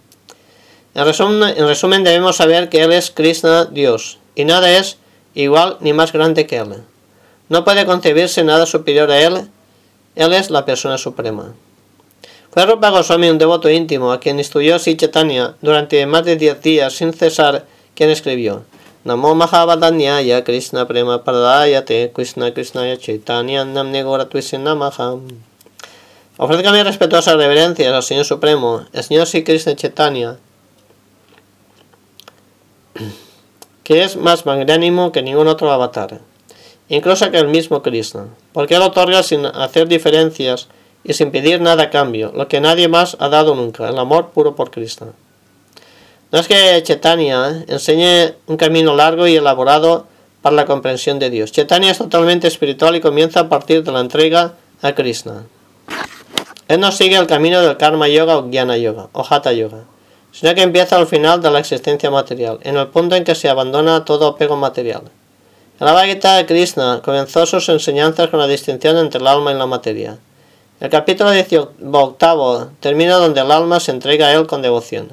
En 0.95 1.05
resumen, 1.05 2.03
debemos 2.03 2.37
saber 2.37 2.69
que 2.69 2.81
Él 2.81 2.91
es 2.91 3.11
Krishna, 3.11 3.65
Dios, 3.65 4.17
y 4.33 4.45
nada 4.45 4.71
es 4.71 4.97
igual 5.35 5.77
ni 5.81 5.93
más 5.93 6.11
grande 6.11 6.47
que 6.47 6.57
Él. 6.57 6.83
No 7.49 7.63
puede 7.63 7.85
concebirse 7.85 8.43
nada 8.43 8.65
superior 8.65 9.11
a 9.11 9.21
Él, 9.21 9.49
Él 10.15 10.33
es 10.33 10.49
la 10.49 10.65
persona 10.65 10.97
suprema. 10.97 11.53
Fue 12.51 12.65
Rupa 12.65 12.89
Goswami 12.89 13.29
un 13.29 13.37
devoto 13.37 13.69
íntimo 13.69 14.11
a 14.11 14.19
quien 14.19 14.39
instruyó 14.39 14.79
Sri 14.79 14.97
durante 15.61 16.05
más 16.07 16.25
de 16.25 16.35
diez 16.35 16.61
días 16.61 16.93
sin 16.93 17.13
cesar, 17.13 17.65
quien 17.93 18.09
escribió 18.09 18.63
Namo 19.03 19.35
Mahavadanyaya 19.35 20.43
Krishna 20.43 20.87
Prema 20.87 21.23
Pradayate 21.23 22.11
Krishna 22.13 22.53
Krishnaya 22.53 22.97
Chaitanya 22.97 23.63
Namne 23.65 24.03
Namaha 24.03 25.19
Ofrezca 26.37 26.71
mis 26.71 26.83
respetuosas 26.85 27.35
reverencias 27.35 27.93
al 27.93 28.01
Señor 28.01 28.23
Supremo, 28.23 28.85
el 28.93 29.03
Señor 29.03 29.27
Sri 29.27 29.43
Krishna 29.43 29.75
Chaitanya, 29.75 30.37
que 33.83 34.03
es 34.03 34.15
más 34.15 34.45
magnánimo 34.45 35.11
que 35.11 35.21
ningún 35.21 35.49
otro 35.49 35.69
avatar, 35.69 36.21
incluso 36.89 37.31
que 37.31 37.37
el 37.37 37.47
mismo 37.47 37.81
Krishna, 37.81 38.27
porque 38.51 38.75
él 38.75 38.81
otorga 38.81 39.23
sin 39.23 39.45
hacer 39.45 39.87
diferencias 39.87 40.67
y 41.03 41.13
sin 41.13 41.31
pedir 41.31 41.61
nada 41.61 41.83
a 41.83 41.89
cambio, 41.89 42.31
lo 42.35 42.47
que 42.47 42.59
nadie 42.59 42.87
más 42.87 43.15
ha 43.19 43.29
dado 43.29 43.55
nunca, 43.55 43.87
el 43.87 43.97
amor 43.97 44.31
puro 44.31 44.55
por 44.55 44.71
Krishna. 44.71 45.07
No 46.31 46.39
es 46.39 46.47
que 46.47 46.83
Chaitanya 46.83 47.63
enseñe 47.67 48.35
un 48.45 48.57
camino 48.57 48.95
largo 48.95 49.25
y 49.25 49.35
elaborado 49.35 50.05
para 50.41 50.55
la 50.55 50.65
comprensión 50.65 51.17
de 51.17 51.29
Dios. 51.29 51.51
Chaitanya 51.51 51.91
es 51.91 51.97
totalmente 51.97 52.47
espiritual 52.47 52.95
y 52.95 53.01
comienza 53.01 53.41
a 53.41 53.49
partir 53.49 53.83
de 53.83 53.91
la 53.91 53.99
entrega 53.99 54.53
a 54.81 54.93
Krishna. 54.93 55.45
Él 56.67 56.79
no 56.79 56.91
sigue 56.91 57.17
el 57.17 57.25
camino 57.25 57.61
del 57.61 57.77
Karma 57.77 58.07
Yoga 58.07 58.37
o 58.37 58.43
Jnana 58.43 58.77
Yoga 58.77 59.09
o 59.11 59.25
Hatha 59.27 59.53
Yoga, 59.53 59.85
sino 60.31 60.53
que 60.53 60.61
empieza 60.61 60.97
al 60.97 61.07
final 61.07 61.41
de 61.41 61.49
la 61.49 61.59
existencia 61.59 62.11
material, 62.11 62.59
en 62.61 62.77
el 62.77 62.87
punto 62.89 63.15
en 63.15 63.23
que 63.23 63.33
se 63.33 63.49
abandona 63.49 64.05
todo 64.05 64.27
apego 64.27 64.55
material. 64.55 65.01
La 65.79 65.93
Bhagavad 65.93 66.45
Krishna 66.45 67.01
comenzó 67.01 67.45
sus 67.45 67.69
enseñanzas 67.69 68.27
con 68.27 68.41
la 68.41 68.47
distinción 68.47 68.97
entre 68.97 69.21
el 69.21 69.27
alma 69.27 69.53
y 69.53 69.55
la 69.55 69.65
materia. 69.65 70.17
El 70.81 70.89
capítulo 70.89 71.31
18 71.31 72.17
termina 72.81 73.15
donde 73.15 73.39
el 73.39 73.49
alma 73.49 73.79
se 73.79 73.91
entrega 73.91 74.27
a 74.27 74.33
él 74.33 74.45
con 74.45 74.61
devoción. 74.61 75.07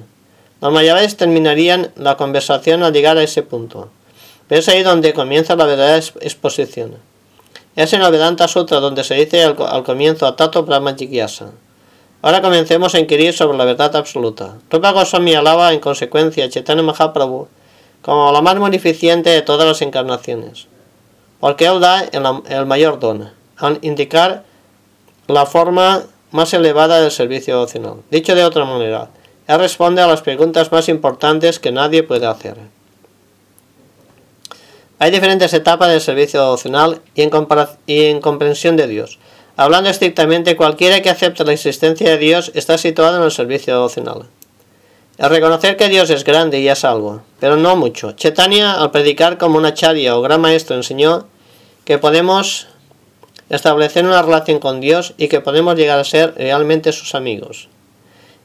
Los 0.60 0.72
mayabes 0.72 1.16
terminarían 1.16 1.92
la 1.94 2.16
conversación 2.16 2.82
al 2.82 2.92
llegar 2.92 3.16
a 3.16 3.22
ese 3.22 3.44
punto. 3.44 3.90
Pero 4.48 4.58
es 4.58 4.68
ahí 4.68 4.82
donde 4.82 5.14
comienza 5.14 5.54
la 5.54 5.66
verdadera 5.66 6.04
exposición. 6.20 6.96
Es 7.76 7.92
en 7.92 8.02
el 8.02 8.10
Vedanta 8.10 8.48
Sutra 8.48 8.80
donde 8.80 9.04
se 9.04 9.14
dice 9.14 9.44
al, 9.44 9.84
comienzo 9.84 10.26
Atato 10.26 10.64
Brahma 10.64 10.96
Jigyasa. 10.98 11.52
Ahora 12.22 12.42
comencemos 12.42 12.92
a 12.96 12.98
inquirir 12.98 13.34
sobre 13.34 13.56
la 13.56 13.66
verdad 13.66 13.94
absoluta. 13.94 14.56
Rupa 14.68 14.90
Goswami 14.90 15.34
alaba 15.34 15.72
en 15.72 15.78
consecuencia 15.78 16.44
a 16.44 16.48
Chaitanya 16.48 16.82
Mahaprabhu 16.82 17.46
como 18.06 18.30
la 18.30 18.40
más 18.40 18.54
munificente 18.54 19.30
de 19.30 19.42
todas 19.42 19.66
las 19.66 19.82
encarnaciones, 19.82 20.68
porque 21.40 21.66
él 21.66 21.80
da 21.80 22.02
el, 22.02 22.24
el 22.48 22.64
mayor 22.64 23.00
don, 23.00 23.32
al 23.56 23.80
indicar 23.82 24.44
la 25.26 25.44
forma 25.44 26.04
más 26.30 26.54
elevada 26.54 27.00
del 27.00 27.10
servicio 27.10 27.54
devocional. 27.54 27.96
Dicho 28.12 28.36
de 28.36 28.44
otra 28.44 28.64
manera, 28.64 29.10
él 29.48 29.58
responde 29.58 30.02
a 30.02 30.06
las 30.06 30.22
preguntas 30.22 30.70
más 30.70 30.88
importantes 30.88 31.58
que 31.58 31.72
nadie 31.72 32.04
puede 32.04 32.26
hacer. 32.26 32.56
Hay 35.00 35.10
diferentes 35.10 35.52
etapas 35.52 35.88
del 35.88 36.00
servicio 36.00 36.40
devocional 36.42 37.02
y 37.16 37.22
en, 37.22 37.32
y 37.86 38.04
en 38.04 38.20
comprensión 38.20 38.76
de 38.76 38.86
Dios. 38.86 39.18
Hablando 39.56 39.90
estrictamente, 39.90 40.54
cualquiera 40.54 41.02
que 41.02 41.10
acepte 41.10 41.44
la 41.44 41.54
existencia 41.54 42.08
de 42.08 42.18
Dios 42.18 42.52
está 42.54 42.78
situado 42.78 43.16
en 43.16 43.24
el 43.24 43.32
servicio 43.32 43.74
devocional. 43.74 44.26
El 45.18 45.30
reconocer 45.30 45.78
que 45.78 45.88
Dios 45.88 46.10
es 46.10 46.24
grande 46.24 46.60
y 46.60 46.68
es 46.68 46.84
algo, 46.84 47.22
pero 47.40 47.56
no 47.56 47.74
mucho. 47.74 48.12
Chetania, 48.12 48.74
al 48.74 48.90
predicar 48.90 49.38
como 49.38 49.56
una 49.56 49.72
charia 49.72 50.14
o 50.14 50.20
gran 50.20 50.42
maestro, 50.42 50.76
enseñó 50.76 51.26
que 51.86 51.96
podemos 51.96 52.66
establecer 53.48 54.04
una 54.04 54.20
relación 54.20 54.58
con 54.58 54.80
Dios 54.80 55.14
y 55.16 55.28
que 55.28 55.40
podemos 55.40 55.74
llegar 55.76 55.98
a 55.98 56.04
ser 56.04 56.34
realmente 56.36 56.92
sus 56.92 57.14
amigos. 57.14 57.68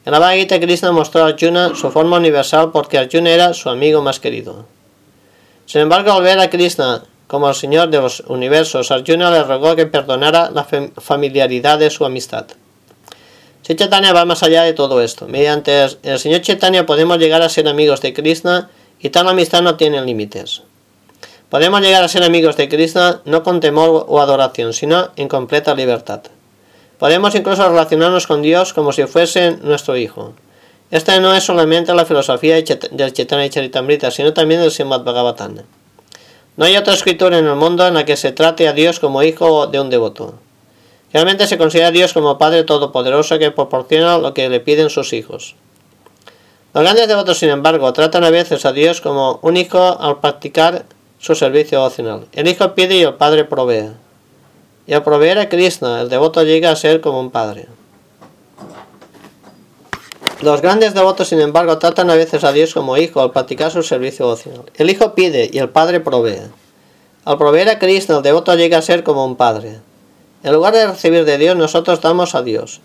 En 0.06 0.12
la 0.12 0.18
Bhagavad 0.18 0.60
Krishna 0.60 0.92
mostró 0.92 1.24
a 1.24 1.28
Arjuna 1.28 1.74
su 1.74 1.90
forma 1.90 2.16
universal 2.16 2.70
porque 2.72 2.96
Arjuna 2.96 3.30
era 3.30 3.52
su 3.52 3.68
amigo 3.68 4.00
más 4.00 4.18
querido. 4.18 4.64
Sin 5.66 5.82
embargo, 5.82 6.12
al 6.12 6.22
ver 6.22 6.38
a 6.40 6.48
Krishna 6.48 7.04
como 7.26 7.50
el 7.50 7.54
Señor 7.54 7.90
de 7.90 8.00
los 8.00 8.20
universos, 8.28 8.90
Arjuna 8.90 9.30
le 9.30 9.42
rogó 9.44 9.76
que 9.76 9.86
perdonara 9.86 10.50
la 10.50 10.64
familiaridad 10.64 11.78
de 11.78 11.90
su 11.90 12.06
amistad. 12.06 12.46
Si 13.62 13.76
Chaitanya 13.76 14.12
va 14.12 14.24
más 14.24 14.42
allá 14.42 14.64
de 14.64 14.72
todo 14.72 15.00
esto. 15.00 15.28
Mediante 15.28 15.84
el 16.02 16.18
Señor 16.18 16.40
Chaitanya 16.40 16.84
podemos 16.84 17.18
llegar 17.18 17.42
a 17.42 17.48
ser 17.48 17.68
amigos 17.68 18.00
de 18.00 18.12
Krishna 18.12 18.70
y 19.00 19.10
tal 19.10 19.28
amistad 19.28 19.62
no 19.62 19.76
tiene 19.76 20.02
límites. 20.02 20.62
Podemos 21.48 21.80
llegar 21.80 22.02
a 22.02 22.08
ser 22.08 22.24
amigos 22.24 22.56
de 22.56 22.68
Krishna 22.68 23.20
no 23.24 23.42
con 23.42 23.60
temor 23.60 24.06
o 24.08 24.20
adoración, 24.20 24.72
sino 24.72 25.10
en 25.16 25.28
completa 25.28 25.74
libertad. 25.74 26.22
Podemos 26.98 27.34
incluso 27.34 27.68
relacionarnos 27.68 28.26
con 28.26 28.42
Dios 28.42 28.72
como 28.72 28.92
si 28.92 29.04
fuese 29.06 29.58
nuestro 29.62 29.96
Hijo. 29.96 30.34
Esta 30.90 31.18
no 31.20 31.34
es 31.34 31.44
solamente 31.44 31.94
la 31.94 32.04
filosofía 32.04 32.56
del 32.56 33.12
Chaitanya 33.12 33.48
Charitamrita, 33.48 34.10
sino 34.10 34.32
también 34.32 34.60
del 34.60 34.70
Srimad 34.70 35.02
Bhagavatam. 35.02 35.56
No 36.56 36.64
hay 36.64 36.76
otra 36.76 36.94
escritura 36.94 37.38
en 37.38 37.46
el 37.46 37.56
mundo 37.56 37.86
en 37.86 37.94
la 37.94 38.04
que 38.04 38.16
se 38.16 38.32
trate 38.32 38.68
a 38.68 38.72
Dios 38.72 39.00
como 39.00 39.22
hijo 39.22 39.68
de 39.68 39.80
un 39.80 39.88
devoto. 39.88 40.34
Realmente 41.12 41.46
se 41.46 41.58
considera 41.58 41.88
a 41.88 41.92
Dios 41.92 42.12
como 42.12 42.38
Padre 42.38 42.64
Todopoderoso 42.64 43.38
que 43.38 43.50
proporciona 43.50 44.18
lo 44.18 44.32
que 44.32 44.48
le 44.48 44.60
piden 44.60 44.88
sus 44.88 45.12
hijos. 45.12 45.54
Los 46.72 46.84
grandes 46.84 47.06
devotos, 47.06 47.38
sin 47.38 47.50
embargo, 47.50 47.92
tratan 47.92 48.24
a 48.24 48.30
veces 48.30 48.64
a 48.64 48.72
Dios 48.72 49.02
como 49.02 49.38
un 49.42 49.58
hijo 49.58 49.78
al 49.78 50.20
practicar 50.20 50.86
su 51.18 51.34
servicio 51.34 51.78
devocional. 51.78 52.26
El 52.32 52.48
hijo 52.48 52.74
pide 52.74 52.96
y 52.96 53.02
el 53.02 53.14
padre 53.14 53.44
provee. 53.44 53.90
Y 54.86 54.94
al 54.94 55.04
proveer 55.04 55.38
a 55.38 55.48
Krishna, 55.50 56.00
el 56.00 56.08
devoto 56.08 56.42
llega 56.42 56.70
a 56.70 56.76
ser 56.76 57.02
como 57.02 57.20
un 57.20 57.30
padre. 57.30 57.68
Los 60.40 60.62
grandes 60.62 60.94
devotos, 60.94 61.28
sin 61.28 61.40
embargo, 61.40 61.78
tratan 61.78 62.10
a 62.10 62.16
veces 62.16 62.42
a 62.42 62.52
Dios 62.52 62.72
como 62.72 62.96
hijo 62.96 63.20
al 63.20 63.32
practicar 63.32 63.70
su 63.70 63.82
servicio 63.82 64.24
devocional. 64.26 64.64
El 64.76 64.90
hijo 64.90 65.14
pide 65.14 65.50
y 65.52 65.58
el 65.58 65.68
padre 65.68 66.00
provee. 66.00 66.40
Al 67.24 67.38
proveer 67.38 67.68
a 67.68 67.78
Krishna, 67.78 68.16
el 68.16 68.22
devoto 68.22 68.54
llega 68.56 68.78
a 68.78 68.82
ser 68.82 69.04
como 69.04 69.24
un 69.24 69.36
padre. 69.36 69.78
En 70.42 70.52
lugar 70.52 70.74
de 70.74 70.86
recibir 70.86 71.24
de 71.24 71.38
Dios, 71.38 71.56
nosotros 71.56 72.00
damos 72.00 72.34
a 72.34 72.42
Dios. 72.42 72.80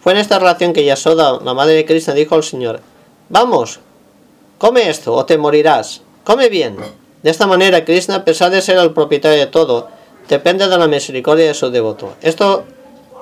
Fue 0.00 0.12
en 0.12 0.18
esta 0.18 0.38
relación 0.38 0.72
que 0.72 0.84
Yasoda, 0.84 1.40
la 1.42 1.54
madre 1.54 1.74
de 1.74 1.84
Krishna, 1.84 2.14
dijo 2.14 2.34
al 2.34 2.42
Señor, 2.42 2.80
Vamos, 3.28 3.80
come 4.58 4.88
esto 4.88 5.14
o 5.14 5.24
te 5.24 5.38
morirás. 5.38 6.02
Come 6.24 6.48
bien. 6.48 6.76
De 7.22 7.30
esta 7.30 7.46
manera, 7.46 7.84
Krishna, 7.84 8.16
a 8.16 8.24
pesar 8.24 8.50
de 8.50 8.62
ser 8.62 8.78
el 8.78 8.92
propietario 8.92 9.38
de 9.38 9.46
todo, 9.46 9.88
depende 10.28 10.68
de 10.68 10.78
la 10.78 10.88
misericordia 10.88 11.46
de 11.46 11.54
su 11.54 11.70
devoto. 11.70 12.14
Esto 12.22 12.64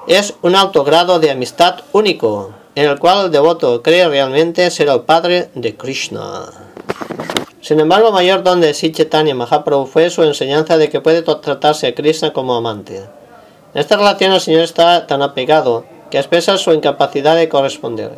es 0.07 0.35
un 0.43 0.57
alto 0.57 0.85
grado 0.85 1.21
de 1.21 1.31
amistad 1.31 1.81
único, 1.93 2.53
en 2.75 2.89
el 2.89 2.99
cual 2.99 3.27
el 3.27 3.31
devoto 3.31 3.83
cree 3.83 4.09
realmente 4.09 4.71
ser 4.71 4.89
el 4.89 5.03
padre 5.03 5.51
de 5.55 5.77
Krishna. 5.77 6.47
Sin 7.61 7.79
embargo, 7.79 8.09
el 8.09 8.15
mayor 8.15 8.43
don 8.43 8.61
de 8.61 8.75
Sri 8.75 8.93
Mahaprabhu 9.35 9.87
fue 9.87 10.11
su 10.11 10.25
enseñanza 10.25 10.79
de 10.79 10.89
que 10.89 11.01
puede 11.01 11.23
tratarse 11.23 11.87
a 11.87 11.95
Krishna 11.95 12.33
como 12.33 12.57
amante. 12.57 13.05
Esta 13.75 13.97
relación 13.97 14.33
el 14.33 14.41
Señor 14.41 14.63
está 14.63 15.07
tan 15.07 15.23
apegado 15.23 15.85
que 16.11 16.19
expresa 16.19 16.59
su 16.59 16.73
incapacidad 16.73 17.37
de 17.37 17.49
corresponder. 17.49 18.13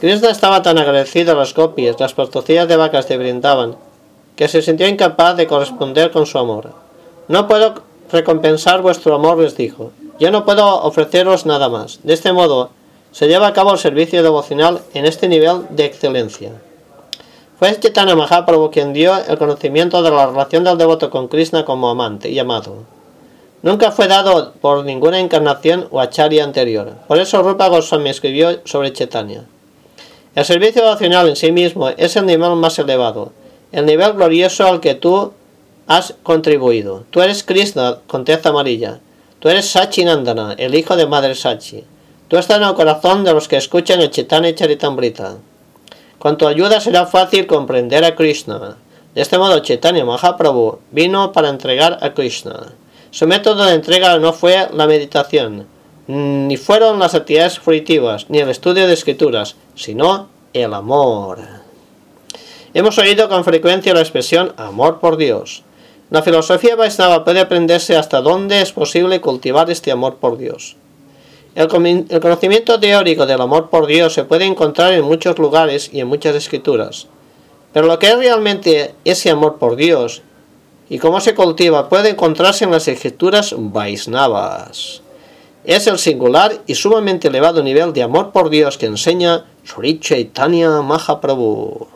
Krishna 0.00 0.30
estaba 0.30 0.62
tan 0.62 0.78
agradecido 0.78 1.32
a 1.32 1.36
las 1.36 1.52
copias, 1.52 2.00
las 2.00 2.14
pastorcillas 2.14 2.66
de 2.66 2.76
vacas 2.76 3.06
de 3.08 3.18
brindaban, 3.18 3.76
que 4.34 4.48
se 4.48 4.62
sintió 4.62 4.88
incapaz 4.88 5.36
de 5.36 5.46
corresponder 5.46 6.10
con 6.10 6.24
su 6.24 6.38
amor. 6.38 6.70
No 7.28 7.46
puedo 7.48 7.74
recompensar 8.10 8.80
vuestro 8.80 9.14
amor, 9.14 9.38
les 9.38 9.56
dijo. 9.56 9.92
Yo 10.18 10.30
no 10.30 10.46
puedo 10.46 10.82
ofreceros 10.82 11.44
nada 11.44 11.68
más. 11.68 12.00
De 12.02 12.14
este 12.14 12.32
modo, 12.32 12.70
se 13.12 13.28
lleva 13.28 13.48
a 13.48 13.52
cabo 13.52 13.72
el 13.72 13.78
servicio 13.78 14.22
devocional 14.22 14.80
en 14.94 15.04
este 15.04 15.28
nivel 15.28 15.66
de 15.70 15.84
excelencia. 15.84 16.52
Fue 17.58 17.78
Chaitanya 17.78 18.16
Mahaprabhu 18.16 18.70
quien 18.70 18.94
dio 18.94 19.14
el 19.16 19.36
conocimiento 19.38 20.02
de 20.02 20.10
la 20.10 20.26
relación 20.26 20.64
del 20.64 20.78
devoto 20.78 21.10
con 21.10 21.28
Krishna 21.28 21.64
como 21.64 21.88
amante 21.88 22.30
y 22.30 22.38
amado. 22.38 22.95
Nunca 23.66 23.90
fue 23.90 24.06
dado 24.06 24.52
por 24.60 24.84
ninguna 24.84 25.18
encarnación 25.18 25.88
o 25.90 26.00
acharya 26.00 26.44
anterior. 26.44 26.92
Por 27.08 27.18
eso 27.18 27.42
Rupa 27.42 27.66
Goswami 27.66 28.10
escribió 28.10 28.60
sobre 28.64 28.92
Chaitanya. 28.92 29.42
El 30.36 30.44
servicio 30.44 30.82
devocional 30.82 31.28
en 31.28 31.34
sí 31.34 31.50
mismo 31.50 31.88
es 31.88 32.14
el 32.14 32.26
nivel 32.26 32.54
más 32.54 32.78
elevado, 32.78 33.32
el 33.72 33.84
nivel 33.84 34.12
glorioso 34.12 34.68
al 34.68 34.78
que 34.78 34.94
tú 34.94 35.32
has 35.88 36.14
contribuido. 36.22 37.06
Tú 37.10 37.22
eres 37.22 37.42
Krishna 37.42 37.98
con 38.06 38.24
tez 38.24 38.46
amarilla. 38.46 39.00
Tú 39.40 39.48
eres 39.48 39.68
Sachi 39.68 40.04
Nandana, 40.04 40.54
el 40.56 40.76
hijo 40.76 40.94
de 40.94 41.06
Madre 41.06 41.34
Sachi. 41.34 41.82
Tú 42.28 42.36
estás 42.36 42.58
en 42.58 42.68
el 42.68 42.74
corazón 42.74 43.24
de 43.24 43.32
los 43.32 43.48
que 43.48 43.56
escuchan 43.56 44.00
el 44.00 44.12
Chaitanya 44.12 44.54
Charitamrita. 44.54 45.38
Con 46.20 46.38
tu 46.38 46.46
ayuda 46.46 46.80
será 46.80 47.06
fácil 47.06 47.48
comprender 47.48 48.04
a 48.04 48.14
Krishna. 48.14 48.76
De 49.12 49.22
este 49.22 49.38
modo, 49.38 49.58
Chaitanya 49.58 50.04
Mahaprabhu 50.04 50.78
vino 50.92 51.32
para 51.32 51.48
entregar 51.48 51.98
a 52.00 52.14
Krishna. 52.14 52.72
Su 53.16 53.26
método 53.26 53.64
de 53.64 53.72
entrega 53.72 54.18
no 54.18 54.34
fue 54.34 54.68
la 54.74 54.86
meditación, 54.86 55.66
ni 56.06 56.58
fueron 56.58 56.98
las 56.98 57.14
actividades 57.14 57.58
fruitivas, 57.58 58.26
ni 58.28 58.40
el 58.40 58.50
estudio 58.50 58.86
de 58.86 58.92
escrituras, 58.92 59.56
sino 59.74 60.28
el 60.52 60.74
amor. 60.74 61.38
Hemos 62.74 62.98
oído 62.98 63.30
con 63.30 63.42
frecuencia 63.42 63.94
la 63.94 64.00
expresión 64.00 64.52
amor 64.58 65.00
por 65.00 65.16
Dios. 65.16 65.62
La 66.10 66.20
filosofía 66.20 66.76
Vaisnava 66.76 67.24
puede 67.24 67.40
aprenderse 67.40 67.96
hasta 67.96 68.20
dónde 68.20 68.60
es 68.60 68.74
posible 68.74 69.22
cultivar 69.22 69.70
este 69.70 69.90
amor 69.90 70.16
por 70.16 70.36
Dios. 70.36 70.76
El, 71.54 71.68
conocimiento 71.68 72.78
teórico 72.78 73.24
del 73.24 73.40
amor 73.40 73.70
por 73.70 73.86
Dios 73.86 74.12
se 74.12 74.24
puede 74.24 74.44
encontrar 74.44 74.92
en 74.92 75.06
muchos 75.06 75.38
lugares 75.38 75.88
y 75.90 76.00
en 76.00 76.06
muchas 76.06 76.36
escrituras. 76.36 77.06
Pero 77.72 77.86
lo 77.86 77.98
que 77.98 78.08
es 78.08 78.18
realmente 78.18 78.94
ese 79.06 79.30
amor 79.30 79.56
por 79.56 79.76
Dios 79.76 80.20
y 80.88 80.98
cómo 80.98 81.20
se 81.20 81.34
cultiva 81.34 81.88
puede 81.88 82.10
encontrarse 82.10 82.64
en 82.64 82.70
las 82.70 82.88
escrituras 82.88 83.54
Vaisnavas. 83.56 85.02
Es 85.64 85.86
el 85.88 85.98
singular 85.98 86.62
y 86.66 86.76
sumamente 86.76 87.28
elevado 87.28 87.62
nivel 87.62 87.92
de 87.92 88.04
amor 88.04 88.30
por 88.30 88.50
Dios 88.50 88.78
que 88.78 88.86
enseña 88.86 89.46
Sri 89.64 89.98
Chaitanya 89.98 90.80
Mahaprabhu. 90.82 91.88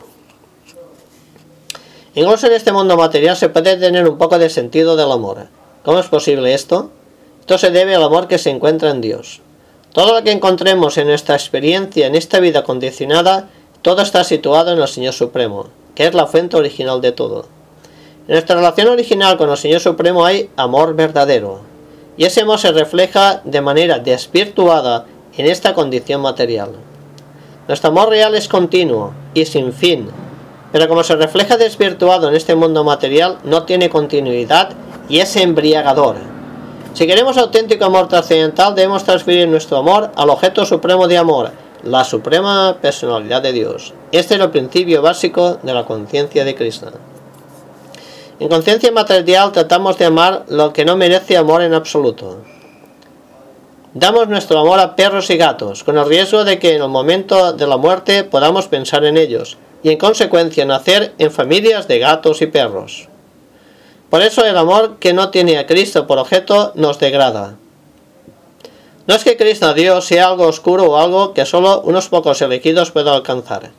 Incluso 2.13 2.47
en 2.47 2.53
este 2.53 2.73
mundo 2.73 2.97
material 2.97 3.37
se 3.37 3.47
puede 3.47 3.77
tener 3.77 4.09
un 4.09 4.17
poco 4.17 4.37
de 4.37 4.49
sentido 4.49 4.97
del 4.97 5.09
amor. 5.09 5.47
¿Cómo 5.83 5.99
es 5.99 6.07
posible 6.07 6.53
esto? 6.53 6.91
Esto 7.39 7.57
se 7.57 7.71
debe 7.71 7.95
al 7.95 8.03
amor 8.03 8.27
que 8.27 8.37
se 8.37 8.49
encuentra 8.49 8.91
en 8.91 8.99
Dios. 8.99 9.39
Todo 9.93 10.13
lo 10.13 10.23
que 10.23 10.31
encontremos 10.31 10.97
en 10.97 11.07
nuestra 11.07 11.35
experiencia 11.35 12.07
en 12.07 12.15
esta 12.15 12.41
vida 12.41 12.63
condicionada, 12.63 13.49
todo 13.81 14.01
está 14.01 14.25
situado 14.25 14.73
en 14.73 14.79
el 14.79 14.87
Señor 14.89 15.13
Supremo, 15.13 15.67
que 15.95 16.05
es 16.05 16.13
la 16.13 16.27
fuente 16.27 16.57
original 16.57 16.99
de 16.99 17.13
todo. 17.13 17.60
En 18.27 18.33
nuestra 18.33 18.55
relación 18.55 18.87
original 18.87 19.37
con 19.37 19.49
el 19.49 19.57
Señor 19.57 19.81
Supremo 19.81 20.25
hay 20.25 20.49
amor 20.55 20.95
verdadero, 20.95 21.61
y 22.17 22.25
ese 22.25 22.41
amor 22.41 22.59
se 22.59 22.71
refleja 22.71 23.41
de 23.43 23.61
manera 23.61 23.99
desvirtuada 23.99 25.05
en 25.37 25.45
esta 25.45 25.73
condición 25.73 26.21
material. 26.21 26.71
Nuestro 27.67 27.89
amor 27.89 28.09
real 28.09 28.35
es 28.35 28.47
continuo 28.47 29.13
y 29.33 29.45
sin 29.45 29.73
fin, 29.73 30.09
pero 30.71 30.87
como 30.87 31.03
se 31.03 31.15
refleja 31.15 31.57
desvirtuado 31.57 32.29
en 32.29 32.35
este 32.35 32.55
mundo 32.55 32.83
material, 32.83 33.37
no 33.43 33.63
tiene 33.63 33.89
continuidad 33.89 34.69
y 35.09 35.19
es 35.19 35.35
embriagador 35.35 36.31
si 36.93 37.07
queremos 37.07 37.37
auténtico 37.37 37.85
amor 37.85 38.09
trascendental, 38.09 38.75
debemos 38.75 39.05
transferir 39.05 39.47
nuestro 39.47 39.77
amor 39.77 40.11
al 40.13 40.29
objeto 40.29 40.65
supremo 40.65 41.07
de 41.07 41.17
amor, 41.17 41.51
la 41.83 42.03
suprema 42.03 42.77
personalidad 42.81 43.41
de 43.41 43.53
Dios. 43.53 43.93
Este 44.11 44.35
es 44.35 44.41
el 44.41 44.49
principio 44.49 45.01
básico 45.01 45.57
de 45.63 45.73
la 45.73 45.85
conciencia 45.85 46.43
de 46.43 46.53
Krishna. 46.53 46.91
En 48.41 48.49
conciencia 48.49 48.91
material 48.91 49.51
tratamos 49.51 49.99
de 49.99 50.05
amar 50.05 50.45
lo 50.47 50.73
que 50.73 50.83
no 50.83 50.97
merece 50.97 51.37
amor 51.37 51.61
en 51.61 51.75
absoluto. 51.75 52.37
Damos 53.93 54.29
nuestro 54.29 54.57
amor 54.57 54.79
a 54.79 54.95
perros 54.95 55.29
y 55.29 55.37
gatos, 55.37 55.83
con 55.83 55.95
el 55.99 56.07
riesgo 56.07 56.43
de 56.43 56.57
que 56.57 56.73
en 56.73 56.81
el 56.81 56.89
momento 56.89 57.53
de 57.53 57.67
la 57.67 57.77
muerte 57.77 58.23
podamos 58.23 58.67
pensar 58.67 59.05
en 59.05 59.17
ellos, 59.17 59.59
y 59.83 59.91
en 59.91 59.99
consecuencia 59.99 60.65
nacer 60.65 61.13
en 61.19 61.29
familias 61.29 61.87
de 61.87 61.99
gatos 61.99 62.41
y 62.41 62.47
perros. 62.47 63.09
Por 64.09 64.23
eso 64.23 64.43
el 64.43 64.57
amor 64.57 64.97
que 64.97 65.13
no 65.13 65.29
tiene 65.29 65.59
a 65.59 65.67
Cristo 65.67 66.07
por 66.07 66.17
objeto 66.17 66.71
nos 66.73 66.97
degrada. 66.97 67.57
No 69.05 69.13
es 69.13 69.23
que 69.23 69.37
Cristo 69.37 69.71
Dios 69.75 70.05
sea 70.05 70.29
algo 70.29 70.47
oscuro 70.47 70.85
o 70.85 70.97
algo 70.97 71.35
que 71.35 71.45
solo 71.45 71.81
unos 71.81 72.09
pocos 72.09 72.41
elegidos 72.41 72.89
puedan 72.89 73.13
alcanzar. 73.13 73.69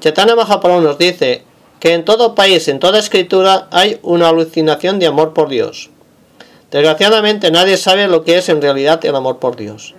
Chaitanya 0.00 0.36
Mahaprabhu 0.36 0.82
nos 0.82 0.98
dice 0.98 1.46
que 1.82 1.94
en 1.94 2.04
todo 2.04 2.36
país, 2.36 2.68
en 2.68 2.78
toda 2.78 3.00
escritura, 3.00 3.66
hay 3.72 3.98
una 4.02 4.28
alucinación 4.28 5.00
de 5.00 5.08
amor 5.08 5.32
por 5.32 5.48
Dios. 5.48 5.90
Desgraciadamente 6.70 7.50
nadie 7.50 7.76
sabe 7.76 8.06
lo 8.06 8.22
que 8.22 8.38
es 8.38 8.48
en 8.48 8.62
realidad 8.62 9.04
el 9.04 9.16
amor 9.16 9.40
por 9.40 9.56
Dios. 9.56 9.96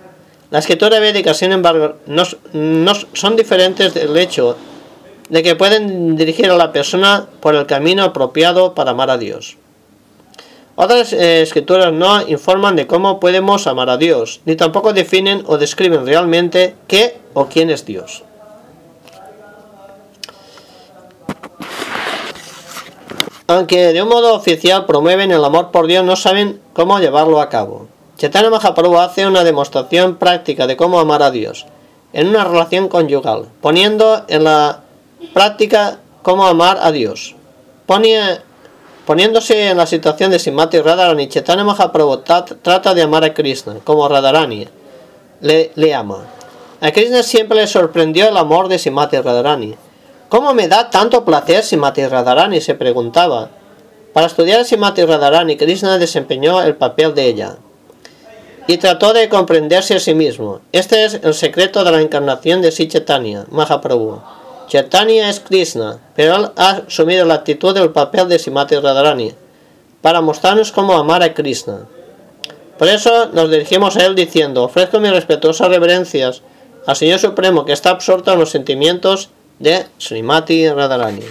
La 0.49 0.59
escritura 0.59 0.97
védica, 1.01 1.33
sin 1.33 1.51
embargo, 1.51 1.95
no, 2.05 2.23
son 3.11 3.35
diferentes 3.35 3.93
del 3.93 4.15
hecho 4.15 4.55
de 5.27 5.43
que 5.43 5.57
pueden 5.57 6.15
dirigir 6.15 6.49
a 6.49 6.55
la 6.55 6.71
persona 6.71 7.27
por 7.41 7.53
el 7.53 7.65
camino 7.65 8.03
apropiado 8.03 8.73
para 8.75 8.91
amar 8.91 9.09
a 9.09 9.17
Dios. 9.17 9.57
Otras 10.75 11.11
eh, 11.11 11.41
escrituras 11.41 11.91
no 11.91 12.25
informan 12.29 12.77
de 12.77 12.87
cómo 12.87 13.19
podemos 13.19 13.67
amar 13.67 13.89
a 13.89 13.97
Dios, 13.97 14.39
ni 14.45 14.55
tampoco 14.55 14.93
definen 14.93 15.43
o 15.47 15.57
describen 15.57 16.05
realmente 16.05 16.75
qué 16.87 17.17
o 17.33 17.47
quién 17.47 17.69
es 17.69 17.85
Dios. 17.85 18.23
Aunque 23.47 23.93
de 23.93 24.01
un 24.01 24.09
modo 24.09 24.35
oficial 24.35 24.85
promueven 24.85 25.31
el 25.31 25.43
amor 25.43 25.71
por 25.71 25.87
Dios, 25.87 26.05
no 26.05 26.15
saben 26.15 26.61
cómo 26.73 26.99
llevarlo 26.99 27.41
a 27.41 27.49
cabo. 27.49 27.87
Chaitanya 28.17 28.49
Mahaprabhu 28.49 28.97
hace 28.99 29.27
una 29.27 29.43
demostración 29.43 30.15
práctica 30.15 30.67
de 30.67 30.77
cómo 30.77 30.99
amar 30.99 31.23
a 31.23 31.31
Dios 31.31 31.65
en 32.13 32.29
una 32.29 32.43
relación 32.43 32.87
conyugal, 32.87 33.49
poniendo 33.59 34.23
en 34.27 34.43
la 34.43 34.81
práctica 35.33 35.99
cómo 36.21 36.45
amar 36.45 36.77
a 36.81 36.91
Dios. 36.91 37.35
Poniéndose 39.05 39.69
en 39.69 39.77
la 39.77 39.87
situación 39.87 40.31
de 40.31 40.39
Simati 40.39 40.79
Radharani, 40.79 41.27
Chaitanya 41.27 41.65
Mahaprabhu 41.65 42.23
trata 42.61 42.93
de 42.93 43.01
amar 43.01 43.25
a 43.25 43.33
Krishna, 43.33 43.75
como 43.83 44.07
Radharani 44.07 44.67
le, 45.41 45.71
le 45.75 45.93
ama. 45.93 46.19
A 46.79 46.91
Krishna 46.91 47.23
siempre 47.23 47.57
le 47.57 47.67
sorprendió 47.67 48.29
el 48.29 48.37
amor 48.37 48.69
de 48.69 48.79
Simati 48.79 49.17
Radharani. 49.17 49.75
¿Cómo 50.33 50.55
me 50.55 50.67
da 50.67 50.89
tanto 50.89 51.23
placer 51.25 51.63
Simati 51.63 52.07
Radharani? 52.07 52.59
se 52.59 52.73
preguntaba. 52.73 53.49
Para 54.13 54.25
estudiar 54.25 54.61
a 54.61 54.63
Simati 54.63 55.05
Radharani, 55.05 55.57
Krishna 55.57 55.99
desempeñó 55.99 56.63
el 56.63 56.75
papel 56.75 57.13
de 57.13 57.27
ella 57.27 57.57
y 58.65 58.77
trató 58.77 59.13
de 59.13 59.29
comprenderse 59.29 59.93
a 59.93 59.99
sí 59.99 60.15
mismo. 60.15 60.61
Este 60.71 61.05
es 61.05 61.19
el 61.21 61.35
secreto 61.35 61.83
de 61.83 61.91
la 61.91 62.01
encarnación 62.01 62.63
de 62.63 62.71
Sichetania, 62.71 63.45
Mahaprabhu. 63.51 64.23
Chaitanya 64.67 65.29
es 65.29 65.39
Krishna, 65.39 65.99
pero 66.15 66.37
él 66.37 66.49
ha 66.55 66.81
asumido 66.87 67.25
la 67.25 67.35
actitud 67.35 67.75
del 67.75 67.91
papel 67.91 68.27
de 68.27 68.39
Simati 68.39 68.73
Radharani 68.73 69.35
para 70.01 70.21
mostrarnos 70.21 70.71
cómo 70.71 70.93
amar 70.95 71.21
a 71.21 71.35
Krishna. 71.35 71.85
Por 72.79 72.87
eso 72.87 73.27
nos 73.33 73.51
dirigimos 73.51 73.97
a 73.97 74.07
él 74.07 74.15
diciendo, 74.15 74.63
ofrezco 74.63 74.99
mis 74.99 75.11
respetuosas 75.11 75.69
reverencias 75.69 76.41
al 76.87 76.95
Señor 76.95 77.19
Supremo 77.19 77.65
que 77.65 77.73
está 77.73 77.91
absorto 77.91 78.33
en 78.33 78.39
los 78.39 78.49
sentimientos 78.49 79.29
de 79.59 79.85
Srimati 79.97 80.69
Radharani. 80.69 81.23